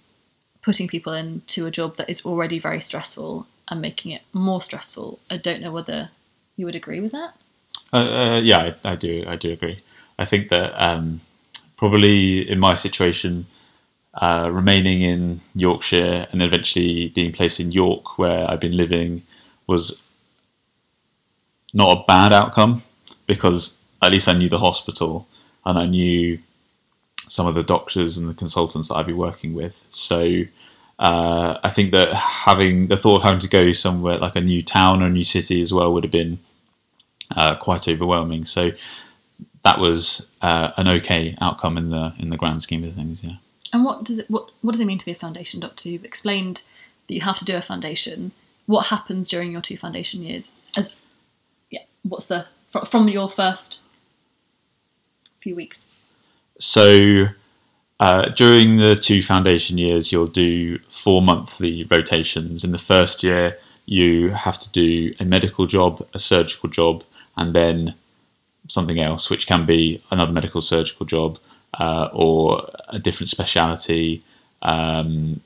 putting 0.67 0.89
people 0.89 1.13
into 1.13 1.65
a 1.65 1.71
job 1.71 1.95
that 1.95 2.10
is 2.10 2.25
already 2.25 2.60
very 2.60 2.82
stressful 2.82 3.47
and 3.69 3.80
making 3.80 4.12
it 4.12 4.21
more 4.34 4.62
stressful. 4.62 5.17
I 5.30 5.38
don't 5.38 5.62
know 5.62 5.71
whether 5.71 6.10
you 6.58 6.65
would 6.65 6.75
agree 6.75 6.99
with 6.99 7.13
that. 7.13 7.36
Uh, 7.93 7.95
uh, 7.95 8.41
yeah, 8.43 8.73
I, 8.84 8.91
I, 8.91 8.95
do. 8.97 9.23
I 9.25 9.38
do 9.38 9.53
agree. 9.53 9.80
I 10.19 10.25
think 10.25 10.49
that 10.49 10.73
um, 10.75 11.21
probably 11.77 12.51
in 12.51 12.60
my 12.60 12.75
situation, 12.75 13.45
uh, 14.15 14.49
remaining 14.51 15.03
in 15.03 15.39
Yorkshire 15.56 16.27
and 16.34 16.41
eventually 16.41 17.13
being 17.15 17.32
placed 17.32 17.62
in 17.62 17.71
York, 17.71 18.17
where 18.17 18.51
I've 18.51 18.60
been 18.60 18.75
living, 18.75 19.21
was 19.67 20.01
not 21.73 21.97
a 21.97 22.03
bad 22.06 22.34
outcome 22.34 22.84
because 23.25 23.77
at 24.01 24.12
least 24.12 24.27
I 24.27 24.34
knew 24.34 24.49
the 24.49 24.60
hospital 24.60 25.30
and 25.65 25.80
I 25.80 25.86
knew 25.86 26.39
some 27.30 27.47
of 27.47 27.56
the 27.56 27.63
doctors 27.63 28.17
and 28.17 28.27
the 28.27 28.34
consultants 28.34 28.89
that 28.89 28.95
I'd 28.95 29.08
be 29.08 29.13
working 29.13 29.53
with. 29.53 29.82
So 29.91 30.43
uh, 30.99 31.60
I 31.63 31.69
think 31.69 31.91
that 31.91 32.13
having 32.13 32.88
the 32.88 32.97
thought 32.97 33.17
of 33.17 33.23
having 33.23 33.39
to 33.39 33.49
go 33.49 33.71
somewhere 33.71 34.17
like 34.17 34.36
a 34.36 34.41
new 34.41 34.63
town 34.63 35.03
or 35.03 35.07
a 35.07 35.10
new 35.10 35.23
city 35.23 35.62
as 35.62 35.71
well 35.71 35.93
would 35.93 36.03
have 36.03 36.12
been 36.12 36.39
uh, 37.36 37.55
quite 37.57 37.88
overwhelming. 37.88 38.45
So 38.45 38.71
that 39.63 39.79
was 39.79 40.25
uh, 40.41 40.71
an 40.77 40.88
okay 40.88 41.36
outcome 41.41 41.77
in 41.77 41.89
the 41.89 42.13
in 42.17 42.29
the 42.29 42.38
grand 42.38 42.63
scheme 42.63 42.83
of 42.83 42.95
things. 42.95 43.23
Yeah. 43.23 43.36
And 43.73 43.83
what 43.83 44.03
does 44.03 44.19
it 44.19 44.29
what 44.29 44.49
what 44.62 44.71
does 44.71 44.81
it 44.81 44.86
mean 44.86 44.97
to 44.97 45.05
be 45.05 45.12
a 45.12 45.15
foundation 45.15 45.60
doctor? 45.60 45.89
You've 45.89 46.05
explained 46.05 46.63
that 47.07 47.13
you 47.13 47.21
have 47.21 47.38
to 47.39 47.45
do 47.45 47.55
a 47.55 47.62
foundation. 47.62 48.31
What 48.65 48.88
happens 48.88 49.27
during 49.27 49.51
your 49.51 49.62
two 49.62 49.77
foundation 49.77 50.23
years? 50.23 50.52
As 50.75 50.95
yeah, 51.69 51.81
what's 52.04 52.25
the 52.25 52.48
from 52.85 53.08
your 53.08 53.29
first 53.29 53.81
few 55.41 55.56
weeks? 55.56 55.87
So 56.60 57.27
uh, 58.00 58.29
during 58.29 58.77
the 58.77 58.95
two 58.95 59.21
foundation 59.21 59.77
years, 59.77 60.12
you'll 60.12 60.27
do 60.27 60.79
four 60.89 61.21
monthly 61.21 61.83
rotations. 61.89 62.63
In 62.63 62.71
the 62.71 62.77
first 62.77 63.23
year, 63.23 63.58
you 63.85 64.29
have 64.31 64.60
to 64.60 64.71
do 64.71 65.13
a 65.19 65.25
medical 65.25 65.65
job, 65.65 66.06
a 66.13 66.19
surgical 66.19 66.69
job, 66.69 67.04
and 67.35 67.54
then 67.54 67.95
something 68.67 69.00
else, 69.00 69.29
which 69.29 69.48
can 69.48 69.65
be 69.65 70.04
another 70.12 70.31
medical 70.31 70.62
surgical 70.62 71.06
job 71.06 71.39
uh, 71.79 72.10
or 72.13 72.69
a 72.89 73.00
different 73.00 73.29
speciality. 73.29 74.23
Um, 74.62 75.41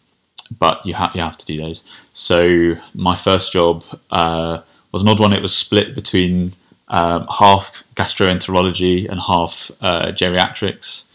but 0.59 0.85
you, 0.85 0.95
ha- 0.95 1.11
you 1.15 1.21
have 1.21 1.37
to 1.37 1.45
do 1.45 1.57
those. 1.57 1.83
So 2.13 2.75
my 2.93 3.15
first 3.15 3.53
job 3.53 3.83
uh, 4.09 4.61
was 4.91 5.01
an 5.03 5.07
odd 5.07 5.19
one. 5.19 5.33
It 5.33 5.41
was 5.41 5.55
split 5.55 5.95
between 5.95 6.53
um, 6.89 7.27
half 7.27 7.83
gastroenterology 7.95 9.09
and 9.09 9.19
half 9.21 9.71
uh, 9.81 10.11
geriatrics. 10.11 11.05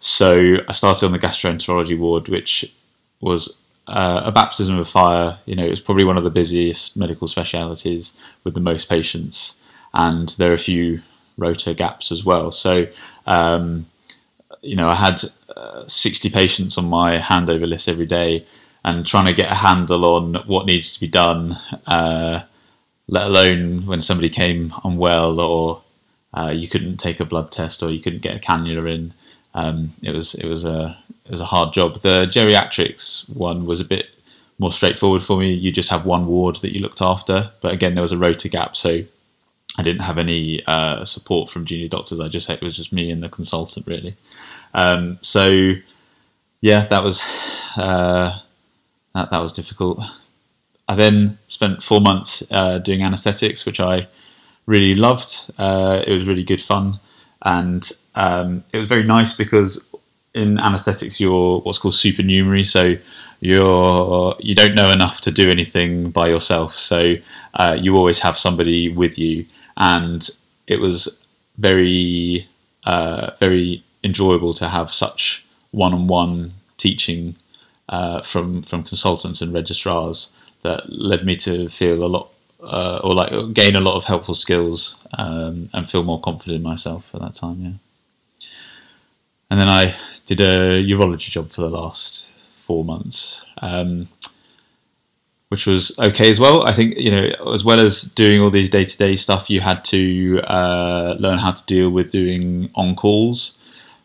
So 0.00 0.58
I 0.68 0.72
started 0.72 1.06
on 1.06 1.12
the 1.12 1.18
gastroenterology 1.18 1.98
ward, 1.98 2.28
which 2.28 2.72
was 3.20 3.56
uh, 3.88 4.22
a 4.24 4.32
baptism 4.32 4.78
of 4.78 4.88
fire. 4.88 5.38
You 5.46 5.56
know, 5.56 5.64
it's 5.64 5.80
probably 5.80 6.04
one 6.04 6.18
of 6.18 6.24
the 6.24 6.30
busiest 6.30 6.96
medical 6.96 7.26
specialities 7.26 8.14
with 8.44 8.54
the 8.54 8.60
most 8.60 8.88
patients, 8.88 9.58
and 9.92 10.28
there 10.30 10.50
are 10.50 10.54
a 10.54 10.58
few 10.58 11.02
rota 11.36 11.74
gaps 11.74 12.12
as 12.12 12.24
well. 12.24 12.52
So, 12.52 12.86
um, 13.26 13.86
you 14.60 14.76
know, 14.76 14.88
I 14.88 14.94
had 14.94 15.20
uh, 15.56 15.84
60 15.86 16.30
patients 16.30 16.78
on 16.78 16.86
my 16.86 17.18
handover 17.18 17.68
list 17.68 17.88
every 17.88 18.06
day, 18.06 18.46
and 18.84 19.06
trying 19.06 19.26
to 19.26 19.34
get 19.34 19.50
a 19.50 19.56
handle 19.56 20.04
on 20.04 20.34
what 20.46 20.66
needs 20.66 20.92
to 20.92 21.00
be 21.00 21.08
done, 21.08 21.58
uh, 21.86 22.42
let 23.08 23.26
alone 23.26 23.86
when 23.86 24.00
somebody 24.00 24.28
came 24.28 24.72
unwell 24.84 25.40
or 25.40 25.82
uh, 26.34 26.50
you 26.50 26.68
couldn't 26.68 26.98
take 26.98 27.20
a 27.20 27.24
blood 27.24 27.50
test 27.50 27.82
or 27.82 27.90
you 27.90 28.00
couldn't 28.00 28.22
get 28.22 28.36
a 28.36 28.38
cannula 28.38 28.94
in. 28.94 29.14
Um, 29.58 29.94
it 30.02 30.12
was 30.14 30.34
it 30.34 30.46
was 30.46 30.64
a 30.64 30.96
it 31.24 31.30
was 31.30 31.40
a 31.40 31.44
hard 31.54 31.74
job. 31.74 32.00
The 32.00 32.26
geriatrics 32.26 33.28
one 33.28 33.66
was 33.66 33.80
a 33.80 33.84
bit 33.84 34.06
more 34.58 34.72
straightforward 34.72 35.24
for 35.24 35.38
me. 35.38 35.52
You 35.52 35.72
just 35.72 35.90
have 35.90 36.04
one 36.06 36.26
ward 36.26 36.56
that 36.56 36.72
you 36.72 36.80
looked 36.80 37.02
after, 37.02 37.50
but 37.60 37.72
again 37.72 37.94
there 37.94 38.02
was 38.02 38.12
a 38.12 38.18
rota 38.18 38.48
gap, 38.48 38.76
so 38.76 39.02
I 39.78 39.82
didn't 39.82 40.02
have 40.02 40.18
any 40.18 40.62
uh, 40.66 41.04
support 41.04 41.50
from 41.50 41.64
junior 41.64 41.88
doctors. 41.88 42.20
I 42.20 42.28
just 42.28 42.48
it 42.48 42.62
was 42.62 42.76
just 42.76 42.92
me 42.92 43.10
and 43.10 43.22
the 43.22 43.28
consultant 43.28 43.86
really. 43.86 44.14
Um, 44.74 45.18
so 45.22 45.72
yeah, 46.60 46.86
that 46.86 47.02
was 47.02 47.24
uh, 47.76 48.38
that 49.14 49.30
that 49.30 49.38
was 49.38 49.52
difficult. 49.52 50.00
I 50.88 50.94
then 50.94 51.38
spent 51.48 51.82
four 51.82 52.00
months 52.00 52.42
uh, 52.50 52.78
doing 52.78 53.02
anaesthetics, 53.02 53.66
which 53.66 53.80
I 53.80 54.06
really 54.66 54.94
loved. 54.94 55.52
Uh, 55.58 56.02
it 56.06 56.12
was 56.12 56.26
really 56.26 56.44
good 56.44 56.62
fun, 56.62 57.00
and 57.42 57.90
um, 58.18 58.64
it 58.72 58.78
was 58.78 58.88
very 58.88 59.04
nice 59.04 59.32
because 59.34 59.88
in 60.34 60.58
anaesthetics 60.58 61.20
you're 61.20 61.60
what's 61.60 61.78
called 61.78 61.94
supernumerary, 61.94 62.64
so 62.64 62.96
you're 63.40 64.34
you 64.40 64.54
don't 64.56 64.74
know 64.74 64.90
enough 64.90 65.20
to 65.22 65.30
do 65.30 65.48
anything 65.48 66.10
by 66.10 66.26
yourself. 66.26 66.74
So 66.74 67.14
uh, 67.54 67.76
you 67.80 67.96
always 67.96 68.18
have 68.18 68.36
somebody 68.36 68.92
with 68.92 69.18
you, 69.18 69.46
and 69.76 70.28
it 70.66 70.80
was 70.80 71.16
very 71.58 72.48
uh, 72.84 73.30
very 73.38 73.84
enjoyable 74.02 74.52
to 74.54 74.68
have 74.68 74.92
such 74.92 75.44
one-on-one 75.70 76.54
teaching 76.76 77.36
uh, 77.88 78.20
from 78.22 78.62
from 78.62 78.82
consultants 78.82 79.40
and 79.40 79.54
registrars 79.54 80.30
that 80.62 80.90
led 80.90 81.24
me 81.24 81.36
to 81.36 81.68
feel 81.68 82.02
a 82.02 82.10
lot 82.16 82.30
uh, 82.60 82.98
or 83.04 83.14
like 83.14 83.30
gain 83.54 83.76
a 83.76 83.80
lot 83.80 83.94
of 83.94 84.04
helpful 84.04 84.34
skills 84.34 84.96
um, 85.16 85.70
and 85.72 85.88
feel 85.88 86.02
more 86.02 86.20
confident 86.20 86.56
in 86.56 86.62
myself 86.62 87.14
at 87.14 87.20
that 87.20 87.34
time. 87.34 87.60
Yeah. 87.60 87.87
And 89.50 89.58
then 89.58 89.68
I 89.68 89.96
did 90.26 90.40
a 90.40 90.82
urology 90.82 91.30
job 91.30 91.50
for 91.50 91.62
the 91.62 91.70
last 91.70 92.30
four 92.56 92.84
months, 92.84 93.44
um, 93.62 94.08
which 95.48 95.66
was 95.66 95.98
okay 95.98 96.28
as 96.30 96.38
well. 96.38 96.66
I 96.66 96.74
think 96.74 96.96
you 96.98 97.10
know, 97.10 97.52
as 97.52 97.64
well 97.64 97.80
as 97.80 98.02
doing 98.02 98.40
all 98.40 98.50
these 98.50 98.68
day 98.68 98.84
to 98.84 98.96
day 98.98 99.16
stuff, 99.16 99.48
you 99.48 99.60
had 99.60 99.84
to 99.84 100.40
uh, 100.44 101.16
learn 101.18 101.38
how 101.38 101.52
to 101.52 101.64
deal 101.64 101.90
with 101.90 102.10
doing 102.10 102.70
on 102.74 102.94
calls. 102.94 103.56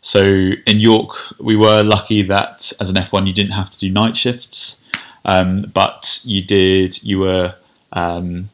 So 0.01 0.21
in 0.21 0.79
York, 0.79 1.15
we 1.39 1.55
were 1.55 1.81
lucky 1.83 2.23
that 2.23 2.71
as 2.79 2.89
an 2.89 2.95
F1, 2.95 3.25
you 3.25 3.33
didn't 3.33 3.53
have 3.53 3.69
to 3.69 3.79
do 3.79 3.89
night 3.89 4.17
shifts, 4.17 4.77
um, 5.25 5.71
but 5.73 6.21
you 6.23 6.41
did. 6.41 7.01
You 7.03 7.19
were 7.19 7.55
um, 7.93 8.49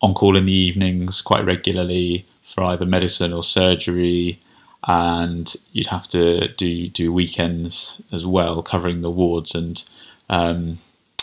on 0.00 0.14
call 0.14 0.36
in 0.36 0.44
the 0.44 0.52
evenings 0.52 1.22
quite 1.22 1.44
regularly 1.44 2.26
for 2.42 2.64
either 2.64 2.84
medicine 2.84 3.32
or 3.32 3.42
surgery, 3.42 4.40
and 4.84 5.54
you'd 5.72 5.88
have 5.88 6.08
to 6.08 6.48
do 6.54 6.88
do 6.88 7.12
weekends 7.12 8.00
as 8.10 8.26
well, 8.26 8.62
covering 8.62 9.00
the 9.00 9.10
wards. 9.10 9.54
And 9.54 9.82
um, 10.28 10.78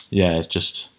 yeah, 0.10 0.42
just 0.42 0.90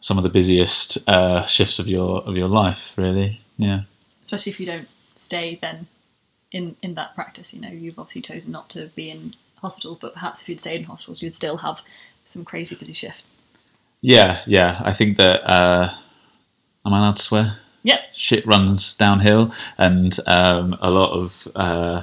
some 0.00 0.16
of 0.16 0.24
the 0.24 0.30
busiest 0.30 0.98
uh, 1.08 1.46
shifts 1.46 1.78
of 1.78 1.88
your 1.88 2.22
of 2.22 2.36
your 2.36 2.48
life, 2.48 2.94
really. 2.96 3.40
Yeah, 3.56 3.82
especially 4.22 4.50
if 4.50 4.60
you 4.60 4.66
don't 4.66 4.88
stay 5.16 5.58
then 5.60 5.86
in 6.52 6.76
in 6.82 6.94
that 6.94 7.14
practice. 7.14 7.52
You 7.52 7.60
know, 7.60 7.70
you've 7.70 7.98
obviously 7.98 8.22
chosen 8.22 8.52
not 8.52 8.68
to 8.70 8.86
be 8.94 9.10
in 9.10 9.34
hospitals, 9.56 9.98
but 10.00 10.14
perhaps 10.14 10.40
if 10.40 10.48
you'd 10.48 10.60
stayed 10.60 10.80
in 10.80 10.86
hospitals, 10.86 11.22
you'd 11.22 11.34
still 11.34 11.56
have 11.58 11.82
some 12.24 12.44
crazy 12.44 12.76
busy 12.76 12.92
shifts. 12.92 13.38
Yeah, 14.00 14.42
yeah. 14.46 14.80
I 14.84 14.92
think 14.92 15.16
that. 15.16 15.42
Uh, 15.48 15.92
am 16.86 16.94
I 16.94 16.98
allowed 16.98 17.16
to 17.16 17.22
swear? 17.22 17.58
Yep. 17.88 18.00
Shit 18.12 18.46
runs 18.46 18.92
downhill, 18.92 19.50
and 19.78 20.14
um, 20.26 20.76
a 20.82 20.90
lot 20.90 21.12
of 21.12 21.48
uh, 21.56 22.02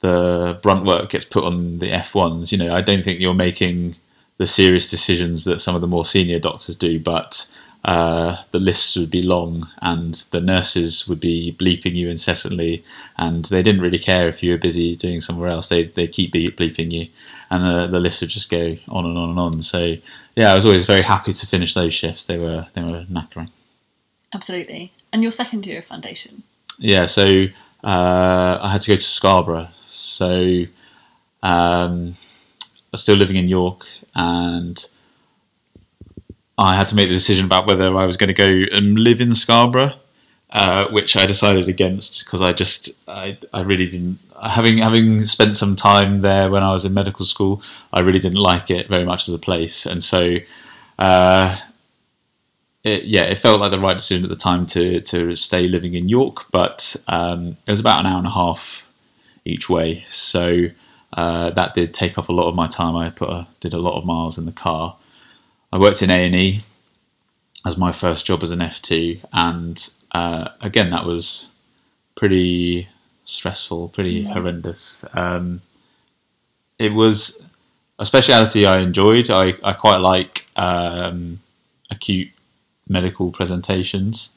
the 0.00 0.58
brunt 0.62 0.84
work 0.84 1.08
gets 1.08 1.24
put 1.24 1.42
on 1.42 1.78
the 1.78 1.90
F1s. 1.90 2.52
You 2.52 2.58
know, 2.58 2.74
I 2.74 2.82
don't 2.82 3.02
think 3.02 3.18
you're 3.18 3.32
making 3.32 3.96
the 4.36 4.46
serious 4.46 4.90
decisions 4.90 5.44
that 5.44 5.60
some 5.60 5.74
of 5.74 5.80
the 5.80 5.86
more 5.86 6.04
senior 6.04 6.38
doctors 6.38 6.76
do, 6.76 7.00
but 7.00 7.48
uh, 7.82 8.36
the 8.50 8.58
lists 8.58 8.94
would 8.94 9.10
be 9.10 9.22
long 9.22 9.70
and 9.80 10.16
the 10.32 10.40
nurses 10.42 11.08
would 11.08 11.18
be 11.18 11.56
bleeping 11.58 11.94
you 11.94 12.10
incessantly 12.10 12.84
and 13.16 13.46
they 13.46 13.62
didn't 13.62 13.80
really 13.80 13.98
care 13.98 14.28
if 14.28 14.42
you 14.42 14.52
were 14.52 14.58
busy 14.58 14.94
doing 14.96 15.22
somewhere 15.22 15.48
else 15.48 15.70
they 15.70 15.84
they 15.84 16.06
keep 16.06 16.30
bleeping 16.34 16.92
you 16.92 17.08
and 17.50 17.64
the, 17.64 17.86
the 17.86 17.98
list 17.98 18.20
would 18.20 18.28
just 18.28 18.50
go 18.50 18.76
on 18.90 19.06
and 19.06 19.16
on 19.16 19.30
and 19.30 19.38
on 19.38 19.62
so 19.62 19.96
yeah 20.36 20.52
I 20.52 20.54
was 20.54 20.66
always 20.66 20.84
very 20.84 21.00
happy 21.00 21.32
to 21.32 21.46
finish 21.46 21.72
those 21.72 21.94
shifts 21.94 22.26
they 22.26 22.36
were 22.36 22.66
they 22.74 22.82
were 22.82 23.06
knackering 23.10 23.48
absolutely. 24.34 24.92
And 25.12 25.22
your 25.22 25.32
second 25.32 25.66
year 25.66 25.78
of 25.78 25.84
foundation? 25.84 26.42
Yeah 26.78 27.06
so 27.06 27.24
uh, 27.82 28.58
I 28.60 28.70
had 28.70 28.82
to 28.82 28.92
go 28.92 28.96
to 28.96 29.02
Scarborough. 29.02 29.68
So 29.88 30.64
um, 31.42 32.16
I 32.62 32.92
was 32.92 33.02
still 33.02 33.16
living 33.16 33.36
in 33.36 33.48
York 33.48 33.86
and 34.14 34.84
I 36.58 36.76
had 36.76 36.88
to 36.88 36.94
make 36.94 37.08
the 37.08 37.14
decision 37.14 37.46
about 37.46 37.66
whether 37.66 37.96
I 37.96 38.04
was 38.04 38.16
going 38.16 38.28
to 38.28 38.34
go 38.34 38.48
and 38.72 38.98
live 38.98 39.20
in 39.20 39.34
Scarborough, 39.34 39.94
uh, 40.50 40.88
which 40.88 41.16
I 41.16 41.24
decided 41.24 41.68
against 41.68 42.24
because 42.24 42.42
I 42.42 42.52
just 42.52 42.90
I, 43.08 43.38
I 43.54 43.62
really 43.62 43.86
didn't 43.86 44.18
having 44.42 44.78
having 44.78 45.24
spent 45.24 45.56
some 45.56 45.74
time 45.74 46.18
there 46.18 46.50
when 46.50 46.62
I 46.62 46.72
was 46.72 46.84
in 46.84 46.92
medical 46.92 47.24
school, 47.24 47.62
I 47.94 48.00
really 48.00 48.18
didn't 48.18 48.38
like 48.38 48.70
it 48.70 48.88
very 48.88 49.04
much 49.04 49.28
as 49.28 49.34
a 49.34 49.38
place, 49.38 49.86
and 49.86 50.04
so. 50.04 50.36
Uh, 50.98 51.58
it, 52.82 53.04
yeah, 53.04 53.22
it 53.22 53.38
felt 53.38 53.60
like 53.60 53.70
the 53.70 53.78
right 53.78 53.96
decision 53.96 54.24
at 54.24 54.30
the 54.30 54.36
time 54.36 54.66
to 54.66 55.00
to 55.00 55.36
stay 55.36 55.64
living 55.64 55.94
in 55.94 56.08
York, 56.08 56.46
but 56.50 56.96
um, 57.08 57.56
it 57.66 57.70
was 57.70 57.80
about 57.80 58.00
an 58.00 58.06
hour 58.06 58.18
and 58.18 58.26
a 58.26 58.30
half 58.30 58.86
each 59.44 59.68
way, 59.68 60.04
so 60.08 60.66
uh, 61.12 61.50
that 61.50 61.74
did 61.74 61.92
take 61.92 62.18
up 62.18 62.28
a 62.28 62.32
lot 62.32 62.48
of 62.48 62.54
my 62.54 62.68
time. 62.68 62.96
I 62.96 63.10
put 63.10 63.28
a, 63.28 63.46
did 63.60 63.74
a 63.74 63.78
lot 63.78 63.98
of 63.98 64.04
miles 64.04 64.38
in 64.38 64.46
the 64.46 64.52
car, 64.52 64.96
I 65.72 65.78
worked 65.78 66.02
in 66.02 66.10
A 66.10 66.26
and 66.26 66.34
E 66.34 66.62
as 67.66 67.76
my 67.76 67.92
first 67.92 68.26
job 68.26 68.42
as 68.42 68.50
an 68.50 68.62
F 68.62 68.80
two, 68.80 69.20
and 69.32 69.92
uh, 70.12 70.48
again 70.60 70.90
that 70.90 71.04
was 71.04 71.48
pretty 72.16 72.88
stressful, 73.24 73.88
pretty 73.88 74.10
yeah. 74.10 74.32
horrendous. 74.32 75.04
Um, 75.14 75.60
it 76.78 76.92
was 76.94 77.40
a 77.98 78.06
speciality 78.06 78.66
I 78.66 78.80
enjoyed. 78.80 79.30
I, 79.30 79.54
I 79.62 79.74
quite 79.74 79.98
like 79.98 80.46
um, 80.56 81.40
acute 81.90 82.30
medical 82.90 83.30
presentations, 83.30 84.30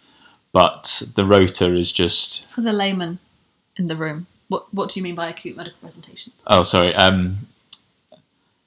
but 0.53 1.01
the 1.15 1.25
rota 1.25 1.75
is 1.75 1.91
just 1.91 2.45
for 2.49 2.61
the 2.61 2.71
layman 2.71 3.19
in 3.75 3.87
the 3.87 3.97
room. 3.97 4.27
What 4.47 4.73
what 4.73 4.89
do 4.89 4.99
you 4.99 5.03
mean 5.03 5.15
by 5.15 5.29
acute 5.29 5.57
medical 5.57 5.79
presentations? 5.81 6.35
Oh, 6.47 6.63
sorry. 6.63 6.93
Um, 6.95 7.47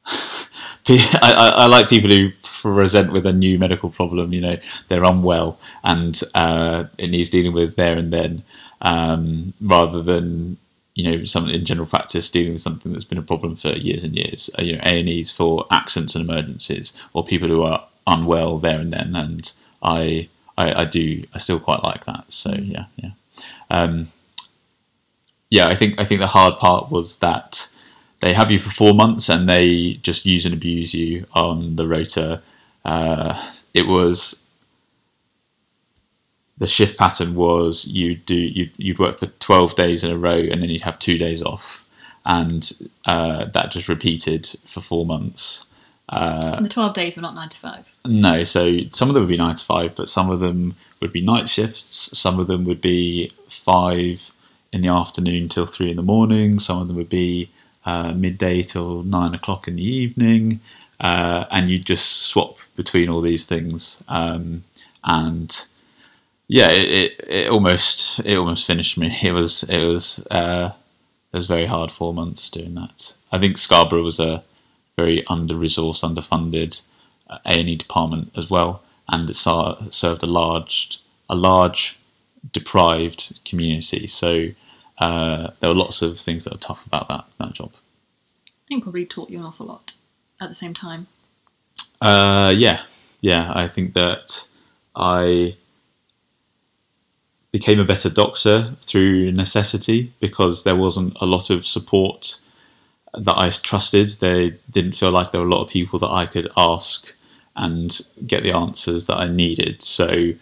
I, 0.88 1.18
I, 1.22 1.48
I, 1.48 1.66
like 1.66 1.88
people 1.88 2.10
who 2.10 2.30
present 2.42 3.12
with 3.12 3.26
a 3.26 3.32
new 3.32 3.58
medical 3.58 3.90
problem. 3.90 4.32
You 4.32 4.40
know, 4.40 4.56
they're 4.88 5.04
unwell 5.04 5.58
and 5.82 6.20
uh, 6.34 6.84
it 6.98 7.10
needs 7.10 7.30
dealing 7.30 7.52
with 7.52 7.76
there 7.76 7.96
and 7.96 8.12
then, 8.12 8.42
um, 8.80 9.52
rather 9.60 10.02
than 10.02 10.58
you 10.94 11.10
know 11.10 11.24
something 11.24 11.54
in 11.54 11.64
general 11.64 11.86
practice 11.86 12.30
dealing 12.30 12.52
with 12.52 12.62
something 12.62 12.92
that's 12.92 13.04
been 13.04 13.18
a 13.18 13.22
problem 13.22 13.56
for 13.56 13.70
years 13.70 14.02
and 14.02 14.16
years. 14.16 14.50
Uh, 14.58 14.62
you 14.62 14.74
know, 14.74 14.82
A 14.82 15.00
and 15.00 15.08
E's 15.08 15.32
for 15.32 15.66
accidents 15.70 16.14
and 16.14 16.28
emergencies 16.28 16.92
or 17.12 17.24
people 17.24 17.48
who 17.48 17.62
are 17.62 17.86
unwell 18.06 18.58
there 18.58 18.80
and 18.80 18.92
then. 18.92 19.14
And 19.14 19.52
I, 19.82 20.28
I, 20.56 20.82
I 20.82 20.84
do, 20.84 21.24
I 21.34 21.38
still 21.38 21.60
quite 21.60 21.82
like 21.82 22.04
that. 22.06 22.24
So 22.28 22.52
yeah, 22.52 22.86
yeah, 22.96 23.10
um, 23.70 24.12
yeah. 25.50 25.68
I 25.68 25.76
think 25.76 26.00
I 26.00 26.04
think 26.04 26.20
the 26.20 26.26
hard 26.26 26.58
part 26.58 26.90
was 26.90 27.18
that 27.18 27.68
they 28.20 28.32
have 28.32 28.50
you 28.50 28.58
for 28.58 28.70
four 28.70 28.94
months 28.94 29.28
and 29.28 29.48
they 29.48 29.94
just 30.02 30.26
use 30.26 30.44
and 30.46 30.54
abuse 30.54 30.94
you 30.94 31.26
on 31.34 31.76
the 31.76 31.86
rota 31.86 32.42
uh, 32.84 33.50
it 33.74 33.86
was 33.86 34.42
the 36.58 36.68
shift 36.68 36.96
pattern 36.96 37.34
was 37.34 37.86
you 37.86 38.14
do 38.14 38.34
you 38.34 38.70
you'd 38.76 38.98
work 38.98 39.18
for 39.18 39.26
12 39.26 39.74
days 39.74 40.04
in 40.04 40.10
a 40.10 40.16
row 40.16 40.38
and 40.38 40.62
then 40.62 40.70
you'd 40.70 40.82
have 40.82 40.98
two 40.98 41.18
days 41.18 41.42
off 41.42 41.84
and 42.24 42.72
uh, 43.06 43.44
that 43.46 43.70
just 43.70 43.88
repeated 43.88 44.48
for 44.64 44.80
four 44.80 45.04
months 45.04 45.66
uh, 46.08 46.60
the 46.60 46.68
12 46.68 46.94
days 46.94 47.16
were 47.16 47.22
not 47.22 47.34
9 47.34 47.48
to 47.48 47.58
5 47.58 47.96
no 48.06 48.44
so 48.44 48.78
some 48.90 49.08
of 49.08 49.14
them 49.14 49.24
would 49.24 49.28
be 49.28 49.36
9 49.36 49.56
to 49.56 49.64
5 49.64 49.96
but 49.96 50.08
some 50.08 50.30
of 50.30 50.40
them 50.40 50.76
would 51.00 51.12
be 51.12 51.20
night 51.20 51.48
shifts. 51.48 52.16
Some 52.18 52.38
of 52.38 52.46
them 52.46 52.64
would 52.64 52.80
be 52.80 53.30
5 53.48 54.32
in 54.72 54.80
the 54.82 54.88
afternoon 54.88 55.48
till 55.48 55.66
3 55.66 55.90
in 55.90 55.96
the 55.96 56.02
morning. 56.02 56.58
Some 56.58 56.80
of 56.80 56.88
them 56.88 56.96
would 56.96 57.08
be 57.08 57.50
uh, 57.84 58.12
midday 58.12 58.62
till 58.62 59.02
9 59.02 59.34
o'clock 59.34 59.68
in 59.68 59.76
the 59.76 59.84
evening. 59.84 60.60
Uh, 60.98 61.44
and 61.50 61.70
you 61.70 61.78
just 61.78 62.22
swap 62.22 62.56
between 62.74 63.08
all 63.10 63.20
these 63.20 63.44
things, 63.44 64.02
um, 64.08 64.64
and 65.04 65.66
yeah, 66.48 66.70
it, 66.70 66.90
it, 66.90 67.28
it, 67.28 67.50
almost 67.50 68.18
it 68.20 68.34
almost 68.38 68.66
finished 68.66 68.96
me. 68.96 69.14
It 69.22 69.32
was 69.32 69.62
it 69.64 69.84
was 69.84 70.26
uh, 70.30 70.72
it 71.34 71.36
was 71.36 71.46
very 71.46 71.66
hard 71.66 71.92
four 71.92 72.14
months 72.14 72.48
doing 72.48 72.76
that. 72.76 73.12
I 73.30 73.38
think 73.38 73.58
Scarborough 73.58 74.04
was 74.04 74.18
a 74.18 74.42
very 74.96 75.24
under 75.28 75.54
resourced, 75.54 76.02
underfunded 76.02 76.80
uh, 77.28 77.38
A 77.46 77.58
and 77.58 77.68
E 77.68 77.76
department 77.76 78.32
as 78.36 78.50
well, 78.50 78.82
and 79.08 79.28
it 79.30 79.36
served 79.36 80.22
a 80.22 80.26
large 80.26 81.00
a 81.28 81.34
large 81.34 81.98
deprived 82.52 83.40
community. 83.44 84.06
So 84.06 84.48
uh, 84.98 85.50
there 85.60 85.68
were 85.68 85.76
lots 85.76 86.02
of 86.02 86.18
things 86.18 86.44
that 86.44 86.52
were 86.52 86.58
tough 86.58 86.86
about 86.86 87.08
that 87.08 87.24
that 87.38 87.54
job. 87.54 87.72
I 88.48 88.68
think 88.68 88.82
probably 88.82 89.06
taught 89.06 89.30
you 89.30 89.38
an 89.38 89.44
awful 89.44 89.66
lot 89.66 89.92
at 90.40 90.48
the 90.48 90.54
same 90.54 90.74
time. 90.74 91.06
Uh, 92.00 92.52
yeah, 92.56 92.82
yeah. 93.20 93.52
I 93.54 93.68
think 93.68 93.94
that 93.94 94.46
I 94.94 95.56
became 97.52 97.78
a 97.78 97.84
better 97.84 98.10
doctor 98.10 98.74
through 98.82 99.32
necessity 99.32 100.12
because 100.20 100.64
there 100.64 100.76
wasn't 100.76 101.16
a 101.20 101.26
lot 101.26 101.48
of 101.48 101.64
support 101.66 102.40
that 103.16 103.38
I 103.38 103.50
trusted. 103.50 104.10
They 104.20 104.58
didn't 104.70 104.96
feel 104.96 105.10
like 105.10 105.32
there 105.32 105.40
were 105.40 105.46
a 105.46 105.50
lot 105.50 105.62
of 105.62 105.70
people 105.70 105.98
that 106.00 106.10
I 106.10 106.26
could 106.26 106.50
ask 106.56 107.12
and 107.54 107.98
get 108.26 108.42
the 108.42 108.54
answers 108.54 109.06
that 109.06 109.16
I 109.16 109.28
needed. 109.28 109.82
So 109.82 110.32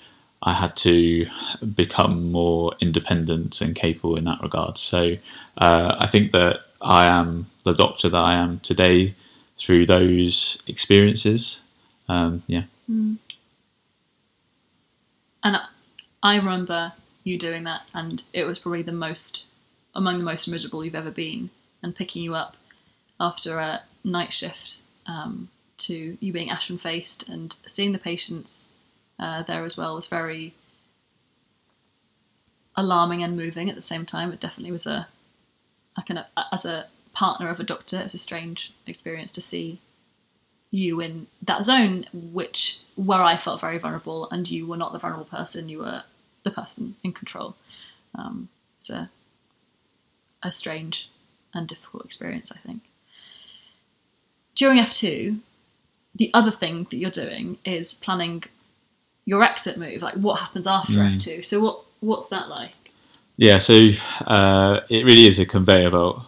I 0.43 0.53
had 0.53 0.77
to 0.79 1.27
become 1.75 2.33
more 2.33 2.75
independent 2.81 3.61
and 3.61 3.75
capable 3.75 4.17
in 4.17 4.25
that 4.25 4.43
regard. 4.43 4.79
So 4.79 5.17
uh, 5.59 5.97
I 5.99 6.07
think 6.07 6.33
that 6.33 6.61
I 6.81 7.07
am 7.07 7.51
the 7.65 7.73
doctor 7.73 8.09
that 8.09 8.19
I 8.19 8.35
am 8.35 8.61
today 8.61 9.15
through 9.57 9.87
those 9.87 10.63
experiences. 10.67 11.61
Um, 12.09 12.43
yeah. 12.47 12.65
Mm. 12.91 13.19
And 15.43 15.61
I 16.23 16.37
remember 16.37 16.93
you 17.23 17.39
doing 17.39 17.65
that, 17.65 17.83
and 17.95 18.23
it 18.33 18.45
was 18.45 18.59
probably 18.59 18.83
the 18.83 18.93
most, 18.93 19.45
among 19.95 20.19
the 20.19 20.25
most 20.25 20.49
miserable 20.49 20.85
you've 20.85 20.95
ever 20.95 21.11
been, 21.11 21.51
and 21.83 21.95
picking 21.95 22.23
you 22.23 22.35
up 22.35 22.57
after 23.21 23.59
a 23.59 23.83
night 24.03 24.33
shift 24.33 24.83
um, 25.07 25.49
to 25.77 26.17
you 26.21 26.33
being 26.33 26.51
ashen 26.51 26.79
faced 26.79 27.29
and 27.29 27.57
seeing 27.67 27.93
the 27.93 27.99
patients 27.99 28.69
uh, 29.19 29.43
there 29.43 29.65
as 29.65 29.77
well 29.77 29.95
was 29.95 30.07
very 30.09 30.55
alarming 32.77 33.23
and 33.23 33.37
moving 33.37 33.71
at 33.71 33.77
the 33.77 33.83
same 33.83 34.05
time. 34.05 34.33
It 34.33 34.41
definitely 34.41 34.73
was 34.73 34.87
a, 34.87 35.07
kind 36.07 36.19
of, 36.19 36.27
as 36.53 36.65
a 36.65 36.87
partner 37.13 37.49
of 37.49 37.61
a 37.61 37.65
doctor, 37.65 38.01
it's 38.01 38.15
a 38.15 38.19
strange 38.19 38.73
experience 38.87 39.31
to 39.33 39.41
see 39.41 39.81
you 40.71 41.01
in 41.01 41.29
that 41.43 41.65
zone, 41.65 42.05
which 42.13 42.81
where 42.97 43.23
I 43.23 43.37
felt 43.37 43.61
very 43.61 43.79
vulnerable, 43.79 44.29
and 44.31 44.51
you 44.51 44.67
were 44.67 44.77
not 44.77 44.93
the 44.93 44.99
vulnerable 44.99 45.25
person. 45.25 45.69
You 45.69 45.79
were 45.79 46.03
the 46.43 46.51
person 46.51 46.97
in 47.05 47.13
control. 47.13 47.55
Um, 48.17 48.49
it's 48.79 48.91
a, 48.91 49.09
a 50.43 50.51
strange 50.51 51.09
and 51.55 51.69
difficult 51.69 52.05
experience, 52.05 52.51
I 52.51 52.59
think. 52.59 52.83
During 54.55 54.79
F2, 54.79 55.39
the 56.15 56.31
other 56.33 56.51
thing 56.51 56.87
that 56.91 56.97
you're 56.97 57.11
doing 57.11 57.59
is 57.65 57.95
planning 57.95 58.45
your 59.25 59.43
exit 59.43 59.79
move, 59.79 60.03
like 60.03 60.15
what 60.15 60.41
happens 60.41 60.67
after 60.67 60.95
mm. 60.95 61.11
F2. 61.11 61.45
So 61.45 61.61
what 61.61 61.81
what's 62.01 62.29
that 62.29 62.49
like? 62.49 62.73
Yeah, 63.37 63.59
so 63.59 63.89
uh, 64.27 64.81
it 64.89 65.05
really 65.05 65.27
is 65.27 65.39
a 65.39 65.47
conveyor 65.47 65.91
belt 65.91 66.23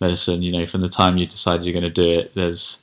medicine. 0.00 0.42
You 0.42 0.52
know, 0.52 0.66
from 0.66 0.82
the 0.82 0.88
time 0.88 1.16
you 1.16 1.26
decide 1.26 1.64
you're 1.64 1.72
going 1.72 1.84
to 1.84 1.90
do 1.90 2.10
it, 2.20 2.34
there's 2.34 2.80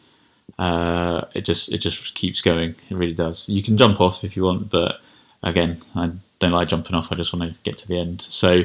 uh, 0.58 1.26
it 1.34 1.42
just 1.42 1.72
it 1.72 1.80
just 1.80 2.16
keeps 2.16 2.42
going. 2.42 2.76
It 2.90 2.96
really 2.96 3.14
does. 3.14 3.48
You 3.50 3.62
can 3.62 3.78
jump 3.78 4.02
off 4.02 4.24
if 4.24 4.36
you 4.36 4.44
want, 4.44 4.70
but 4.70 5.00
again, 5.44 5.82
I 5.96 6.12
don't 6.40 6.52
like 6.52 6.70
jumping 6.70 6.96
off. 6.96 7.12
I 7.12 7.16
just 7.16 7.34
want 7.34 7.54
to 7.54 7.62
get 7.62 7.78
to 7.80 7.88
the 7.88 8.00
end. 8.00 8.22
So 8.22 8.64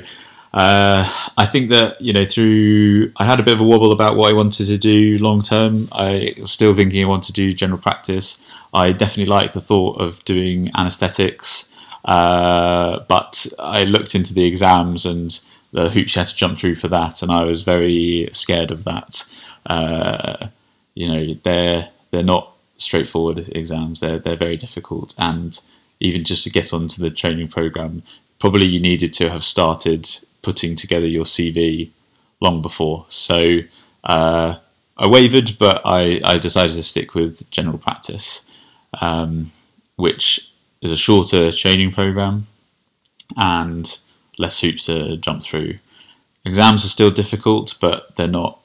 uh, 0.52 1.08
I 1.36 1.46
think 1.46 1.70
that 1.70 2.00
you 2.00 2.12
know 2.12 2.24
through 2.24 3.12
I 3.16 3.24
had 3.24 3.40
a 3.40 3.42
bit 3.42 3.54
of 3.54 3.60
a 3.60 3.64
wobble 3.64 3.92
about 3.92 4.16
what 4.16 4.30
I 4.30 4.34
wanted 4.34 4.66
to 4.66 4.78
do 4.78 5.18
long 5.18 5.42
term. 5.42 5.88
I 5.92 6.34
was 6.40 6.52
still 6.52 6.74
thinking 6.74 7.04
I 7.04 7.08
wanted 7.08 7.26
to 7.26 7.32
do 7.32 7.52
general 7.52 7.80
practice. 7.80 8.38
I 8.72 8.92
definitely 8.92 9.26
like 9.26 9.52
the 9.52 9.60
thought 9.60 10.00
of 10.00 10.24
doing 10.24 10.70
anaesthetics, 10.74 11.68
uh, 12.04 13.00
but 13.08 13.46
I 13.58 13.84
looked 13.84 14.14
into 14.14 14.34
the 14.34 14.44
exams 14.44 15.06
and 15.06 15.38
the 15.72 15.90
hoops 15.90 16.14
you 16.14 16.20
had 16.20 16.28
to 16.28 16.36
jump 16.36 16.58
through 16.58 16.76
for 16.76 16.88
that, 16.88 17.22
and 17.22 17.30
I 17.30 17.44
was 17.44 17.62
very 17.62 18.28
scared 18.32 18.70
of 18.70 18.84
that. 18.84 19.24
Uh, 19.66 20.48
you 20.94 21.08
know, 21.08 21.34
they're 21.42 21.88
they're 22.10 22.22
not 22.22 22.54
straightforward 22.78 23.50
exams. 23.54 24.00
They're 24.00 24.18
they're 24.18 24.36
very 24.36 24.56
difficult, 24.56 25.14
and 25.18 25.60
even 26.00 26.24
just 26.24 26.44
to 26.44 26.50
get 26.50 26.72
onto 26.72 27.02
the 27.02 27.10
training 27.10 27.48
program, 27.48 28.02
probably 28.38 28.66
you 28.66 28.80
needed 28.80 29.12
to 29.14 29.30
have 29.30 29.44
started 29.44 30.18
putting 30.46 30.76
together 30.76 31.08
your 31.08 31.24
CV 31.24 31.90
long 32.40 32.62
before. 32.62 33.04
So 33.08 33.58
uh, 34.04 34.54
I 34.96 35.08
wavered, 35.08 35.56
but 35.58 35.82
I, 35.84 36.20
I, 36.24 36.38
decided 36.38 36.74
to 36.74 36.84
stick 36.84 37.16
with 37.16 37.50
general 37.50 37.78
practice, 37.78 38.42
um, 39.00 39.50
which 39.96 40.48
is 40.82 40.92
a 40.92 40.96
shorter 40.96 41.50
training 41.50 41.90
program 41.90 42.46
and 43.36 43.98
less 44.38 44.60
hoops 44.60 44.86
to 44.86 45.16
jump 45.16 45.42
through. 45.42 45.80
Exams 46.44 46.84
are 46.84 46.94
still 46.98 47.10
difficult, 47.10 47.74
but 47.80 48.14
they're 48.14 48.28
not 48.28 48.60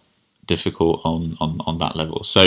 difficult 0.46 1.02
on, 1.04 1.36
on, 1.40 1.62
on 1.66 1.80
that 1.80 1.96
level. 1.96 2.24
So 2.24 2.42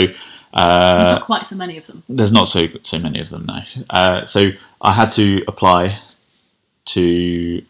uh, 0.53 0.97
there's 0.97 1.15
not 1.19 1.25
quite 1.25 1.45
so 1.45 1.57
many 1.57 1.77
of 1.77 1.87
them. 1.87 2.03
There's 2.07 2.31
not 2.31 2.47
so 2.47 2.69
so 2.83 2.97
many 2.99 3.19
of 3.19 3.27
them 3.27 3.45
now. 3.45 3.63
Uh, 3.89 4.23
so 4.23 4.51
I 4.79 4.93
had 4.93 5.09
to 5.11 5.43
apply 5.49 5.99
to 6.85 7.61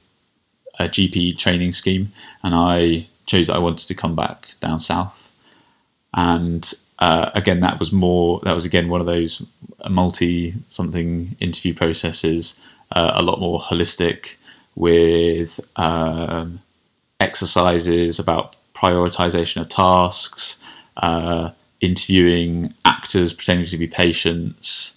a 0.79 0.85
GP 0.85 1.37
training 1.37 1.71
scheme, 1.71 2.11
and 2.43 2.53
I 2.53 3.07
chose 3.25 3.47
that 3.47 3.55
I 3.55 3.59
wanted 3.59 3.87
to 3.87 3.95
come 3.95 4.15
back 4.15 4.49
down 4.59 4.79
south. 4.79 5.31
And 6.13 6.71
uh, 6.99 7.31
again, 7.33 7.61
that 7.61 7.79
was 7.79 7.91
more. 7.91 8.39
That 8.43 8.53
was 8.53 8.65
again 8.65 8.89
one 8.89 9.01
of 9.01 9.07
those 9.07 9.41
multi 9.89 10.53
something 10.69 11.35
interview 11.39 11.73
processes, 11.73 12.55
uh, 12.91 13.11
a 13.15 13.23
lot 13.23 13.39
more 13.39 13.59
holistic 13.59 14.35
with 14.75 15.59
um, 15.75 16.61
exercises 17.19 18.19
about 18.19 18.55
prioritization 18.73 19.61
of 19.61 19.69
tasks, 19.69 20.57
uh, 20.97 21.51
interviewing 21.81 22.73
actors 22.83 23.33
pretending 23.33 23.65
to 23.67 23.77
be 23.77 23.87
patients, 23.87 24.95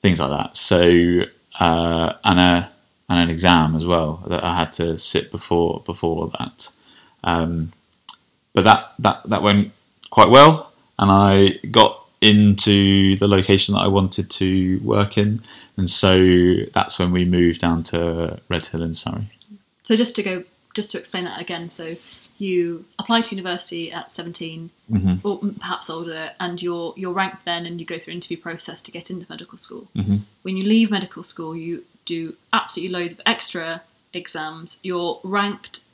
things 0.00 0.20
like 0.20 0.30
that. 0.30 0.56
So, 0.56 1.22
uh, 1.60 2.12
a 2.24 2.70
and 3.08 3.18
an 3.18 3.30
exam 3.30 3.74
as 3.74 3.86
well 3.86 4.22
that 4.28 4.44
I 4.44 4.54
had 4.56 4.72
to 4.74 4.98
sit 4.98 5.30
before 5.30 5.82
before 5.84 6.30
that. 6.38 6.70
Um, 7.24 7.72
but 8.52 8.64
that, 8.64 8.92
that 8.98 9.22
that 9.28 9.42
went 9.42 9.72
quite 10.10 10.30
well, 10.30 10.72
and 10.98 11.10
I 11.10 11.58
got 11.70 12.04
into 12.20 13.16
the 13.16 13.28
location 13.28 13.74
that 13.74 13.80
I 13.80 13.88
wanted 13.88 14.30
to 14.30 14.78
work 14.82 15.16
in, 15.16 15.40
and 15.76 15.90
so 15.90 16.54
that's 16.72 16.98
when 16.98 17.12
we 17.12 17.24
moved 17.24 17.60
down 17.60 17.82
to 17.84 18.40
Redhill 18.48 18.82
in 18.82 18.94
Surrey. 18.94 19.30
So 19.82 19.96
just 19.96 20.16
to 20.16 20.22
go, 20.22 20.44
just 20.74 20.90
to 20.92 20.98
explain 20.98 21.24
that 21.24 21.40
again, 21.40 21.68
so 21.68 21.96
you 22.38 22.84
apply 22.98 23.20
to 23.20 23.34
university 23.34 23.92
at 23.92 24.12
17 24.12 24.70
mm-hmm. 24.90 25.26
or 25.26 25.40
perhaps 25.58 25.90
older 25.90 26.30
and 26.38 26.62
you're 26.62 26.94
you're 26.96 27.12
ranked 27.12 27.44
then 27.44 27.66
and 27.66 27.80
you 27.80 27.86
go 27.86 27.98
through 27.98 28.12
an 28.12 28.18
interview 28.18 28.36
process 28.36 28.80
to 28.80 28.92
get 28.92 29.10
into 29.10 29.26
medical 29.28 29.58
school 29.58 29.88
mm-hmm. 29.94 30.18
when 30.42 30.56
you 30.56 30.62
leave 30.64 30.90
medical 30.90 31.24
school 31.24 31.56
you 31.56 31.84
do 32.16 32.34
absolutely 32.52 32.92
loads 32.98 33.12
of 33.12 33.20
extra 33.26 33.82
exams. 34.12 34.80
You're 34.82 35.20
ranked 35.22 35.84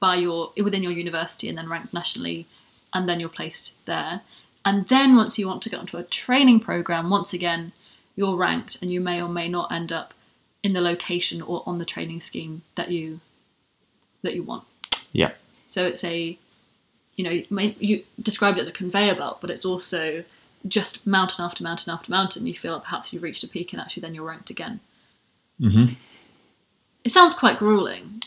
by 0.00 0.16
your 0.16 0.52
within 0.62 0.82
your 0.82 0.92
university 0.92 1.48
and 1.48 1.56
then 1.56 1.68
ranked 1.68 1.94
nationally, 1.94 2.46
and 2.92 3.08
then 3.08 3.20
you're 3.20 3.28
placed 3.28 3.84
there. 3.86 4.22
And 4.64 4.88
then 4.88 5.14
once 5.14 5.38
you 5.38 5.46
want 5.46 5.62
to 5.62 5.70
get 5.70 5.78
onto 5.78 5.98
a 5.98 6.02
training 6.02 6.60
program, 6.60 7.10
once 7.10 7.34
again, 7.34 7.72
you're 8.16 8.36
ranked, 8.36 8.80
and 8.80 8.90
you 8.90 9.00
may 9.00 9.20
or 9.20 9.28
may 9.28 9.48
not 9.48 9.70
end 9.70 9.92
up 9.92 10.14
in 10.62 10.72
the 10.72 10.80
location 10.80 11.42
or 11.42 11.62
on 11.66 11.78
the 11.78 11.84
training 11.84 12.20
scheme 12.20 12.62
that 12.74 12.90
you 12.90 13.20
that 14.22 14.34
you 14.34 14.42
want. 14.42 14.64
Yeah. 15.12 15.32
So 15.68 15.86
it's 15.86 16.04
a, 16.04 16.38
you 17.16 17.24
know, 17.24 17.64
you 17.78 18.04
described 18.22 18.58
it 18.58 18.62
as 18.62 18.70
a 18.70 18.72
conveyor 18.72 19.16
belt, 19.16 19.38
but 19.40 19.50
it's 19.50 19.66
also 19.66 20.24
just 20.66 21.06
mountain 21.06 21.44
after 21.44 21.62
mountain 21.62 21.92
after 21.92 22.10
mountain. 22.10 22.46
You 22.46 22.54
feel 22.54 22.72
like 22.72 22.84
perhaps 22.84 23.12
you've 23.12 23.22
reached 23.22 23.44
a 23.44 23.48
peak, 23.48 23.72
and 23.72 23.80
actually 23.82 24.00
then 24.00 24.14
you're 24.14 24.24
ranked 24.24 24.50
again. 24.50 24.80
Mm-hmm. 25.60 25.94
It 27.04 27.10
sounds 27.10 27.34
quite 27.34 27.58
grueling. 27.58 28.20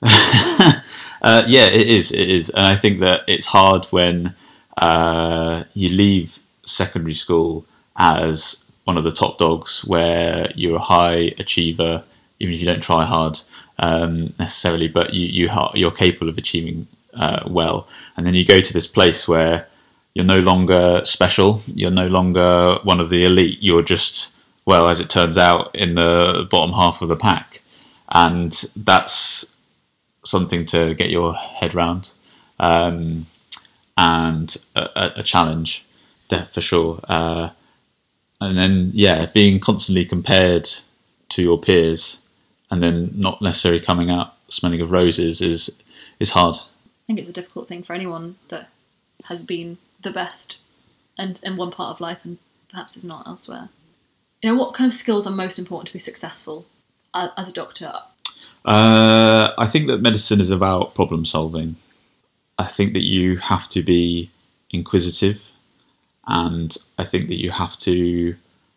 uh, 0.02 1.44
yeah, 1.46 1.66
it 1.66 1.88
is. 1.88 2.12
It 2.12 2.28
is, 2.30 2.50
and 2.50 2.66
I 2.66 2.76
think 2.76 3.00
that 3.00 3.22
it's 3.26 3.46
hard 3.46 3.86
when 3.86 4.34
uh, 4.76 5.64
you 5.74 5.88
leave 5.88 6.38
secondary 6.62 7.14
school 7.14 7.64
as 7.96 8.62
one 8.84 8.96
of 8.96 9.04
the 9.04 9.12
top 9.12 9.38
dogs, 9.38 9.84
where 9.84 10.50
you're 10.54 10.76
a 10.76 10.80
high 10.80 11.34
achiever, 11.38 12.04
even 12.38 12.54
if 12.54 12.60
you 12.60 12.66
don't 12.66 12.82
try 12.82 13.04
hard 13.04 13.40
um, 13.80 14.32
necessarily, 14.38 14.88
but 14.88 15.12
you, 15.12 15.26
you 15.26 15.50
you're 15.74 15.90
capable 15.90 16.28
of 16.28 16.38
achieving 16.38 16.86
uh, 17.14 17.42
well, 17.46 17.88
and 18.16 18.26
then 18.26 18.34
you 18.34 18.44
go 18.44 18.60
to 18.60 18.72
this 18.72 18.86
place 18.86 19.26
where 19.26 19.66
you're 20.14 20.24
no 20.24 20.38
longer 20.38 21.02
special. 21.04 21.62
You're 21.66 21.90
no 21.90 22.06
longer 22.06 22.78
one 22.82 23.00
of 23.00 23.10
the 23.10 23.24
elite. 23.24 23.62
You're 23.62 23.82
just, 23.82 24.32
well, 24.68 24.90
as 24.90 25.00
it 25.00 25.08
turns 25.08 25.38
out, 25.38 25.74
in 25.74 25.94
the 25.94 26.46
bottom 26.50 26.74
half 26.74 27.00
of 27.00 27.08
the 27.08 27.16
pack. 27.16 27.62
And 28.10 28.52
that's 28.76 29.46
something 30.26 30.66
to 30.66 30.94
get 30.94 31.08
your 31.08 31.32
head 31.32 31.74
round 31.74 32.12
um, 32.60 33.24
and 33.96 34.54
a, 34.76 35.12
a, 35.16 35.22
challenge 35.22 35.86
for 36.52 36.60
sure. 36.60 37.00
Uh, 37.08 37.48
and 38.42 38.58
then, 38.58 38.90
yeah, 38.92 39.24
being 39.32 39.58
constantly 39.58 40.04
compared 40.04 40.68
to 41.30 41.42
your 41.42 41.58
peers 41.58 42.18
and 42.70 42.82
then 42.82 43.10
not 43.14 43.40
necessarily 43.40 43.80
coming 43.80 44.10
out 44.10 44.34
smelling 44.50 44.82
of 44.82 44.90
roses 44.90 45.40
is 45.40 45.70
is 46.20 46.30
hard. 46.30 46.56
I 46.56 47.06
think 47.06 47.20
it's 47.20 47.30
a 47.30 47.32
difficult 47.32 47.68
thing 47.68 47.82
for 47.82 47.94
anyone 47.94 48.36
that 48.48 48.68
has 49.24 49.42
been 49.42 49.78
the 50.02 50.10
best 50.10 50.58
and 51.16 51.40
in 51.42 51.56
one 51.56 51.70
part 51.70 51.94
of 51.94 52.02
life 52.02 52.22
and 52.26 52.36
perhaps 52.68 52.98
is 52.98 53.04
not 53.04 53.26
elsewhere. 53.26 53.70
You 54.42 54.50
know, 54.50 54.56
what 54.56 54.74
kind 54.74 54.90
of 54.90 54.96
skills 54.96 55.26
are 55.26 55.32
most 55.32 55.58
important 55.58 55.88
to 55.88 55.92
be 55.92 55.98
successful 55.98 56.66
as, 57.14 57.30
as 57.36 57.48
a 57.48 57.52
doctor? 57.52 57.92
Uh, 58.64 59.52
I 59.58 59.66
think 59.66 59.88
that 59.88 60.00
medicine 60.00 60.40
is 60.40 60.50
about 60.50 60.94
problem 60.94 61.24
solving. 61.24 61.76
I 62.58 62.66
think 62.66 62.92
that 62.92 63.04
you 63.04 63.38
have 63.38 63.68
to 63.70 63.82
be 63.82 64.30
inquisitive, 64.70 65.42
and 66.26 66.76
I 66.98 67.04
think 67.04 67.28
that 67.28 67.40
you 67.40 67.50
have 67.50 67.78
to 67.78 68.36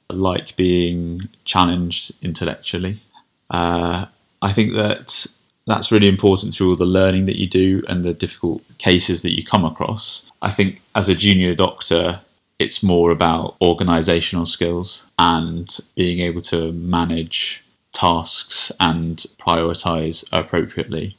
like 0.10 0.56
being 0.56 1.30
challenged 1.46 2.12
intellectually. 2.22 3.02
Uh, 3.50 4.06
I 4.42 4.54
think 4.54 4.74
that 4.74 5.26
that's 5.68 5.92
really 5.92 6.08
important 6.08 6.54
through 6.54 6.72
all 6.72 6.76
the 6.76 6.86
learning 6.86 7.26
that 7.26 7.38
you 7.38 7.48
do 7.48 7.84
and 7.88 8.04
the 8.04 8.14
difficult 8.14 8.64
cases 8.78 9.22
that 9.22 9.36
you 9.36 9.46
come 9.46 9.66
across. 9.66 10.24
I 10.42 10.52
think 10.52 10.82
as 10.96 11.10
a 11.10 11.16
junior 11.16 11.54
doctor, 11.56 12.22
it's 12.62 12.84
more 12.84 13.12
about 13.12 13.56
organizational 13.62 14.46
skills 14.46 15.06
and 15.18 15.80
being 15.96 16.20
able 16.20 16.42
to 16.42 16.72
manage 16.72 17.64
tasks 17.94 18.72
and 18.80 19.26
prioritize 19.40 20.24
appropriately. 20.32 21.18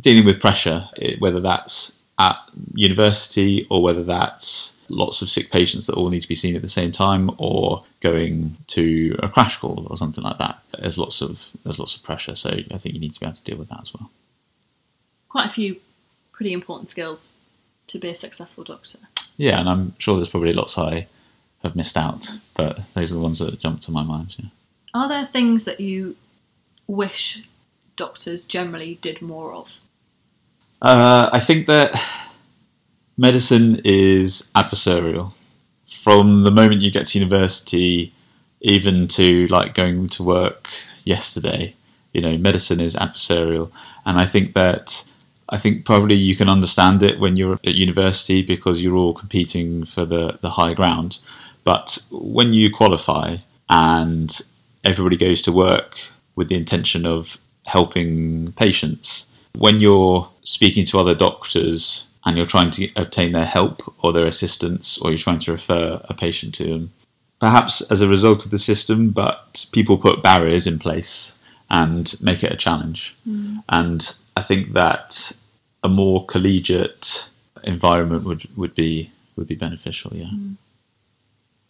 Dealing 0.00 0.24
with 0.24 0.40
pressure, 0.40 0.88
eh, 1.00 1.16
whether 1.18 1.40
that's 1.40 1.96
at 2.18 2.36
university 2.74 3.66
or 3.70 3.82
whether 3.82 4.04
that's 4.04 4.74
lots 4.88 5.22
of 5.22 5.28
sick 5.28 5.50
patients 5.50 5.86
that 5.86 5.94
all 5.94 6.10
need 6.10 6.20
to 6.20 6.28
be 6.28 6.34
seen 6.34 6.54
at 6.54 6.62
the 6.62 6.68
same 6.68 6.92
time 6.92 7.30
or 7.38 7.82
going 8.00 8.56
to 8.66 9.16
a 9.22 9.28
crash 9.28 9.56
call 9.56 9.86
or 9.90 9.96
something 9.96 10.22
like 10.22 10.38
that. 10.38 10.58
There's 10.78 10.98
lots 10.98 11.22
of 11.22 11.48
there's 11.64 11.78
lots 11.78 11.96
of 11.96 12.02
pressure, 12.02 12.34
so 12.34 12.50
I 12.50 12.78
think 12.78 12.94
you 12.94 13.00
need 13.00 13.14
to 13.14 13.20
be 13.20 13.26
able 13.26 13.34
to 13.34 13.44
deal 13.44 13.56
with 13.56 13.70
that 13.70 13.80
as 13.82 13.94
well. 13.94 14.10
Quite 15.28 15.46
a 15.46 15.50
few 15.50 15.76
pretty 16.32 16.52
important 16.52 16.90
skills 16.90 17.32
to 17.86 17.98
be 17.98 18.08
a 18.08 18.14
successful 18.14 18.64
doctor. 18.64 18.98
Yeah, 19.42 19.58
and 19.58 19.68
I'm 19.68 19.94
sure 19.98 20.14
there's 20.14 20.28
probably 20.28 20.52
lots 20.52 20.78
I 20.78 21.08
have 21.64 21.74
missed 21.74 21.96
out, 21.96 22.30
but 22.54 22.78
those 22.94 23.10
are 23.10 23.16
the 23.16 23.20
ones 23.20 23.40
that 23.40 23.58
jump 23.58 23.80
to 23.80 23.90
my 23.90 24.04
mind. 24.04 24.36
Yeah. 24.38 24.50
Are 24.94 25.08
there 25.08 25.26
things 25.26 25.64
that 25.64 25.80
you 25.80 26.14
wish 26.86 27.42
doctors 27.96 28.46
generally 28.46 29.00
did 29.02 29.20
more 29.20 29.52
of? 29.52 29.78
Uh, 30.80 31.28
I 31.32 31.40
think 31.40 31.66
that 31.66 31.92
medicine 33.16 33.80
is 33.84 34.48
adversarial. 34.54 35.32
From 35.90 36.44
the 36.44 36.52
moment 36.52 36.82
you 36.82 36.92
get 36.92 37.06
to 37.06 37.18
university, 37.18 38.12
even 38.60 39.08
to 39.08 39.48
like 39.48 39.74
going 39.74 40.08
to 40.10 40.22
work 40.22 40.68
yesterday, 41.02 41.74
you 42.12 42.20
know, 42.20 42.38
medicine 42.38 42.78
is 42.78 42.94
adversarial, 42.94 43.72
and 44.06 44.20
I 44.20 44.24
think 44.24 44.54
that 44.54 45.04
I 45.52 45.58
think 45.58 45.84
probably 45.84 46.16
you 46.16 46.34
can 46.34 46.48
understand 46.48 47.02
it 47.02 47.20
when 47.20 47.36
you're 47.36 47.58
at 47.64 47.74
university 47.74 48.42
because 48.42 48.82
you're 48.82 48.96
all 48.96 49.14
competing 49.14 49.84
for 49.84 50.06
the 50.06 50.38
the 50.40 50.50
high 50.50 50.72
ground. 50.72 51.18
But 51.62 51.98
when 52.10 52.52
you 52.52 52.74
qualify 52.74 53.36
and 53.68 54.40
everybody 54.82 55.16
goes 55.16 55.42
to 55.42 55.52
work 55.52 55.98
with 56.34 56.48
the 56.48 56.56
intention 56.56 57.06
of 57.06 57.38
helping 57.66 58.52
patients, 58.52 59.26
when 59.56 59.78
you're 59.78 60.28
speaking 60.42 60.86
to 60.86 60.98
other 60.98 61.14
doctors 61.14 62.06
and 62.24 62.36
you're 62.36 62.46
trying 62.46 62.70
to 62.70 62.90
obtain 62.96 63.32
their 63.32 63.44
help 63.44 63.94
or 64.02 64.12
their 64.12 64.26
assistance, 64.26 64.98
or 64.98 65.10
you're 65.10 65.18
trying 65.18 65.38
to 65.40 65.52
refer 65.52 66.00
a 66.04 66.14
patient 66.14 66.54
to 66.54 66.64
them, 66.64 66.92
perhaps 67.40 67.82
as 67.90 68.00
a 68.00 68.08
result 68.08 68.44
of 68.44 68.50
the 68.50 68.58
system, 68.58 69.10
but 69.10 69.66
people 69.72 69.98
put 69.98 70.22
barriers 70.22 70.66
in 70.66 70.78
place 70.78 71.36
and 71.68 72.14
make 72.20 72.42
it 72.42 72.52
a 72.52 72.56
challenge. 72.56 73.14
Mm. 73.28 73.62
And 73.68 74.16
I 74.36 74.42
think 74.42 74.72
that 74.72 75.32
a 75.82 75.88
more 75.88 76.24
collegiate 76.26 77.28
environment 77.64 78.24
would, 78.24 78.56
would 78.56 78.74
be 78.74 79.10
would 79.36 79.46
be 79.46 79.54
beneficial. 79.54 80.12
Yeah. 80.14 80.26
Mm. 80.26 80.56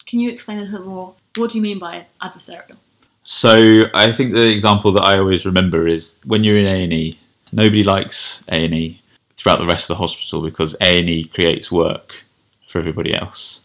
Can 0.05 0.19
you 0.19 0.29
explain 0.29 0.59
a 0.59 0.63
little 0.63 0.85
more? 0.85 1.13
What 1.35 1.51
do 1.51 1.57
you 1.57 1.61
mean 1.61 1.79
by 1.79 2.05
adversarial? 2.21 2.77
So 3.23 3.83
I 3.93 4.11
think 4.11 4.33
the 4.33 4.49
example 4.49 4.91
that 4.93 5.03
I 5.03 5.17
always 5.17 5.45
remember 5.45 5.87
is 5.87 6.17
when 6.25 6.43
you're 6.43 6.57
in 6.57 6.67
A 6.67 6.83
and 6.83 6.93
E. 6.93 7.17
Nobody 7.51 7.83
likes 7.83 8.43
A 8.49 8.65
and 8.65 8.73
E 8.73 9.01
throughout 9.37 9.59
the 9.59 9.65
rest 9.65 9.89
of 9.89 9.95
the 9.95 10.01
hospital 10.01 10.41
because 10.41 10.75
A 10.81 10.99
and 10.99 11.09
E 11.09 11.25
creates 11.25 11.71
work 11.71 12.23
for 12.67 12.79
everybody 12.79 13.15
else. 13.15 13.61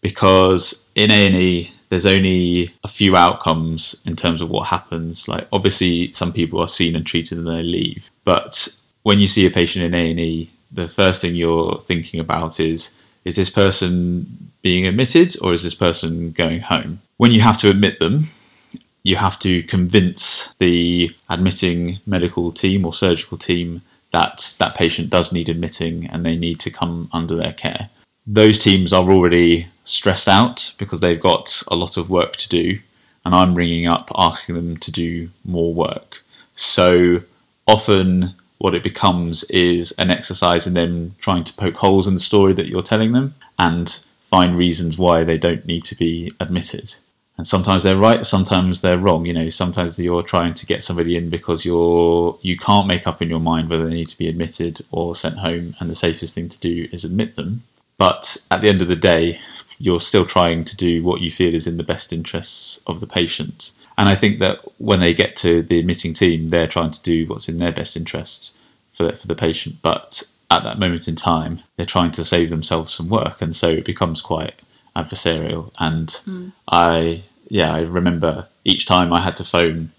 Because 0.00 0.84
in 0.94 1.10
A 1.10 1.26
and 1.26 1.36
E, 1.36 1.72
there's 1.88 2.06
only 2.06 2.74
a 2.82 2.88
few 2.88 3.14
outcomes 3.14 3.94
in 4.04 4.16
terms 4.16 4.40
of 4.40 4.50
what 4.50 4.66
happens. 4.66 5.28
Like 5.28 5.46
obviously, 5.52 6.12
some 6.12 6.32
people 6.32 6.60
are 6.60 6.68
seen 6.68 6.96
and 6.96 7.06
treated 7.06 7.38
and 7.38 7.46
they 7.46 7.62
leave, 7.62 8.10
but 8.24 8.68
when 9.04 9.20
you 9.20 9.28
see 9.28 9.46
a 9.46 9.50
patient 9.50 9.84
in 9.84 9.94
A 9.94 10.10
and 10.10 10.18
E, 10.18 10.50
the 10.72 10.88
first 10.88 11.20
thing 11.20 11.36
you're 11.36 11.78
thinking 11.78 12.18
about 12.18 12.58
is 12.58 12.92
is 13.24 13.36
this 13.36 13.48
person 13.48 14.50
being 14.60 14.86
admitted 14.86 15.34
or 15.40 15.52
is 15.52 15.62
this 15.62 15.74
person 15.74 16.32
going 16.32 16.60
home? 16.60 17.00
When 17.16 17.32
you 17.32 17.40
have 17.40 17.56
to 17.58 17.70
admit 17.70 17.98
them, 17.98 18.28
you 19.02 19.16
have 19.16 19.38
to 19.38 19.62
convince 19.62 20.54
the 20.58 21.14
admitting 21.30 22.00
medical 22.06 22.52
team 22.52 22.84
or 22.84 22.92
surgical 22.92 23.38
team 23.38 23.80
that 24.12 24.54
that 24.58 24.74
patient 24.74 25.10
does 25.10 25.32
need 25.32 25.48
admitting 25.48 26.06
and 26.06 26.24
they 26.24 26.36
need 26.36 26.60
to 26.60 26.70
come 26.70 27.08
under 27.12 27.34
their 27.34 27.52
care. 27.52 27.88
Those 28.26 28.58
teams 28.58 28.92
are 28.92 29.10
already 29.10 29.68
stressed 29.84 30.28
out 30.28 30.74
because 30.78 31.00
they've 31.00 31.20
got 31.20 31.62
a 31.68 31.76
lot 31.76 31.96
of 31.96 32.10
work 32.10 32.36
to 32.36 32.48
do, 32.48 32.78
and 33.24 33.34
I'm 33.34 33.54
ringing 33.54 33.86
up 33.86 34.10
asking 34.14 34.54
them 34.54 34.76
to 34.78 34.90
do 34.90 35.28
more 35.44 35.74
work. 35.74 36.22
So 36.56 37.22
often, 37.66 38.34
what 38.64 38.74
it 38.74 38.82
becomes 38.82 39.44
is 39.50 39.92
an 39.98 40.10
exercise 40.10 40.66
in 40.66 40.72
them 40.72 41.14
trying 41.18 41.44
to 41.44 41.52
poke 41.52 41.74
holes 41.74 42.06
in 42.06 42.14
the 42.14 42.28
story 42.30 42.54
that 42.54 42.66
you're 42.66 42.80
telling 42.80 43.12
them 43.12 43.34
and 43.58 44.02
find 44.20 44.56
reasons 44.56 44.96
why 44.96 45.22
they 45.22 45.36
don't 45.36 45.66
need 45.66 45.84
to 45.84 45.94
be 45.94 46.32
admitted. 46.40 46.94
And 47.36 47.46
sometimes 47.46 47.82
they're 47.82 47.98
right 47.98 48.24
sometimes 48.24 48.80
they're 48.80 48.96
wrong 48.96 49.26
you 49.26 49.34
know 49.34 49.50
sometimes 49.50 49.98
you're 49.98 50.22
trying 50.22 50.54
to 50.54 50.64
get 50.64 50.82
somebody 50.82 51.14
in 51.14 51.28
because 51.28 51.66
you're 51.66 52.38
you 52.40 52.56
can't 52.56 52.86
make 52.86 53.06
up 53.06 53.20
in 53.20 53.28
your 53.28 53.44
mind 53.50 53.68
whether 53.68 53.86
they 53.86 54.00
need 54.00 54.08
to 54.08 54.16
be 54.16 54.28
admitted 54.28 54.80
or 54.92 55.14
sent 55.14 55.36
home 55.36 55.76
and 55.78 55.90
the 55.90 55.94
safest 55.94 56.34
thing 56.34 56.48
to 56.48 56.58
do 56.60 56.88
is 56.90 57.04
admit 57.04 57.36
them. 57.36 57.64
But 57.98 58.34
at 58.50 58.62
the 58.62 58.70
end 58.70 58.80
of 58.80 58.88
the 58.88 58.96
day 58.96 59.40
you're 59.78 60.00
still 60.00 60.24
trying 60.24 60.64
to 60.64 60.74
do 60.74 61.04
what 61.04 61.20
you 61.20 61.30
feel 61.30 61.54
is 61.54 61.66
in 61.66 61.76
the 61.76 61.90
best 61.92 62.14
interests 62.14 62.80
of 62.86 63.00
the 63.00 63.06
patient 63.06 63.72
and 63.98 64.08
i 64.08 64.14
think 64.14 64.38
that 64.38 64.58
when 64.78 65.00
they 65.00 65.14
get 65.14 65.36
to 65.36 65.62
the 65.62 65.78
admitting 65.78 66.12
team 66.12 66.48
they're 66.48 66.66
trying 66.66 66.90
to 66.90 67.02
do 67.02 67.26
what's 67.26 67.48
in 67.48 67.58
their 67.58 67.72
best 67.72 67.96
interests 67.96 68.52
for 68.92 69.04
the, 69.04 69.16
for 69.16 69.26
the 69.26 69.34
patient 69.34 69.76
but 69.82 70.22
at 70.50 70.62
that 70.62 70.78
moment 70.78 71.08
in 71.08 71.16
time 71.16 71.60
they're 71.76 71.86
trying 71.86 72.10
to 72.10 72.24
save 72.24 72.50
themselves 72.50 72.92
some 72.92 73.08
work 73.08 73.40
and 73.40 73.54
so 73.54 73.68
it 73.68 73.84
becomes 73.84 74.20
quite 74.20 74.54
adversarial. 74.96 75.72
And 75.78 76.08
mm. 76.08 76.52
I, 76.68 77.22
yeah, 77.48 77.74
I 77.74 77.82
remember 77.82 78.48
each 78.64 78.86
time 78.86 79.12
I 79.12 79.20
had 79.20 79.36
to 79.36 79.44
phone 79.44 79.90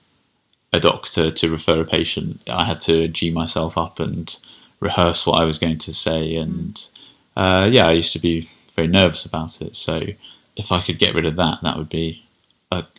a 0.73 0.79
doctor 0.79 1.31
to 1.31 1.51
refer 1.51 1.81
a 1.81 1.85
patient, 1.85 2.41
I 2.49 2.65
had 2.65 2.81
to 2.81 3.07
g 3.07 3.31
myself 3.31 3.77
up 3.77 3.99
and 3.99 4.35
rehearse 4.81 5.25
what 5.25 5.39
I 5.39 5.45
was 5.45 5.57
going 5.57 5.77
to 5.77 5.93
say. 5.93 6.35
And 6.35 6.83
uh, 7.37 7.69
yeah, 7.71 7.87
I 7.87 7.93
used 7.93 8.13
to 8.13 8.19
be 8.19 8.49
very 8.75 8.87
nervous 8.87 9.25
about 9.25 9.61
it. 9.61 9.75
So 9.75 10.01
if 10.57 10.71
I 10.71 10.81
could 10.81 10.99
get 10.99 11.15
rid 11.15 11.25
of 11.25 11.37
that, 11.37 11.59
that 11.63 11.77
would 11.77 11.89
be 11.89 12.24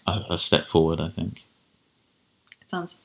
a, 0.06 0.24
a, 0.30 0.38
step 0.38 0.66
forward, 0.66 1.00
I 1.00 1.08
think. 1.08 1.42
It 2.60 2.68
sounds 2.68 3.02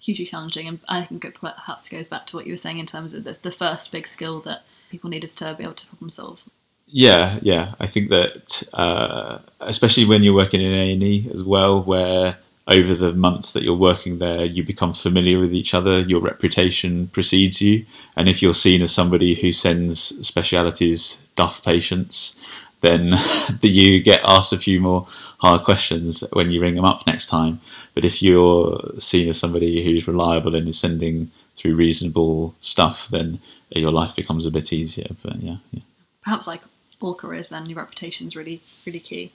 hugely 0.00 0.24
challenging, 0.24 0.68
and 0.68 0.80
I 0.88 1.04
think 1.04 1.24
it 1.24 1.34
perhaps 1.34 1.88
goes 1.88 2.08
back 2.08 2.26
to 2.26 2.36
what 2.36 2.46
you 2.46 2.52
were 2.52 2.56
saying 2.56 2.78
in 2.78 2.86
terms 2.86 3.14
of 3.14 3.24
the, 3.24 3.36
the 3.42 3.50
first 3.50 3.92
big 3.92 4.06
skill 4.06 4.40
that 4.40 4.62
people 4.90 5.10
need 5.10 5.24
is 5.24 5.34
to 5.36 5.54
be 5.54 5.64
able 5.64 5.74
to 5.74 5.86
problem 5.86 6.10
solve. 6.10 6.44
Yeah, 6.86 7.38
yeah. 7.42 7.74
I 7.78 7.86
think 7.86 8.08
that 8.10 8.62
uh, 8.72 9.38
especially 9.60 10.06
when 10.06 10.22
you're 10.22 10.34
working 10.34 10.62
in 10.62 10.72
A 10.72 10.92
and 10.92 11.02
E 11.02 11.30
as 11.32 11.44
well, 11.44 11.82
where 11.82 12.38
over 12.68 12.94
the 12.94 13.12
months 13.14 13.52
that 13.52 13.62
you're 13.62 13.74
working 13.74 14.18
there, 14.18 14.44
you 14.44 14.62
become 14.62 14.92
familiar 14.92 15.38
with 15.38 15.54
each 15.54 15.74
other. 15.74 16.00
Your 16.00 16.20
reputation 16.20 17.08
precedes 17.08 17.60
you, 17.60 17.84
and 18.16 18.28
if 18.28 18.42
you're 18.42 18.54
seen 18.54 18.82
as 18.82 18.92
somebody 18.92 19.34
who 19.34 19.52
sends 19.52 20.26
specialities 20.26 21.20
duff 21.34 21.62
patients, 21.62 22.36
then 22.80 23.12
you 23.62 24.00
get 24.02 24.20
asked 24.24 24.52
a 24.52 24.58
few 24.58 24.80
more 24.80 25.06
hard 25.38 25.64
questions 25.64 26.24
when 26.32 26.50
you 26.50 26.60
ring 26.60 26.74
them 26.74 26.84
up 26.84 27.06
next 27.06 27.26
time. 27.26 27.60
But 27.94 28.04
if 28.04 28.22
you're 28.22 28.80
seen 28.98 29.28
as 29.28 29.38
somebody 29.38 29.84
who's 29.84 30.08
reliable 30.08 30.54
and 30.54 30.68
is 30.68 30.78
sending 30.78 31.30
through 31.56 31.74
reasonable 31.74 32.54
stuff, 32.60 33.08
then 33.08 33.40
your 33.70 33.90
life 33.90 34.14
becomes 34.16 34.46
a 34.46 34.50
bit 34.50 34.72
easier. 34.72 35.08
But 35.22 35.36
yeah, 35.40 35.56
yeah. 35.72 35.82
perhaps 36.22 36.46
like 36.46 36.62
all 37.00 37.14
careers, 37.14 37.48
then 37.48 37.66
your 37.66 37.78
reputation's 37.78 38.36
really, 38.36 38.60
really 38.86 39.00
key. 39.00 39.32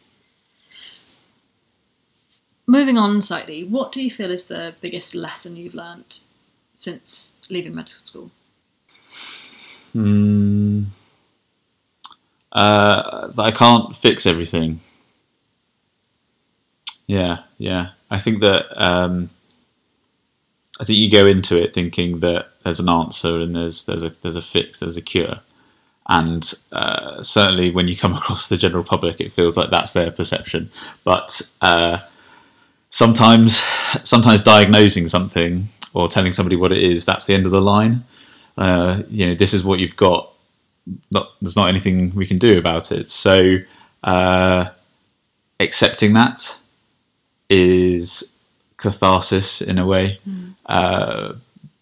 Moving 2.66 2.98
on 2.98 3.22
slightly, 3.22 3.64
what 3.64 3.92
do 3.92 4.02
you 4.02 4.10
feel 4.10 4.32
is 4.32 4.46
the 4.48 4.74
biggest 4.80 5.16
lesson 5.16 5.58
you've 5.58 5.76
learnt 5.76 6.26
since 6.74 7.36
leaving 7.50 7.76
medical 7.76 8.00
school? 8.00 8.32
Hmm. 9.92 10.84
Uh, 12.54 13.28
that 13.30 13.42
I 13.42 13.52
can't 13.52 13.96
fix 13.96 14.26
everything. 14.26 14.80
Yeah, 17.08 17.40
yeah. 17.58 17.90
I 18.10 18.20
think 18.20 18.42
that 18.42 18.66
um, 18.82 19.32
I 20.80 20.86
think 20.86 21.00
you 21.00 21.12
go 21.12 21.26
into 21.26 21.62
it 21.62 21.74
thinking 21.74 22.20
that 22.20 22.50
there's 22.64 22.80
an 22.80 22.90
answer 22.90 23.40
and 23.40 23.56
there's 23.56 23.86
there's 23.86 24.04
a 24.04 24.10
there's 24.22 24.36
a 24.36 24.42
fix, 24.42 24.80
there's 24.80 24.98
a 24.98 25.02
cure, 25.02 25.40
and 26.10 26.54
uh, 26.72 27.24
certainly 27.24 27.72
when 27.72 27.88
you 27.88 27.98
come 27.98 28.14
across 28.18 28.50
the 28.50 28.58
general 28.58 28.84
public, 28.84 29.20
it 29.20 29.32
feels 29.32 29.58
like 29.58 29.70
that's 29.70 29.94
their 29.94 30.12
perception. 30.12 30.72
But 31.04 31.42
uh, 31.62 32.00
sometimes, 32.90 33.64
sometimes 34.04 34.42
diagnosing 34.42 35.08
something 35.08 35.70
or 35.94 36.08
telling 36.08 36.32
somebody 36.32 36.56
what 36.56 36.72
it 36.72 36.82
is, 36.84 37.06
that's 37.06 37.26
the 37.26 37.34
end 37.34 37.46
of 37.46 37.52
the 37.52 37.62
line. 37.62 38.04
Uh, 38.58 39.04
you 39.10 39.26
know, 39.26 39.36
this 39.36 39.54
is 39.54 39.64
what 39.64 39.80
you've 39.80 39.96
got. 39.96 40.33
Not, 41.12 41.30
there's 41.42 41.56
not 41.56 41.70
anything 41.70 42.14
we 42.14 42.28
can 42.28 42.38
do 42.38 42.58
about 42.58 42.92
it. 42.92 43.10
So, 43.10 43.58
uh, 44.04 44.66
accepting 45.60 46.14
that 46.14 46.60
is 47.50 48.32
catharsis 48.78 49.62
in 49.62 49.78
a 49.78 49.86
way, 49.86 50.20
mm. 50.28 50.54
uh, 50.66 51.34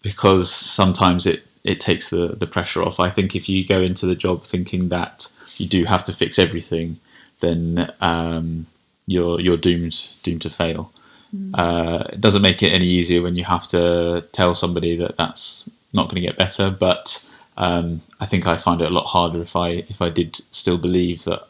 because 0.02 0.52
sometimes 0.52 1.26
it 1.26 1.44
it 1.64 1.80
takes 1.80 2.10
the 2.10 2.28
the 2.28 2.46
pressure 2.46 2.82
off. 2.82 3.00
I 3.00 3.10
think 3.10 3.34
if 3.34 3.48
you 3.48 3.66
go 3.66 3.80
into 3.80 4.06
the 4.06 4.14
job 4.14 4.44
thinking 4.44 4.88
that 4.90 5.28
you 5.56 5.66
do 5.66 5.84
have 5.84 6.04
to 6.04 6.12
fix 6.12 6.38
everything, 6.38 6.98
then 7.40 7.92
um, 8.00 8.66
you're 9.06 9.40
you're 9.40 9.56
doomed 9.56 10.08
doomed 10.22 10.42
to 10.42 10.50
fail. 10.50 10.92
Mm. 11.34 11.50
Uh, 11.54 12.04
it 12.12 12.20
doesn't 12.20 12.42
make 12.42 12.62
it 12.62 12.70
any 12.70 12.86
easier 12.86 13.22
when 13.22 13.36
you 13.36 13.44
have 13.44 13.66
to 13.68 14.24
tell 14.32 14.54
somebody 14.54 14.96
that 14.96 15.16
that's 15.16 15.68
not 15.92 16.08
going 16.08 16.16
to 16.16 16.28
get 16.28 16.36
better. 16.36 16.70
But 16.70 17.28
um, 17.56 18.02
I 18.20 18.26
think 18.26 18.46
I 18.46 18.56
find 18.56 18.80
it 18.80 18.90
a 18.90 18.94
lot 18.94 19.06
harder 19.06 19.42
if 19.42 19.56
I 19.56 19.68
if 19.68 20.00
I 20.00 20.08
did 20.08 20.40
still 20.50 20.78
believe 20.78 21.24
that 21.24 21.46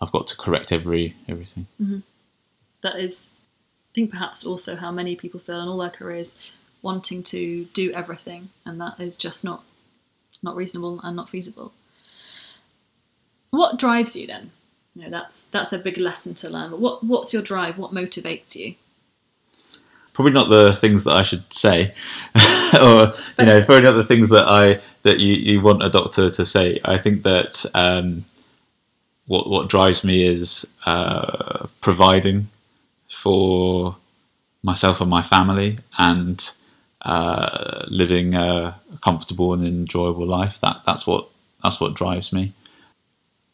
I've 0.00 0.12
got 0.12 0.26
to 0.28 0.36
correct 0.36 0.72
every 0.72 1.14
everything. 1.28 1.66
Mm-hmm. 1.80 1.98
That 2.82 2.96
is, 2.96 3.32
I 3.90 3.94
think 3.94 4.10
perhaps 4.10 4.44
also 4.44 4.76
how 4.76 4.90
many 4.90 5.16
people 5.16 5.40
feel 5.40 5.60
in 5.60 5.68
all 5.68 5.78
their 5.78 5.90
careers, 5.90 6.52
wanting 6.82 7.22
to 7.24 7.64
do 7.66 7.92
everything, 7.92 8.50
and 8.64 8.80
that 8.80 9.00
is 9.00 9.16
just 9.16 9.44
not 9.44 9.64
not 10.42 10.56
reasonable 10.56 11.00
and 11.02 11.16
not 11.16 11.28
feasible. 11.28 11.72
What 13.50 13.78
drives 13.78 14.16
you 14.16 14.26
then? 14.26 14.50
You 14.94 15.04
know, 15.04 15.10
that's 15.10 15.44
that's 15.44 15.72
a 15.72 15.78
big 15.78 15.98
lesson 15.98 16.34
to 16.34 16.48
learn. 16.48 16.70
But 16.70 16.80
what 16.80 17.04
what's 17.04 17.32
your 17.32 17.42
drive? 17.42 17.78
What 17.78 17.92
motivates 17.92 18.56
you? 18.56 18.74
Probably 20.14 20.32
not 20.32 20.48
the 20.48 20.74
things 20.74 21.04
that 21.04 21.14
I 21.14 21.22
should 21.22 21.52
say, 21.52 21.92
or 22.80 23.12
you 23.38 23.44
know, 23.44 23.62
probably 23.62 23.82
not 23.82 23.92
the 23.92 24.04
things 24.04 24.30
that 24.30 24.48
I 24.48 24.80
that 25.02 25.20
you, 25.20 25.34
you 25.34 25.60
want 25.60 25.82
a 25.82 25.90
doctor 25.90 26.30
to 26.30 26.46
say. 26.46 26.80
I 26.84 26.96
think 26.96 27.22
that 27.24 27.66
um, 27.74 28.24
what 29.26 29.50
what 29.50 29.68
drives 29.68 30.02
me 30.02 30.26
is 30.26 30.66
uh, 30.86 31.66
providing 31.82 32.48
for 33.10 33.96
myself 34.62 35.00
and 35.00 35.10
my 35.10 35.22
family 35.22 35.78
and 35.98 36.50
uh, 37.02 37.84
living 37.88 38.34
a 38.34 38.80
comfortable 39.02 39.52
and 39.52 39.66
enjoyable 39.66 40.26
life. 40.26 40.58
That 40.60 40.82
that's 40.86 41.06
what 41.06 41.28
that's 41.62 41.80
what 41.80 41.94
drives 41.94 42.32
me. 42.32 42.52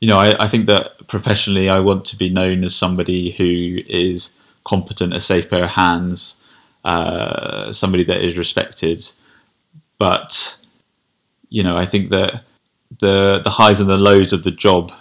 You 0.01 0.09
know, 0.09 0.19
I, 0.19 0.45
I 0.45 0.49
think 0.49 0.67
that 0.67 1.09
professionally, 1.09 1.69
I 1.69 1.81
want 1.81 2.05
to 2.07 2.17
be 2.17 2.31
known 2.31 2.65
as 2.65 2.75
somebody 2.75 3.33
who 3.33 3.81
is 3.87 4.33
competent, 4.65 5.13
a 5.13 5.21
safe 5.21 5.51
pair 5.51 5.65
of 5.65 5.71
hands, 5.71 6.37
uh, 6.85 7.73
somebody 7.73 8.05
that 8.05 8.25
is 8.25 8.39
respected. 8.39 9.11
But 9.99 10.57
you 11.49 11.63
know, 11.63 11.77
I 11.77 11.87
think 11.87 12.11
that 12.11 12.45
the 13.01 13.41
the 13.43 13.51
highs 13.51 13.81
and 13.81 13.89
the 13.89 13.97
lows 13.97 14.33
of 14.33 14.43
the 14.43 14.51
job, 14.51 14.93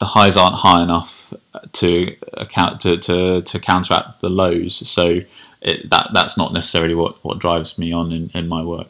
the 0.00 0.06
highs 0.06 0.36
aren't 0.36 0.56
high 0.56 0.82
enough 0.82 1.32
to 1.72 2.16
account 2.34 2.80
to, 2.80 2.96
to, 2.98 3.42
to 3.42 3.60
counteract 3.60 4.20
the 4.20 4.28
lows. 4.28 4.88
So 4.88 5.20
it, 5.60 5.90
that 5.90 6.10
that's 6.12 6.36
not 6.36 6.52
necessarily 6.52 6.94
what, 6.94 7.22
what 7.24 7.38
drives 7.38 7.78
me 7.78 7.92
on 7.92 8.12
in, 8.12 8.30
in 8.34 8.48
my 8.48 8.62
work. 8.62 8.88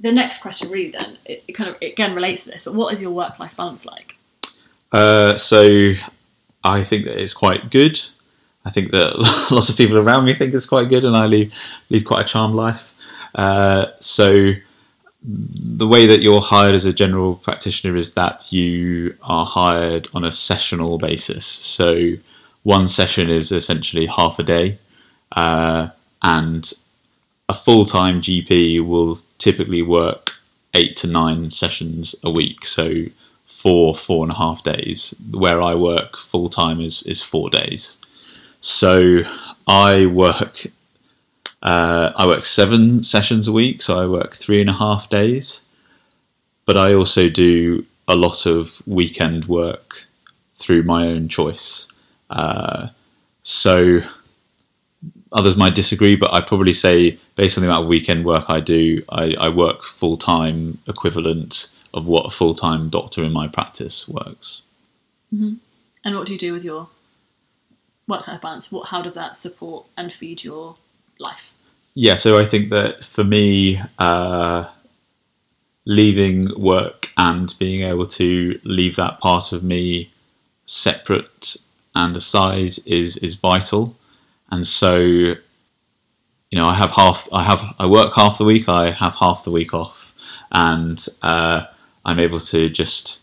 The 0.00 0.12
next 0.12 0.42
question, 0.42 0.70
really, 0.70 0.90
then, 0.90 1.16
it, 1.24 1.44
it 1.48 1.52
kind 1.52 1.70
of 1.70 1.76
it 1.80 1.92
again 1.92 2.14
relates 2.14 2.44
to 2.44 2.50
this. 2.50 2.64
But 2.64 2.74
what 2.74 2.92
is 2.92 3.00
your 3.00 3.12
work 3.12 3.38
life 3.38 3.56
balance 3.56 3.86
like? 3.86 4.16
Uh, 4.92 5.36
so 5.36 5.90
I 6.62 6.84
think 6.84 7.06
that 7.06 7.22
it's 7.22 7.32
quite 7.32 7.70
good. 7.70 7.98
I 8.64 8.70
think 8.70 8.90
that 8.90 9.16
lots 9.50 9.68
of 9.68 9.76
people 9.76 9.98
around 9.98 10.24
me 10.24 10.34
think 10.34 10.54
it's 10.54 10.66
quite 10.66 10.88
good, 10.88 11.04
and 11.04 11.16
I 11.16 11.26
lead 11.26 11.52
lead 11.90 12.04
quite 12.04 12.26
a 12.26 12.28
charmed 12.28 12.54
life. 12.54 12.92
Uh, 13.34 13.86
so 14.00 14.52
the 15.26 15.86
way 15.86 16.06
that 16.06 16.20
you're 16.20 16.42
hired 16.42 16.74
as 16.74 16.84
a 16.84 16.92
general 16.92 17.36
practitioner 17.36 17.96
is 17.96 18.12
that 18.12 18.52
you 18.52 19.16
are 19.22 19.46
hired 19.46 20.06
on 20.12 20.24
a 20.24 20.32
sessional 20.32 20.98
basis. 20.98 21.46
So 21.46 22.12
one 22.62 22.88
session 22.88 23.30
is 23.30 23.50
essentially 23.50 24.06
half 24.06 24.38
a 24.38 24.42
day, 24.42 24.78
uh, 25.32 25.88
and 26.22 26.72
a 27.48 27.54
full 27.54 27.86
time 27.86 28.20
GP 28.20 28.86
will 28.86 29.18
typically 29.38 29.82
work 29.82 30.32
eight 30.74 30.96
to 30.96 31.06
nine 31.06 31.50
sessions 31.50 32.14
a 32.22 32.30
week. 32.30 32.66
So 32.66 33.04
four, 33.46 33.94
four 33.94 34.24
and 34.24 34.32
a 34.32 34.36
half 34.36 34.62
days. 34.62 35.14
Where 35.30 35.62
I 35.62 35.74
work 35.74 36.18
full 36.18 36.48
time 36.50 36.80
is, 36.80 37.02
is 37.04 37.22
four 37.22 37.48
days. 37.48 37.96
So 38.64 39.24
I 39.66 40.06
work 40.06 40.66
uh, 41.62 42.12
I 42.16 42.26
work 42.26 42.46
seven 42.46 43.04
sessions 43.04 43.46
a 43.46 43.52
week, 43.52 43.82
so 43.82 43.98
I 43.98 44.06
work 44.06 44.34
three 44.34 44.62
and 44.62 44.70
a 44.70 44.72
half 44.72 45.10
days. 45.10 45.60
But 46.64 46.78
I 46.78 46.94
also 46.94 47.28
do 47.28 47.84
a 48.08 48.16
lot 48.16 48.46
of 48.46 48.80
weekend 48.86 49.44
work 49.44 50.04
through 50.54 50.84
my 50.84 51.06
own 51.08 51.28
choice. 51.28 51.86
Uh, 52.30 52.88
so 53.42 54.00
others 55.30 55.58
might 55.58 55.74
disagree, 55.74 56.16
but 56.16 56.32
I 56.32 56.40
probably 56.40 56.72
say 56.72 57.18
based 57.36 57.58
on 57.58 57.62
the 57.62 57.68
amount 57.68 57.84
of 57.84 57.90
weekend 57.90 58.24
work 58.24 58.46
I 58.48 58.60
do, 58.60 59.02
I, 59.10 59.34
I 59.38 59.50
work 59.50 59.84
full 59.84 60.16
time 60.16 60.78
equivalent 60.88 61.68
of 61.92 62.06
what 62.06 62.24
a 62.24 62.30
full 62.30 62.54
time 62.54 62.88
doctor 62.88 63.22
in 63.24 63.32
my 63.32 63.46
practice 63.46 64.08
works. 64.08 64.62
Mm-hmm. 65.34 65.56
And 66.02 66.16
what 66.16 66.26
do 66.26 66.32
you 66.32 66.38
do 66.38 66.54
with 66.54 66.64
your 66.64 66.88
work 68.06 68.26
life 68.28 68.40
balance? 68.40 68.70
What 68.70 68.88
how 68.88 69.02
does 69.02 69.14
that 69.14 69.36
support 69.36 69.86
and 69.96 70.12
feed 70.12 70.44
your 70.44 70.76
life? 71.18 71.50
Yeah, 71.94 72.16
so 72.16 72.38
I 72.38 72.44
think 72.44 72.70
that 72.70 73.04
for 73.04 73.22
me, 73.24 73.80
uh, 73.98 74.68
leaving 75.84 76.50
work 76.60 77.10
and 77.16 77.54
being 77.58 77.82
able 77.82 78.06
to 78.06 78.58
leave 78.64 78.96
that 78.96 79.20
part 79.20 79.52
of 79.52 79.62
me 79.62 80.10
separate 80.66 81.56
and 81.94 82.16
aside 82.16 82.78
is 82.86 83.16
is 83.18 83.34
vital. 83.34 83.96
And 84.50 84.66
so, 84.66 84.96
you 84.96 85.38
know, 86.52 86.66
I 86.66 86.74
have 86.74 86.92
half. 86.92 87.28
I 87.32 87.44
have. 87.44 87.62
I 87.78 87.86
work 87.86 88.14
half 88.14 88.38
the 88.38 88.44
week. 88.44 88.68
I 88.68 88.90
have 88.90 89.14
half 89.16 89.44
the 89.44 89.50
week 89.50 89.72
off, 89.72 90.12
and 90.52 91.04
uh, 91.22 91.64
I'm 92.04 92.18
able 92.18 92.40
to 92.40 92.68
just 92.68 93.20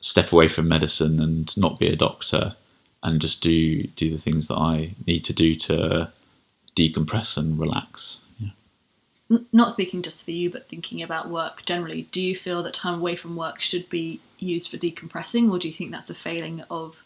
step 0.00 0.32
away 0.32 0.48
from 0.48 0.68
medicine 0.68 1.20
and 1.20 1.56
not 1.56 1.78
be 1.78 1.86
a 1.88 1.96
doctor 1.96 2.56
and 3.02 3.20
just 3.20 3.40
do 3.40 3.84
do 3.88 4.10
the 4.10 4.18
things 4.18 4.48
that 4.48 4.56
I 4.56 4.94
need 5.06 5.24
to 5.24 5.32
do 5.32 5.54
to 5.56 6.10
decompress 6.76 7.36
and 7.36 7.58
relax. 7.58 8.18
Yeah. 8.38 9.38
Not 9.52 9.72
speaking 9.72 10.02
just 10.02 10.24
for 10.24 10.30
you, 10.30 10.50
but 10.50 10.68
thinking 10.68 11.02
about 11.02 11.28
work 11.28 11.64
generally. 11.64 12.02
Do 12.12 12.22
you 12.22 12.36
feel 12.36 12.62
that 12.62 12.74
time 12.74 13.00
away 13.00 13.16
from 13.16 13.36
work 13.36 13.60
should 13.60 13.88
be 13.88 14.20
used 14.38 14.70
for 14.70 14.76
decompressing, 14.76 15.50
or 15.50 15.58
do 15.58 15.68
you 15.68 15.74
think 15.74 15.90
that's 15.90 16.10
a 16.10 16.14
failing 16.14 16.62
of 16.70 17.04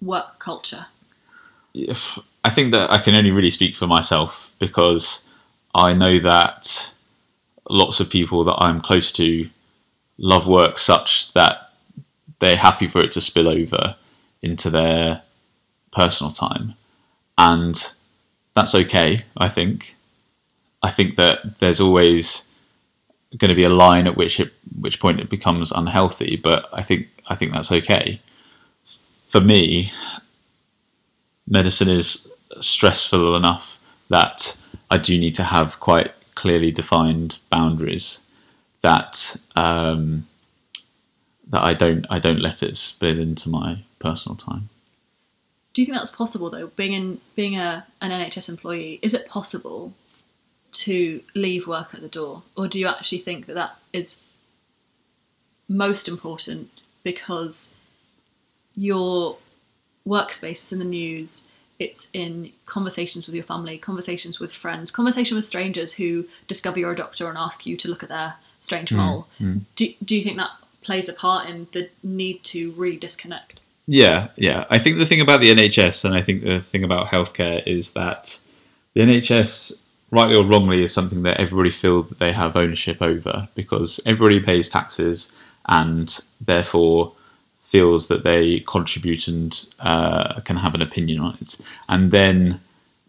work 0.00 0.38
culture? 0.38 0.86
If, 1.72 2.18
I 2.44 2.50
think 2.50 2.72
that 2.72 2.90
I 2.90 2.98
can 2.98 3.14
only 3.14 3.30
really 3.30 3.50
speak 3.50 3.76
for 3.76 3.86
myself 3.86 4.50
because 4.58 5.22
I 5.74 5.92
know 5.92 6.18
that 6.18 6.92
lots 7.68 8.00
of 8.00 8.10
people 8.10 8.42
that 8.44 8.56
I'm 8.58 8.80
close 8.80 9.12
to 9.12 9.48
love 10.18 10.46
work 10.46 10.78
such 10.78 11.32
that 11.34 11.70
they're 12.40 12.56
happy 12.56 12.88
for 12.88 13.00
it 13.00 13.12
to 13.12 13.20
spill 13.20 13.48
over 13.48 13.94
into 14.42 14.70
their 14.70 15.22
personal 15.92 16.32
time. 16.32 16.74
And 17.36 17.92
that's 18.54 18.74
okay, 18.74 19.20
I 19.36 19.48
think. 19.48 19.96
I 20.82 20.90
think 20.90 21.16
that 21.16 21.58
there's 21.58 21.80
always 21.80 22.44
going 23.38 23.50
to 23.50 23.54
be 23.54 23.64
a 23.64 23.70
line 23.70 24.06
at 24.06 24.16
which 24.16 24.40
it, 24.40 24.52
which 24.78 25.00
point 25.00 25.20
it 25.20 25.30
becomes 25.30 25.70
unhealthy, 25.72 26.36
but 26.36 26.68
I 26.72 26.82
think 26.82 27.08
I 27.28 27.34
think 27.36 27.52
that's 27.52 27.70
okay. 27.70 28.20
For 29.28 29.40
me, 29.40 29.92
medicine 31.46 31.88
is 31.88 32.26
stressful 32.60 33.36
enough 33.36 33.78
that 34.08 34.56
I 34.90 34.98
do 34.98 35.16
need 35.18 35.34
to 35.34 35.44
have 35.44 35.78
quite 35.78 36.12
clearly 36.34 36.70
defined 36.70 37.38
boundaries 37.50 38.20
that 38.82 39.36
um, 39.56 40.26
that 41.48 41.62
I 41.62 41.74
don't 41.74 42.06
I 42.10 42.18
don't 42.18 42.40
let 42.40 42.62
it 42.62 42.76
spill 42.76 43.18
into 43.20 43.48
my 43.48 43.84
personal 44.00 44.36
time. 44.36 44.68
Do 45.72 45.80
you 45.80 45.86
think 45.86 45.96
that's 45.96 46.10
possible 46.10 46.50
though? 46.50 46.66
Being 46.68 46.94
in 46.94 47.20
being 47.36 47.56
a 47.56 47.86
an 48.00 48.10
NHS 48.10 48.48
employee, 48.48 48.98
is 49.02 49.14
it 49.14 49.28
possible 49.28 49.94
to 50.72 51.22
leave 51.34 51.66
work 51.66 51.94
at 51.94 52.00
the 52.00 52.08
door, 52.08 52.42
or 52.56 52.66
do 52.66 52.78
you 52.78 52.88
actually 52.88 53.18
think 53.18 53.46
that 53.46 53.54
that 53.54 53.76
is 53.92 54.22
most 55.68 56.08
important 56.08 56.68
because 57.04 57.74
your 58.74 59.38
workspace 60.06 60.62
is 60.64 60.72
in 60.72 60.78
the 60.80 60.84
news, 60.84 61.48
it's 61.78 62.10
in 62.12 62.52
conversations 62.66 63.26
with 63.26 63.34
your 63.34 63.44
family, 63.44 63.78
conversations 63.78 64.40
with 64.40 64.52
friends, 64.52 64.90
conversation 64.90 65.36
with 65.36 65.44
strangers 65.44 65.92
who 65.92 66.26
discover 66.48 66.78
you're 66.78 66.92
a 66.92 66.96
doctor 66.96 67.28
and 67.28 67.38
ask 67.38 67.66
you 67.66 67.76
to 67.76 67.88
look 67.88 68.02
at 68.02 68.08
their 68.08 68.34
strange 68.58 68.92
mole. 68.92 69.26
mm. 69.38 69.60
Do, 69.76 69.86
do 70.04 70.16
you 70.16 70.22
think 70.22 70.36
that 70.36 70.50
plays 70.82 71.08
a 71.08 71.12
part 71.12 71.48
in 71.48 71.68
the 71.72 71.88
need 72.02 72.42
to 72.44 72.72
really 72.72 72.96
disconnect? 72.96 73.60
Yeah, 73.92 74.28
yeah. 74.36 74.66
I 74.70 74.78
think 74.78 74.98
the 74.98 75.04
thing 75.04 75.20
about 75.20 75.40
the 75.40 75.52
NHS 75.52 76.04
and 76.04 76.14
I 76.14 76.22
think 76.22 76.44
the 76.44 76.60
thing 76.60 76.84
about 76.84 77.08
healthcare 77.08 77.60
is 77.66 77.92
that 77.94 78.38
the 78.94 79.00
NHS, 79.00 79.80
rightly 80.12 80.36
or 80.36 80.44
wrongly, 80.44 80.84
is 80.84 80.94
something 80.94 81.24
that 81.24 81.40
everybody 81.40 81.70
feels 81.70 82.08
that 82.08 82.20
they 82.20 82.30
have 82.30 82.54
ownership 82.54 83.02
over 83.02 83.48
because 83.56 83.98
everybody 84.06 84.38
pays 84.38 84.68
taxes 84.68 85.32
and 85.66 86.20
therefore 86.40 87.12
feels 87.62 88.06
that 88.06 88.22
they 88.22 88.60
contribute 88.60 89.26
and 89.26 89.66
uh, 89.80 90.40
can 90.42 90.56
have 90.56 90.76
an 90.76 90.82
opinion 90.82 91.18
on 91.18 91.36
it. 91.40 91.58
And 91.88 92.12
then 92.12 92.60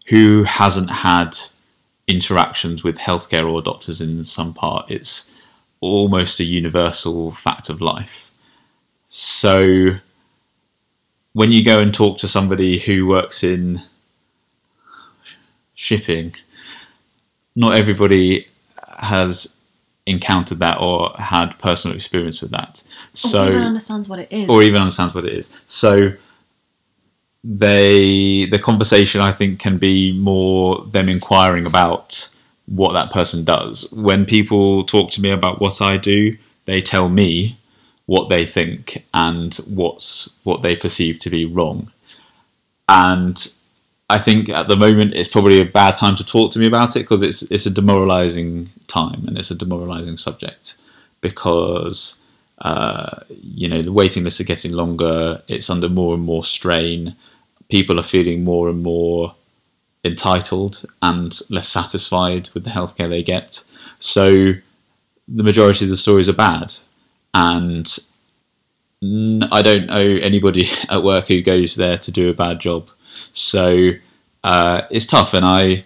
who 0.08 0.42
hasn't 0.42 0.90
had 0.90 1.38
interactions 2.08 2.82
with 2.82 2.98
healthcare 2.98 3.48
or 3.48 3.62
doctors 3.62 4.00
in 4.00 4.24
some 4.24 4.52
part? 4.52 4.90
It's 4.90 5.30
almost 5.80 6.40
a 6.40 6.44
universal 6.44 7.30
fact 7.30 7.68
of 7.68 7.80
life. 7.80 8.32
So 9.06 9.98
when 11.32 11.52
you 11.52 11.64
go 11.64 11.78
and 11.80 11.92
talk 11.94 12.18
to 12.18 12.28
somebody 12.28 12.78
who 12.78 13.06
works 13.06 13.42
in 13.42 13.82
shipping, 15.74 16.34
not 17.56 17.76
everybody 17.76 18.46
has 18.98 19.56
encountered 20.06 20.58
that 20.58 20.78
or 20.80 21.12
had 21.16 21.58
personal 21.58 21.96
experience 21.96 22.42
with 22.42 22.50
that. 22.50 22.82
So 23.14 23.44
or 23.44 23.50
even 23.50 23.62
understands 23.62 24.08
what 24.08 24.18
it 24.18 24.32
is. 24.32 24.48
or 24.48 24.62
even 24.62 24.80
understands 24.80 25.14
what 25.14 25.24
it 25.24 25.32
is. 25.32 25.50
So 25.66 26.12
they 27.44 28.46
the 28.46 28.58
conversation 28.58 29.20
I 29.20 29.32
think 29.32 29.58
can 29.58 29.78
be 29.78 30.12
more 30.18 30.84
them 30.86 31.08
inquiring 31.08 31.66
about 31.66 32.28
what 32.66 32.92
that 32.92 33.10
person 33.10 33.44
does. 33.44 33.90
When 33.92 34.24
people 34.24 34.84
talk 34.84 35.10
to 35.12 35.20
me 35.20 35.30
about 35.30 35.60
what 35.60 35.80
I 35.82 35.96
do, 35.96 36.36
they 36.66 36.80
tell 36.80 37.08
me 37.08 37.58
what 38.06 38.28
they 38.28 38.44
think 38.44 39.04
and 39.14 39.54
what's 39.66 40.30
what 40.44 40.62
they 40.62 40.76
perceive 40.76 41.18
to 41.18 41.30
be 41.30 41.44
wrong. 41.44 41.90
And 42.88 43.52
I 44.10 44.18
think 44.18 44.48
at 44.48 44.68
the 44.68 44.76
moment 44.76 45.14
it's 45.14 45.30
probably 45.30 45.60
a 45.60 45.64
bad 45.64 45.96
time 45.96 46.16
to 46.16 46.24
talk 46.24 46.50
to 46.52 46.58
me 46.58 46.66
about 46.66 46.96
it 46.96 47.00
because 47.00 47.22
it's 47.22 47.42
it's 47.42 47.66
a 47.66 47.70
demoralizing 47.70 48.70
time 48.86 49.26
and 49.26 49.38
it's 49.38 49.50
a 49.50 49.54
demoralizing 49.54 50.16
subject 50.16 50.76
because 51.20 52.18
uh, 52.60 53.20
you 53.30 53.68
know 53.68 53.82
the 53.82 53.92
waiting 53.92 54.24
lists 54.24 54.40
are 54.40 54.44
getting 54.44 54.72
longer. 54.72 55.42
It's 55.48 55.70
under 55.70 55.88
more 55.88 56.14
and 56.14 56.22
more 56.22 56.44
strain. 56.44 57.16
People 57.70 57.98
are 57.98 58.04
feeling 58.04 58.44
more 58.44 58.68
and 58.68 58.82
more 58.82 59.34
entitled 60.04 60.84
and 61.00 61.38
less 61.48 61.68
satisfied 61.68 62.50
with 62.54 62.64
the 62.64 62.70
healthcare 62.70 63.08
they 63.08 63.22
get. 63.22 63.64
So 64.00 64.52
the 65.28 65.42
majority 65.42 65.84
of 65.84 65.90
the 65.90 65.96
stories 65.96 66.28
are 66.28 66.34
bad, 66.34 66.74
and 67.34 67.98
I 69.50 69.62
don't 69.62 69.86
know 69.86 70.18
anybody 70.22 70.68
at 70.88 71.02
work 71.02 71.28
who 71.28 71.42
goes 71.42 71.76
there 71.76 71.98
to 71.98 72.12
do 72.12 72.30
a 72.30 72.34
bad 72.34 72.60
job. 72.60 72.88
So 73.32 73.90
uh, 74.44 74.82
it's 74.90 75.06
tough, 75.06 75.34
and 75.34 75.44
I 75.44 75.84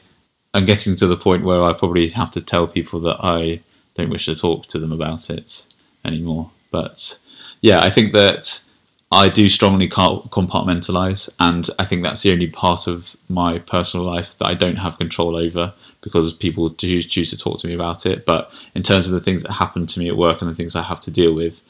am 0.55 0.65
getting 0.65 0.97
to 0.97 1.07
the 1.07 1.17
point 1.17 1.45
where 1.45 1.63
I 1.63 1.73
probably 1.73 2.09
have 2.09 2.31
to 2.33 2.41
tell 2.41 2.67
people 2.67 3.01
that 3.01 3.19
I 3.21 3.63
don't 3.95 4.11
wish 4.11 4.27
to 4.27 4.37
talk 4.37 4.67
to 4.67 4.79
them 4.79 4.93
about 4.93 5.31
it 5.31 5.67
anymore. 6.05 6.51
But 6.71 7.19
yeah, 7.61 7.81
I 7.81 7.91
think 7.91 8.13
that 8.13 8.63
I 9.11 9.29
do 9.29 9.49
strongly 9.49 9.89
compartmentalize, 9.89 11.31
and 11.39 11.69
I 11.79 11.85
think 11.85 12.03
that's 12.03 12.23
the 12.23 12.33
only 12.33 12.49
part 12.49 12.87
of 12.87 13.17
my 13.29 13.59
personal 13.59 14.05
life 14.05 14.37
that 14.39 14.47
I 14.47 14.55
don't 14.55 14.77
have 14.77 14.99
control 14.99 15.37
over 15.37 15.73
because 16.07 16.33
people 16.33 16.69
do 16.69 17.03
choose 17.03 17.31
to 17.31 17.37
talk 17.37 17.59
to 17.59 17.67
me 17.67 17.75
about 17.75 18.07
it. 18.07 18.25
But 18.25 18.53
in 18.77 18.85
terms 18.85 19.09
of 19.09 19.13
the 19.13 19.21
things 19.21 19.43
that 19.43 19.53
happen 19.53 19.87
to 19.89 19.99
me 19.99 20.09
at 20.09 20.17
work 20.17 20.41
and 20.41 20.49
the 20.49 20.55
things 20.55 20.77
I 20.77 20.83
have 20.83 21.01
to 21.03 21.11
deal 21.11 21.35
with, 21.35 21.63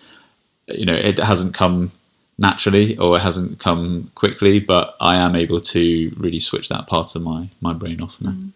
you 0.69 0.85
know, 0.85 0.95
it 0.95 1.19
hasn't 1.19 1.55
come 1.55 1.91
naturally 2.37 2.99
or 2.99 3.17
it 3.17 3.21
hasn't 3.21 3.59
come 3.59 4.11
quickly, 4.15 4.61
but 4.61 4.95
I 5.01 5.17
am 5.17 5.35
able 5.35 5.61
to 5.61 6.15
really 6.19 6.41
switch 6.41 6.69
that 6.69 6.87
part 6.87 7.17
of 7.17 7.23
my, 7.23 7.49
my 7.63 7.73
brain 7.73 8.03
off 8.03 8.21
now. 8.21 8.33
Mm. 8.33 8.53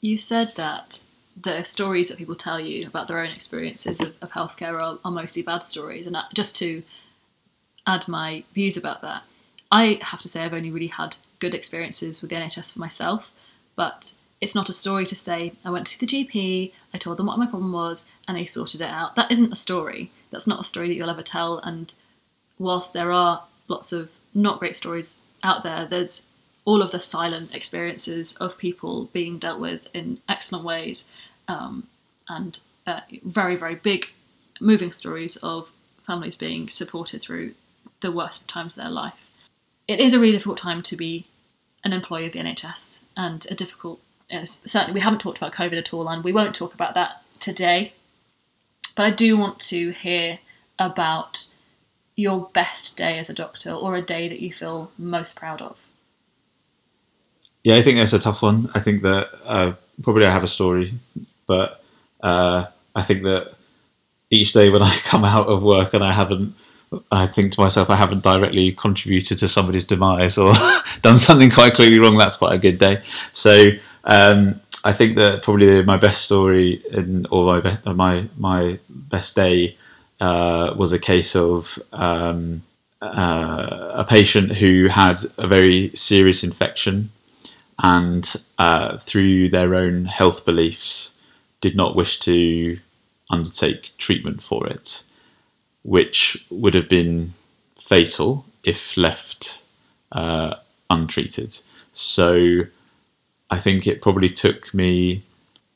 You 0.00 0.18
said 0.18 0.54
that 0.54 1.04
the 1.42 1.64
stories 1.64 2.08
that 2.08 2.18
people 2.18 2.36
tell 2.36 2.60
you 2.60 2.86
about 2.86 3.08
their 3.08 3.18
own 3.18 3.30
experiences 3.30 4.00
of, 4.00 4.14
of 4.22 4.30
healthcare 4.30 4.80
are, 4.80 4.98
are, 5.04 5.10
mostly 5.10 5.42
bad 5.42 5.62
stories. 5.62 6.06
And 6.06 6.16
just 6.32 6.54
to 6.56 6.82
add 7.86 8.06
my 8.06 8.44
views 8.54 8.76
about 8.76 9.02
that, 9.02 9.22
I 9.72 9.98
have 10.00 10.20
to 10.22 10.28
say 10.28 10.44
I've 10.44 10.54
only 10.54 10.70
really 10.70 10.86
had 10.86 11.16
good 11.38 11.54
experiences 11.54 12.22
with 12.22 12.30
the 12.30 12.36
NHS 12.36 12.74
for 12.74 12.80
myself, 12.80 13.30
but 13.74 14.14
it's 14.40 14.54
not 14.54 14.68
a 14.68 14.74
story 14.74 15.06
to 15.06 15.16
say 15.16 15.52
I 15.64 15.70
went 15.70 15.86
to 15.86 15.96
see 15.96 16.06
the 16.06 16.28
GP, 16.28 16.72
I 16.92 16.98
told 16.98 17.16
them 17.16 17.26
what 17.26 17.38
my 17.38 17.46
problem 17.46 17.72
was, 17.72 18.04
and 18.28 18.36
they 18.36 18.46
sorted 18.46 18.80
it 18.80 18.90
out. 18.90 19.16
That 19.16 19.30
isn't 19.30 19.52
a 19.52 19.56
story. 19.56 20.10
That's 20.30 20.46
not 20.46 20.60
a 20.60 20.64
story 20.64 20.88
that 20.88 20.94
you'll 20.94 21.10
ever 21.10 21.22
tell. 21.22 21.58
And 21.58 21.94
whilst 22.58 22.92
there 22.92 23.12
are 23.12 23.44
lots 23.68 23.92
of 23.92 24.10
not 24.34 24.58
great 24.58 24.76
stories 24.76 25.16
out 25.42 25.62
there, 25.62 25.86
there's 25.86 26.30
all 26.64 26.82
of 26.82 26.90
the 26.90 27.00
silent 27.00 27.54
experiences 27.54 28.34
of 28.34 28.58
people 28.58 29.08
being 29.12 29.38
dealt 29.38 29.60
with 29.60 29.88
in 29.94 30.18
excellent 30.28 30.64
ways 30.64 31.12
um, 31.48 31.86
and 32.28 32.60
uh, 32.86 33.00
very, 33.24 33.56
very 33.56 33.76
big 33.76 34.06
moving 34.60 34.92
stories 34.92 35.36
of 35.36 35.70
families 36.06 36.36
being 36.36 36.68
supported 36.68 37.22
through 37.22 37.54
the 38.00 38.12
worst 38.12 38.48
times 38.48 38.76
of 38.76 38.82
their 38.82 38.90
life. 38.90 39.30
It 39.88 40.00
is 40.00 40.12
a 40.12 40.18
really 40.18 40.32
difficult 40.32 40.58
time 40.58 40.82
to 40.82 40.96
be 40.96 41.26
an 41.84 41.92
employee 41.92 42.26
of 42.26 42.32
the 42.32 42.40
NHS 42.40 43.02
and 43.16 43.46
a 43.50 43.54
difficult, 43.54 44.00
know, 44.30 44.44
certainly 44.44 44.94
we 44.94 45.00
haven't 45.00 45.20
talked 45.20 45.38
about 45.38 45.52
COVID 45.52 45.78
at 45.78 45.94
all 45.94 46.08
and 46.08 46.24
we 46.24 46.32
won't 46.32 46.54
talk 46.54 46.74
about 46.74 46.94
that 46.94 47.22
today. 47.38 47.92
But 48.94 49.06
I 49.06 49.10
do 49.10 49.36
want 49.36 49.60
to 49.60 49.90
hear 49.90 50.38
about 50.78 51.46
your 52.16 52.48
best 52.54 52.96
day 52.96 53.18
as 53.18 53.28
a 53.28 53.34
doctor 53.34 53.70
or 53.70 53.94
a 53.94 54.02
day 54.02 54.28
that 54.28 54.40
you 54.40 54.52
feel 54.52 54.90
most 54.98 55.36
proud 55.36 55.60
of. 55.60 55.78
Yeah, 57.62 57.76
I 57.76 57.82
think 57.82 57.98
that's 57.98 58.12
a 58.12 58.18
tough 58.18 58.42
one. 58.42 58.70
I 58.74 58.80
think 58.80 59.02
that 59.02 59.28
uh, 59.44 59.72
probably 60.02 60.24
I 60.24 60.30
have 60.30 60.44
a 60.44 60.48
story, 60.48 60.94
but 61.46 61.82
uh, 62.22 62.66
I 62.94 63.02
think 63.02 63.24
that 63.24 63.54
each 64.30 64.52
day 64.52 64.70
when 64.70 64.82
I 64.84 64.96
come 64.98 65.24
out 65.24 65.48
of 65.48 65.62
work 65.62 65.92
and 65.92 66.02
I 66.02 66.12
haven't, 66.12 66.54
I 67.10 67.26
think 67.26 67.52
to 67.52 67.60
myself, 67.60 67.90
I 67.90 67.96
haven't 67.96 68.22
directly 68.22 68.72
contributed 68.72 69.38
to 69.38 69.48
somebody's 69.48 69.84
demise 69.84 70.38
or 70.38 70.52
done 71.02 71.18
something 71.18 71.50
quite 71.50 71.74
clearly 71.74 71.98
wrong. 71.98 72.16
That's 72.16 72.36
quite 72.36 72.54
a 72.54 72.58
good 72.58 72.78
day. 72.78 73.02
So 73.32 73.66
um, 74.06 74.52
I 74.84 74.92
think 74.92 75.16
that 75.16 75.42
probably 75.42 75.82
my 75.82 75.96
best 75.96 76.24
story 76.24 76.82
in, 76.92 77.26
or 77.30 77.44
my 77.44 77.60
be- 77.60 77.92
my 77.92 78.28
my 78.36 78.78
best 78.88 79.34
day 79.36 79.76
uh, 80.20 80.74
was 80.76 80.92
a 80.92 80.98
case 80.98 81.34
of 81.36 81.78
um, 81.92 82.62
uh, 83.02 83.92
a 83.94 84.04
patient 84.04 84.52
who 84.52 84.86
had 84.88 85.20
a 85.38 85.48
very 85.48 85.90
serious 85.94 86.44
infection 86.44 87.10
and 87.82 88.34
uh, 88.58 88.96
through 88.98 89.50
their 89.50 89.74
own 89.74 90.04
health 90.06 90.44
beliefs 90.44 91.12
did 91.60 91.76
not 91.76 91.96
wish 91.96 92.20
to 92.20 92.78
undertake 93.30 93.90
treatment 93.98 94.42
for 94.42 94.66
it, 94.68 95.02
which 95.82 96.44
would 96.50 96.74
have 96.74 96.88
been 96.88 97.34
fatal 97.80 98.44
if 98.64 98.96
left 98.96 99.62
uh, 100.12 100.54
untreated. 100.90 101.58
So 101.92 102.62
I 103.50 103.60
think 103.60 103.86
it 103.86 104.02
probably 104.02 104.30
took 104.30 104.72
me 104.74 105.24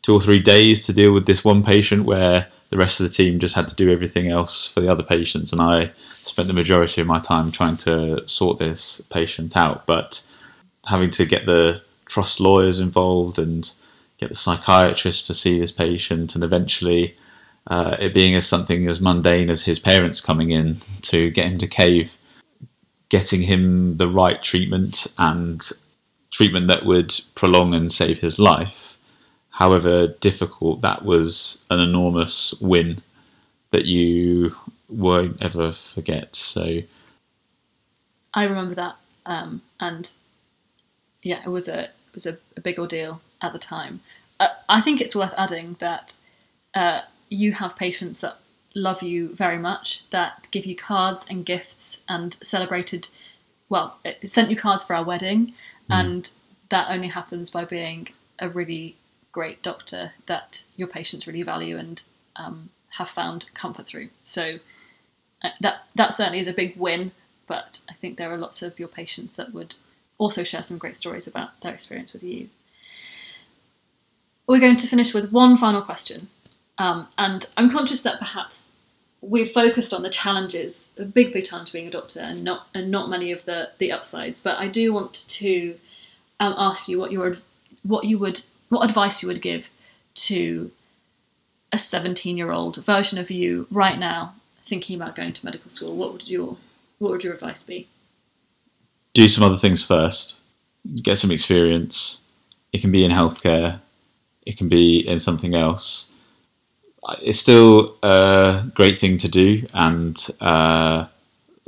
two 0.03 0.15
or 0.15 0.21
three 0.21 0.41
days 0.41 0.87
to 0.87 0.93
deal 0.93 1.13
with 1.13 1.27
this 1.27 1.45
one 1.45 1.63
patient 1.63 2.05
where 2.05 2.49
the 2.71 2.79
rest 2.79 3.01
of 3.01 3.05
the 3.05 3.13
team 3.13 3.39
just 3.39 3.55
had 3.55 3.69
to 3.69 3.75
do 3.75 3.91
everything 3.91 4.29
else 4.29 4.67
for 4.67 4.81
the 4.81 4.91
other 4.91 5.03
patients, 5.03 5.53
and 5.53 5.61
I 5.61 5.93
spent 6.09 6.49
the 6.49 6.55
majority 6.55 7.01
of 7.01 7.07
my 7.07 7.19
time 7.19 7.51
trying 7.51 7.77
to 7.79 8.27
sort 8.29 8.59
this 8.59 9.01
patient 9.11 9.57
out. 9.57 9.87
But 9.87 10.23
having 10.87 11.11
to 11.11 11.27
get 11.27 11.47
the 11.47 11.83
trust 12.07 12.41
lawyers 12.41 12.81
involved 12.81 13.39
and 13.39 13.71
get 14.19 14.29
the 14.29 14.35
psychiatrist 14.35 15.27
to 15.27 15.35
see 15.35 15.59
this 15.59 15.73
patient, 15.73 16.35
and 16.35 16.45
eventually 16.45 17.17
uh, 17.67 17.97
it 17.99 18.15
being 18.15 18.35
as 18.35 18.47
something 18.47 18.87
as 18.87 19.01
mundane 19.01 19.51
as 19.51 19.65
his 19.65 19.81
parents 19.81 20.21
coming 20.21 20.51
in 20.51 20.81
to 21.03 21.31
get 21.31 21.47
him 21.47 21.59
to 21.59 21.67
cave, 21.67 22.17
getting 23.09 23.43
him 23.43 23.97
the 23.97 24.09
right 24.09 24.43
treatment 24.43 25.09
and 25.19 25.71
treatment 26.31 26.69
that 26.69 26.85
would 26.85 27.19
prolong 27.35 27.75
and 27.75 27.91
save 27.93 28.19
his 28.19 28.39
life. 28.39 28.97
However 29.51 30.09
difficult 30.21 30.81
that 30.81 31.05
was, 31.05 31.61
an 31.71 31.81
enormous 31.81 32.55
win 32.61 33.03
that 33.71 33.85
you 33.85 34.57
won't 34.89 35.43
ever 35.43 35.73
forget. 35.73 36.35
So 36.37 36.81
I 38.33 38.45
remember 38.45 38.75
that, 38.75 38.97
um, 39.27 39.63
and 39.81 40.11
yeah, 41.23 41.43
it 41.45 41.49
was 41.49 41.69
a 41.69 41.85
it 41.85 42.15
was 42.15 42.27
a, 42.27 42.39
a 42.57 42.61
big 42.61 42.79
ordeal 42.79 43.21
at 43.43 43.53
the 43.53 43.59
time. 43.59 44.01
Uh, 44.39 44.49
I 44.69 44.81
think 44.81 45.01
it's 45.01 45.15
worth 45.15 45.35
adding 45.39 45.77
that 45.79 46.17
uh, 46.75 47.03
you 47.29 47.53
have 47.53 47.77
patients 47.77 48.21
that 48.21 48.39
love 48.75 49.03
you 49.03 49.35
very 49.35 49.59
much, 49.59 50.09
that 50.11 50.49
give 50.51 50.65
you 50.65 50.77
cards 50.77 51.27
and 51.29 51.45
gifts 51.45 52.05
and 52.09 52.35
celebrated. 52.35 53.09
Well, 53.69 53.99
sent 54.25 54.51
you 54.51 54.57
cards 54.57 54.85
for 54.85 54.95
our 54.95 55.05
wedding, 55.05 55.55
and 55.93 56.31
that 56.69 56.91
only 56.91 57.09
happens 57.09 57.51
by 57.51 57.65
being 57.65 58.09
a 58.39 58.49
really 58.49 58.97
great 59.33 59.63
doctor 59.63 60.13
that 60.27 60.65
your 60.77 60.89
patients 60.89 61.27
really 61.27 61.43
value 61.43 61.77
and 61.77 62.03
um, 62.37 62.71
have 62.91 63.09
found 63.09 63.51
comfort 63.55 63.87
through. 63.87 64.09
So 64.23 64.59
uh, 65.43 65.51
that 65.61 65.85
that 65.95 66.15
certainly 66.15 66.41
is 66.41 66.49
a 66.49 66.53
big 66.53 66.77
win. 66.77 67.13
But 67.47 67.81
I 67.89 67.95
think 67.95 68.17
there 68.17 68.33
are 68.33 68.39
lots 68.39 68.63
of 68.63 68.79
your 68.79 68.89
patients 68.89 69.33
that 69.33 69.53
would 69.53 69.77
also 70.19 70.45
share 70.45 70.63
some 70.63 70.79
great 70.79 70.97
stories 70.97 71.27
about 71.27 71.61
their 71.61 71.75
experience 71.75 72.13
with 72.13 72.23
you. 72.23 72.49
We're 74.47 74.61
going 74.61 74.77
to 74.77 74.87
finish 74.87 75.15
with 75.15 75.33
one 75.33 75.57
final 75.57 75.83
question, 75.83 76.29
um, 76.79 77.09
and 77.19 77.47
I'm 77.57 77.71
conscious 77.71 78.03
that 78.03 78.19
perhaps 78.19 78.70
we've 79.21 79.51
focused 79.51 79.93
on 79.93 80.03
the 80.03 80.11
challenges, 80.11 80.89
a 80.99 81.05
big, 81.05 81.33
big 81.33 81.45
challenge 81.45 81.73
being 81.73 81.87
a 81.87 81.91
doctor, 81.91 82.21
and 82.21 82.45
not 82.45 82.69
and 82.75 82.91
not 82.91 83.09
many 83.09 83.33
of 83.33 83.45
the 83.45 83.71
the 83.79 83.93
upsides. 83.93 84.41
But 84.41 84.59
I 84.59 84.69
do 84.69 84.93
want 84.93 85.25
to 85.29 85.77
um, 86.39 86.55
ask 86.57 86.89
you 86.89 86.99
what 86.99 87.13
your 87.13 87.37
what 87.83 88.05
you 88.05 88.19
would 88.19 88.43
what 88.69 88.85
advice 88.85 89.23
you 89.23 89.29
would 89.29 89.43
give 89.43 89.69
to 90.13 90.71
a 91.73 91.79
17 91.79 92.37
year 92.37 92.51
old 92.51 92.85
version 92.85 93.19
of 93.19 93.31
you 93.31 93.67
right 93.71 93.99
now 93.99 94.35
thinking 94.67 94.97
about 94.97 95.15
going 95.15 95.33
to 95.33 95.45
medical 95.45 95.71
school 95.71 95.95
what 95.95 96.13
would 96.13 96.29
your 96.29 96.57
what 96.99 97.13
would 97.13 97.25
your 97.25 97.33
advice 97.33 97.63
be 97.63 97.89
do 99.15 99.29
some 99.29 99.45
other 99.45 99.57
things 99.57 99.83
first. 99.85 100.37
Get 101.03 101.19
some 101.19 101.31
experience. 101.31 102.21
It 102.73 102.81
can 102.81 102.93
be 102.93 103.05
in 103.05 103.11
healthcare. 103.11 103.81
It 104.47 104.57
can 104.57 104.69
be 104.69 105.01
in 105.01 105.21
something 105.21 105.55
else. 105.55 106.07
It's 107.23 107.39
still 107.39 107.97
a 108.03 108.65
great 108.75 108.99
thing 108.99 109.19
to 109.19 109.29
do 109.29 109.67
and 109.73 110.29
uh, 110.41 111.07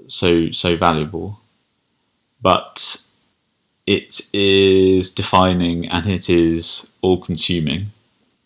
so 0.06 0.50
so 0.50 0.76
valuable, 0.76 1.40
but 2.40 3.02
it 3.86 4.20
is 4.32 5.10
defining 5.10 5.88
and 5.88 6.06
it 6.06 6.28
is 6.30 6.86
all 7.00 7.18
consuming. 7.18 7.92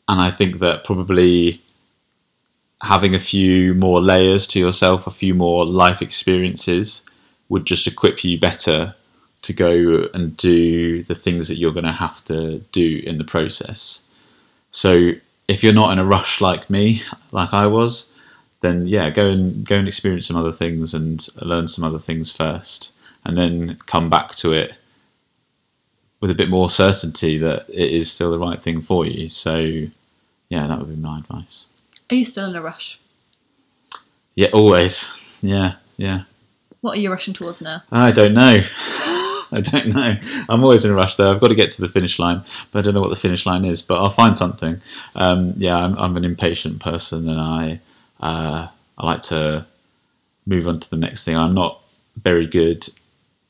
And 0.08 0.20
I 0.20 0.30
think 0.30 0.60
that 0.60 0.84
probably 0.84 1.60
having 2.82 3.14
a 3.14 3.18
few 3.18 3.74
more 3.74 4.00
layers 4.00 4.46
to 4.48 4.60
yourself, 4.60 5.06
a 5.06 5.10
few 5.10 5.34
more 5.34 5.66
life 5.66 6.00
experiences, 6.00 7.04
would 7.48 7.64
just 7.64 7.86
equip 7.86 8.24
you 8.24 8.38
better 8.38 8.94
to 9.42 9.52
go 9.52 10.08
and 10.14 10.36
do 10.36 11.02
the 11.04 11.14
things 11.14 11.48
that 11.48 11.58
you're 11.58 11.72
going 11.72 11.84
to 11.84 11.92
have 11.92 12.24
to 12.24 12.58
do 12.72 13.02
in 13.04 13.18
the 13.18 13.24
process. 13.24 14.02
So 14.70 15.12
if 15.48 15.62
you're 15.62 15.72
not 15.72 15.92
in 15.92 15.98
a 15.98 16.04
rush 16.04 16.40
like 16.40 16.68
me, 16.70 17.02
like 17.32 17.52
I 17.52 17.66
was, 17.66 18.06
then 18.60 18.86
yeah, 18.86 19.10
go 19.10 19.26
and 19.26 19.64
go 19.66 19.76
and 19.76 19.86
experience 19.86 20.26
some 20.26 20.36
other 20.36 20.52
things 20.52 20.94
and 20.94 21.26
learn 21.42 21.68
some 21.68 21.84
other 21.84 21.98
things 21.98 22.30
first, 22.30 22.92
and 23.24 23.36
then 23.36 23.78
come 23.86 24.10
back 24.10 24.34
to 24.36 24.52
it 24.52 24.72
with 26.20 26.30
a 26.30 26.34
bit 26.34 26.48
more 26.48 26.70
certainty 26.70 27.38
that 27.38 27.66
it 27.68 27.92
is 27.92 28.10
still 28.10 28.30
the 28.30 28.38
right 28.38 28.60
thing 28.60 28.80
for 28.80 29.06
you. 29.06 29.28
So 29.28 29.58
yeah, 30.48 30.66
that 30.66 30.78
would 30.78 30.88
be 30.88 30.96
my 30.96 31.18
advice. 31.18 31.66
are 32.10 32.16
you 32.16 32.24
still 32.24 32.48
in 32.50 32.56
a 32.56 32.62
rush 32.62 32.98
Yeah, 34.34 34.48
always. 34.52 35.10
Yeah, 35.42 35.74
yeah. 35.96 36.22
what 36.80 36.96
are 36.96 37.00
you 37.00 37.10
rushing 37.10 37.34
towards 37.34 37.62
now 37.62 37.82
I 37.92 38.10
don't 38.12 38.34
know. 38.34 38.56
I 39.52 39.60
don't 39.60 39.88
know. 39.88 40.16
I'm 40.48 40.62
always 40.62 40.84
in 40.84 40.90
a 40.90 40.94
rush 40.94 41.16
though. 41.16 41.30
I've 41.30 41.40
got 41.40 41.48
to 41.48 41.54
get 41.54 41.70
to 41.72 41.80
the 41.80 41.88
finish 41.88 42.18
line, 42.18 42.42
but 42.70 42.78
I 42.78 42.82
don't 42.82 42.94
know 42.94 43.00
what 43.00 43.10
the 43.10 43.16
finish 43.16 43.46
line 43.46 43.64
is. 43.64 43.82
But 43.82 43.96
I'll 43.96 44.10
find 44.10 44.36
something. 44.36 44.80
Um, 45.14 45.54
yeah, 45.56 45.76
I'm, 45.76 45.96
I'm 45.98 46.16
an 46.16 46.24
impatient 46.24 46.80
person, 46.80 47.28
and 47.28 47.40
I 47.40 47.80
uh, 48.20 48.68
I 48.98 49.06
like 49.06 49.22
to 49.22 49.66
move 50.46 50.68
on 50.68 50.80
to 50.80 50.90
the 50.90 50.96
next 50.96 51.24
thing. 51.24 51.36
I'm 51.36 51.54
not 51.54 51.82
very 52.16 52.46
good 52.46 52.88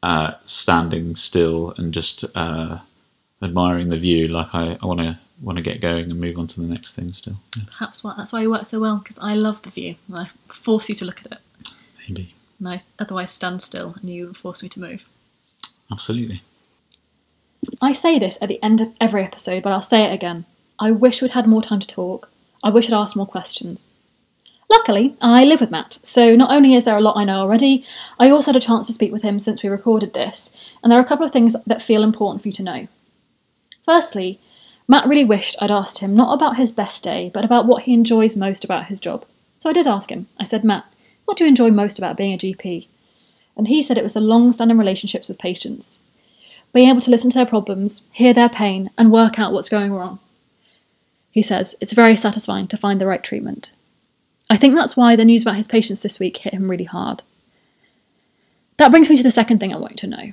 at 0.02 0.40
standing 0.48 1.14
still 1.14 1.74
and 1.76 1.92
just 1.92 2.24
uh, 2.34 2.78
admiring 3.42 3.88
the 3.88 3.98
view. 3.98 4.28
Like 4.28 4.54
I 4.54 4.78
want 4.82 5.00
to 5.00 5.18
want 5.42 5.58
to 5.58 5.62
get 5.62 5.80
going 5.80 6.10
and 6.10 6.20
move 6.20 6.38
on 6.38 6.46
to 6.46 6.60
the 6.60 6.66
next 6.66 6.94
thing. 6.94 7.12
Still, 7.12 7.36
yeah, 7.56 7.64
perhaps 7.70 8.02
why, 8.02 8.14
that's 8.16 8.32
why 8.32 8.40
you 8.40 8.50
work 8.50 8.64
so 8.64 8.80
well 8.80 8.96
because 8.96 9.18
i 9.20 9.34
love 9.34 9.60
the 9.60 9.68
view 9.68 9.94
and 10.08 10.16
i 10.16 10.26
force 10.48 10.88
you 10.88 10.94
to 10.94 11.04
look 11.04 11.20
at 11.20 11.32
it 11.32 11.72
maybe 12.08 12.32
and 12.58 12.68
I 12.68 12.78
otherwise 12.98 13.32
stand 13.32 13.62
still 13.62 13.94
and 14.00 14.08
you 14.08 14.32
force 14.32 14.62
me 14.62 14.68
to 14.70 14.80
move 14.80 15.08
absolutely. 15.90 16.42
I 17.82 17.92
say 17.92 18.18
this 18.18 18.38
at 18.40 18.48
the 18.48 18.62
end 18.62 18.80
of 18.80 18.92
every 19.00 19.24
episode, 19.24 19.62
but 19.62 19.72
I'll 19.72 19.82
say 19.82 20.04
it 20.04 20.14
again. 20.14 20.44
I 20.78 20.90
wish 20.90 21.22
we'd 21.22 21.32
had 21.32 21.46
more 21.46 21.62
time 21.62 21.80
to 21.80 21.86
talk. 21.86 22.30
I 22.62 22.70
wish 22.70 22.88
I'd 22.90 22.96
asked 22.96 23.16
more 23.16 23.26
questions. 23.26 23.88
Luckily, 24.68 25.14
I 25.22 25.44
live 25.44 25.60
with 25.60 25.70
Matt, 25.70 25.98
so 26.02 26.34
not 26.34 26.50
only 26.50 26.74
is 26.74 26.84
there 26.84 26.96
a 26.96 27.00
lot 27.00 27.16
I 27.16 27.24
know 27.24 27.38
already, 27.38 27.84
I 28.18 28.30
also 28.30 28.48
had 28.48 28.56
a 28.56 28.66
chance 28.66 28.88
to 28.88 28.92
speak 28.92 29.12
with 29.12 29.22
him 29.22 29.38
since 29.38 29.62
we 29.62 29.68
recorded 29.68 30.12
this, 30.12 30.54
and 30.82 30.90
there 30.90 30.98
are 30.98 31.02
a 31.02 31.06
couple 31.06 31.24
of 31.24 31.32
things 31.32 31.54
that 31.66 31.82
feel 31.82 32.02
important 32.02 32.42
for 32.42 32.48
you 32.48 32.54
to 32.54 32.62
know. 32.62 32.88
Firstly, 33.84 34.40
Matt 34.88 35.06
really 35.06 35.24
wished 35.24 35.56
I'd 35.60 35.70
asked 35.70 35.98
him 35.98 36.14
not 36.14 36.34
about 36.34 36.56
his 36.56 36.72
best 36.72 37.04
day, 37.04 37.30
but 37.32 37.44
about 37.44 37.66
what 37.66 37.84
he 37.84 37.94
enjoys 37.94 38.36
most 38.36 38.64
about 38.64 38.86
his 38.86 38.98
job. 38.98 39.24
So 39.58 39.70
I 39.70 39.72
did 39.72 39.86
ask 39.86 40.10
him. 40.10 40.26
I 40.38 40.44
said, 40.44 40.64
Matt, 40.64 40.84
what 41.24 41.36
do 41.36 41.44
you 41.44 41.48
enjoy 41.48 41.70
most 41.70 41.98
about 41.98 42.16
being 42.16 42.34
a 42.34 42.38
GP? 42.38 42.88
And 43.56 43.68
he 43.68 43.82
said 43.82 43.96
it 43.96 44.04
was 44.04 44.12
the 44.12 44.20
long 44.20 44.52
standing 44.52 44.78
relationships 44.78 45.28
with 45.28 45.38
patients 45.38 45.98
being 46.76 46.90
able 46.90 47.00
to 47.00 47.10
listen 47.10 47.30
to 47.30 47.38
their 47.38 47.46
problems, 47.46 48.02
hear 48.12 48.34
their 48.34 48.50
pain, 48.50 48.90
and 48.98 49.10
work 49.10 49.38
out 49.38 49.50
what's 49.50 49.70
going 49.70 49.94
wrong. 49.94 50.18
He 51.30 51.40
says 51.40 51.74
it's 51.80 51.94
very 51.94 52.16
satisfying 52.16 52.68
to 52.68 52.76
find 52.76 53.00
the 53.00 53.06
right 53.06 53.24
treatment. 53.24 53.72
I 54.50 54.58
think 54.58 54.74
that's 54.74 54.94
why 54.94 55.16
the 55.16 55.24
news 55.24 55.40
about 55.40 55.56
his 55.56 55.66
patients 55.66 56.00
this 56.00 56.18
week 56.18 56.36
hit 56.36 56.52
him 56.52 56.70
really 56.70 56.84
hard. 56.84 57.22
That 58.76 58.90
brings 58.90 59.08
me 59.08 59.16
to 59.16 59.22
the 59.22 59.30
second 59.30 59.58
thing 59.58 59.72
I 59.72 59.78
want 59.78 59.96
to 59.98 60.06
know, 60.06 60.32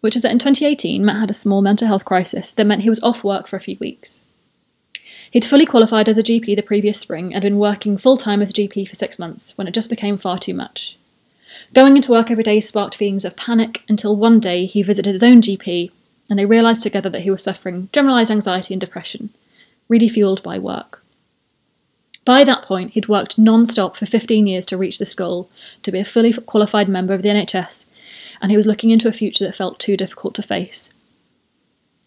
which 0.00 0.16
is 0.16 0.22
that 0.22 0.32
in 0.32 0.38
2018, 0.38 1.04
Matt 1.04 1.20
had 1.20 1.30
a 1.30 1.34
small 1.34 1.60
mental 1.60 1.86
health 1.86 2.06
crisis 2.06 2.50
that 2.52 2.64
meant 2.64 2.80
he 2.80 2.88
was 2.88 3.02
off 3.02 3.22
work 3.22 3.46
for 3.46 3.56
a 3.56 3.60
few 3.60 3.76
weeks. 3.78 4.22
He'd 5.30 5.44
fully 5.44 5.66
qualified 5.66 6.08
as 6.08 6.16
a 6.16 6.22
GP 6.22 6.56
the 6.56 6.62
previous 6.62 6.98
spring 6.98 7.34
and 7.34 7.42
been 7.42 7.58
working 7.58 7.98
full 7.98 8.16
time 8.16 8.40
as 8.40 8.48
a 8.48 8.54
GP 8.54 8.88
for 8.88 8.94
six 8.94 9.18
months 9.18 9.58
when 9.58 9.66
it 9.66 9.74
just 9.74 9.90
became 9.90 10.16
far 10.16 10.38
too 10.38 10.54
much. 10.54 10.96
Going 11.72 11.96
into 11.96 12.10
work 12.10 12.30
every 12.30 12.44
day 12.44 12.60
sparked 12.60 12.96
feelings 12.96 13.24
of 13.24 13.36
panic 13.36 13.82
until 13.88 14.16
one 14.16 14.40
day 14.40 14.66
he 14.66 14.82
visited 14.82 15.12
his 15.12 15.22
own 15.22 15.40
GP 15.40 15.90
and 16.28 16.38
they 16.38 16.46
realised 16.46 16.82
together 16.82 17.10
that 17.10 17.22
he 17.22 17.30
was 17.30 17.42
suffering 17.42 17.88
generalised 17.92 18.30
anxiety 18.30 18.74
and 18.74 18.80
depression, 18.80 19.30
really 19.88 20.08
fuelled 20.08 20.42
by 20.42 20.58
work. 20.58 21.02
By 22.24 22.42
that 22.44 22.62
point, 22.62 22.92
he'd 22.92 23.08
worked 23.08 23.38
non 23.38 23.66
stop 23.66 23.96
for 23.96 24.06
15 24.06 24.46
years 24.46 24.64
to 24.66 24.78
reach 24.78 24.98
this 24.98 25.14
goal, 25.14 25.50
to 25.82 25.92
be 25.92 25.98
a 25.98 26.04
fully 26.04 26.32
qualified 26.32 26.88
member 26.88 27.12
of 27.12 27.22
the 27.22 27.28
NHS, 27.28 27.86
and 28.40 28.50
he 28.50 28.56
was 28.56 28.66
looking 28.66 28.90
into 28.90 29.08
a 29.08 29.12
future 29.12 29.44
that 29.44 29.54
felt 29.54 29.78
too 29.78 29.96
difficult 29.96 30.34
to 30.36 30.42
face. 30.42 30.92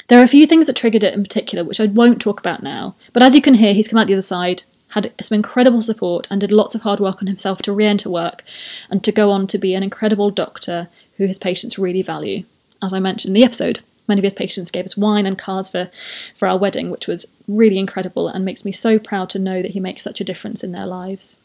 There 0.07 0.19
are 0.19 0.23
a 0.23 0.27
few 0.27 0.47
things 0.47 0.65
that 0.65 0.75
triggered 0.75 1.03
it 1.03 1.13
in 1.13 1.21
particular, 1.21 1.63
which 1.63 1.79
I 1.79 1.85
won't 1.85 2.21
talk 2.21 2.39
about 2.39 2.63
now, 2.63 2.95
but 3.13 3.21
as 3.21 3.35
you 3.35 3.41
can 3.41 3.53
hear, 3.53 3.73
he's 3.73 3.87
come 3.87 3.99
out 3.99 4.07
the 4.07 4.13
other 4.13 4.21
side, 4.21 4.63
had 4.89 5.13
some 5.21 5.35
incredible 5.35 5.81
support, 5.81 6.27
and 6.31 6.41
did 6.41 6.51
lots 6.51 6.75
of 6.75 6.81
hard 6.81 6.99
work 6.99 7.21
on 7.21 7.27
himself 7.27 7.61
to 7.63 7.73
re 7.73 7.85
enter 7.85 8.09
work 8.09 8.43
and 8.89 9.03
to 9.03 9.11
go 9.11 9.31
on 9.31 9.47
to 9.47 9.57
be 9.57 9.73
an 9.73 9.83
incredible 9.83 10.31
doctor 10.31 10.87
who 11.17 11.27
his 11.27 11.39
patients 11.39 11.77
really 11.77 12.01
value. 12.01 12.43
As 12.81 12.93
I 12.93 12.99
mentioned 12.99 13.35
in 13.35 13.41
the 13.41 13.45
episode, 13.45 13.81
many 14.07 14.19
of 14.19 14.23
his 14.23 14.33
patients 14.33 14.71
gave 14.71 14.85
us 14.85 14.95
wine 14.95 15.25
and 15.25 15.37
cards 15.37 15.69
for, 15.69 15.89
for 16.37 16.47
our 16.47 16.57
wedding, 16.57 16.89
which 16.89 17.07
was 17.07 17.25
really 17.47 17.77
incredible 17.77 18.27
and 18.27 18.45
makes 18.45 18.63
me 18.63 18.71
so 18.71 18.97
proud 18.99 19.29
to 19.31 19.39
know 19.39 19.61
that 19.61 19.71
he 19.71 19.79
makes 19.79 20.03
such 20.03 20.21
a 20.21 20.23
difference 20.23 20.63
in 20.63 20.71
their 20.71 20.85
lives. 20.85 21.35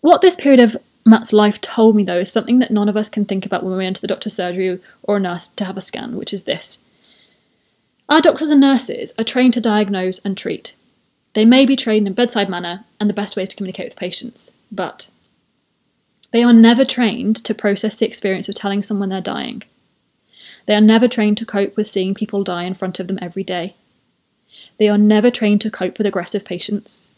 What 0.00 0.22
this 0.22 0.36
period 0.36 0.60
of 0.60 0.76
Matt's 1.04 1.32
life 1.32 1.60
told 1.60 1.94
me, 1.94 2.04
though, 2.04 2.18
is 2.18 2.32
something 2.32 2.58
that 2.58 2.70
none 2.70 2.88
of 2.88 2.96
us 2.96 3.08
can 3.08 3.24
think 3.24 3.46
about 3.46 3.62
when 3.62 3.76
we 3.76 3.86
enter 3.86 4.00
the 4.00 4.06
doctor's 4.06 4.34
surgery 4.34 4.80
or 5.02 5.16
a 5.16 5.20
nurse 5.20 5.48
to 5.48 5.64
have 5.64 5.76
a 5.76 5.80
scan, 5.80 6.16
which 6.16 6.32
is 6.32 6.44
this. 6.44 6.78
Our 8.08 8.20
doctors 8.20 8.50
and 8.50 8.60
nurses 8.60 9.12
are 9.18 9.24
trained 9.24 9.54
to 9.54 9.60
diagnose 9.60 10.18
and 10.20 10.36
treat. 10.36 10.74
They 11.36 11.44
may 11.44 11.66
be 11.66 11.76
trained 11.76 12.06
in 12.06 12.14
bedside 12.14 12.48
manner 12.48 12.86
and 12.98 13.10
the 13.10 13.14
best 13.14 13.36
ways 13.36 13.50
to 13.50 13.56
communicate 13.56 13.88
with 13.88 13.96
patients, 13.96 14.52
but 14.72 15.10
they 16.32 16.42
are 16.42 16.54
never 16.54 16.82
trained 16.82 17.36
to 17.44 17.54
process 17.54 17.94
the 17.94 18.06
experience 18.06 18.48
of 18.48 18.54
telling 18.54 18.82
someone 18.82 19.10
they're 19.10 19.20
dying. 19.20 19.62
They 20.64 20.74
are 20.74 20.80
never 20.80 21.08
trained 21.08 21.36
to 21.36 21.44
cope 21.44 21.76
with 21.76 21.90
seeing 21.90 22.14
people 22.14 22.42
die 22.42 22.64
in 22.64 22.72
front 22.72 23.00
of 23.00 23.06
them 23.06 23.18
every 23.20 23.44
day. 23.44 23.76
They 24.78 24.88
are 24.88 24.96
never 24.96 25.30
trained 25.30 25.60
to 25.60 25.70
cope 25.70 25.98
with 25.98 26.06
aggressive 26.06 26.42
patients. 26.42 27.10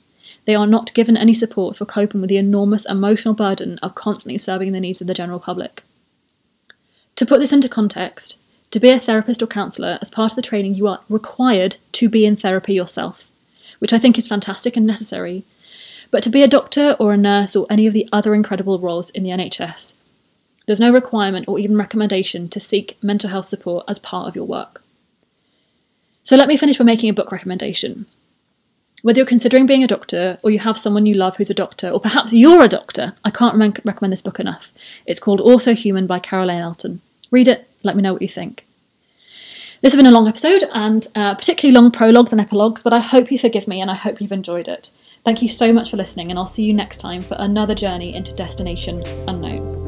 They 0.46 0.56
are 0.56 0.66
not 0.66 0.94
given 0.94 1.16
any 1.16 1.32
support 1.32 1.76
for 1.76 1.84
coping 1.84 2.20
with 2.20 2.28
the 2.28 2.38
enormous 2.38 2.86
emotional 2.86 3.34
burden 3.34 3.78
of 3.84 3.94
constantly 3.94 4.36
serving 4.36 4.72
the 4.72 4.80
needs 4.80 5.00
of 5.00 5.06
the 5.06 5.14
general 5.14 5.38
public. 5.38 5.84
To 7.14 7.24
put 7.24 7.38
this 7.38 7.52
into 7.52 7.68
context, 7.68 8.36
to 8.72 8.80
be 8.80 8.90
a 8.90 8.98
therapist 8.98 9.44
or 9.44 9.46
counsellor, 9.46 9.96
as 10.02 10.10
part 10.10 10.32
of 10.32 10.36
the 10.36 10.42
training, 10.42 10.74
you 10.74 10.88
are 10.88 11.02
required 11.08 11.76
to 11.92 12.08
be 12.08 12.26
in 12.26 12.34
therapy 12.34 12.74
yourself, 12.74 13.27
which 13.78 13.92
I 13.92 13.98
think 13.98 14.18
is 14.18 14.28
fantastic 14.28 14.76
and 14.76 14.86
necessary. 14.86 15.44
but 16.10 16.22
to 16.22 16.30
be 16.30 16.42
a 16.42 16.48
doctor 16.48 16.96
or 16.98 17.12
a 17.12 17.16
nurse 17.18 17.54
or 17.54 17.66
any 17.70 17.86
of 17.86 17.92
the 17.92 18.08
other 18.12 18.34
incredible 18.34 18.78
roles 18.78 19.10
in 19.10 19.22
the 19.22 19.30
NHS. 19.30 19.94
There's 20.66 20.80
no 20.80 20.92
requirement 20.92 21.48
or 21.48 21.58
even 21.58 21.76
recommendation 21.76 22.48
to 22.50 22.60
seek 22.60 23.02
mental 23.02 23.30
health 23.30 23.48
support 23.48 23.84
as 23.88 23.98
part 23.98 24.28
of 24.28 24.36
your 24.36 24.46
work. 24.46 24.82
So 26.22 26.36
let 26.36 26.48
me 26.48 26.56
finish 26.56 26.76
by 26.76 26.84
making 26.84 27.08
a 27.10 27.14
book 27.14 27.32
recommendation. 27.32 28.06
Whether 29.02 29.20
you're 29.20 29.26
considering 29.26 29.66
being 29.66 29.84
a 29.84 29.88
doctor, 29.88 30.38
or 30.42 30.50
you 30.50 30.58
have 30.58 30.76
someone 30.76 31.06
you 31.06 31.14
love 31.14 31.36
who's 31.36 31.50
a 31.50 31.54
doctor, 31.54 31.88
or 31.88 32.00
perhaps 32.00 32.32
you're 32.32 32.64
a 32.64 32.68
doctor, 32.68 33.14
I 33.24 33.30
can't 33.30 33.56
recommend 33.56 34.12
this 34.12 34.22
book 34.22 34.40
enough. 34.40 34.70
It's 35.06 35.20
called 35.20 35.40
Also 35.40 35.74
Human 35.74 36.06
by 36.06 36.18
Caroline 36.18 36.60
Elton. 36.60 37.00
Read 37.30 37.48
it, 37.48 37.68
let 37.82 37.94
me 37.96 38.02
know 38.02 38.12
what 38.12 38.22
you 38.22 38.28
think. 38.28 38.66
This 39.80 39.92
has 39.92 39.96
been 39.96 40.06
a 40.06 40.10
long 40.10 40.26
episode 40.26 40.64
and 40.74 41.06
uh, 41.14 41.36
particularly 41.36 41.72
long 41.72 41.92
prologues 41.92 42.32
and 42.32 42.40
epilogues, 42.40 42.82
but 42.82 42.92
I 42.92 42.98
hope 42.98 43.30
you 43.30 43.38
forgive 43.38 43.68
me 43.68 43.80
and 43.80 43.88
I 43.88 43.94
hope 43.94 44.20
you've 44.20 44.32
enjoyed 44.32 44.66
it. 44.66 44.90
Thank 45.24 45.40
you 45.40 45.48
so 45.48 45.72
much 45.72 45.90
for 45.90 45.96
listening, 45.96 46.30
and 46.30 46.38
I'll 46.38 46.48
see 46.48 46.64
you 46.64 46.74
next 46.74 46.98
time 46.98 47.20
for 47.20 47.36
another 47.38 47.76
journey 47.76 48.14
into 48.14 48.34
Destination 48.34 49.04
Unknown. 49.28 49.88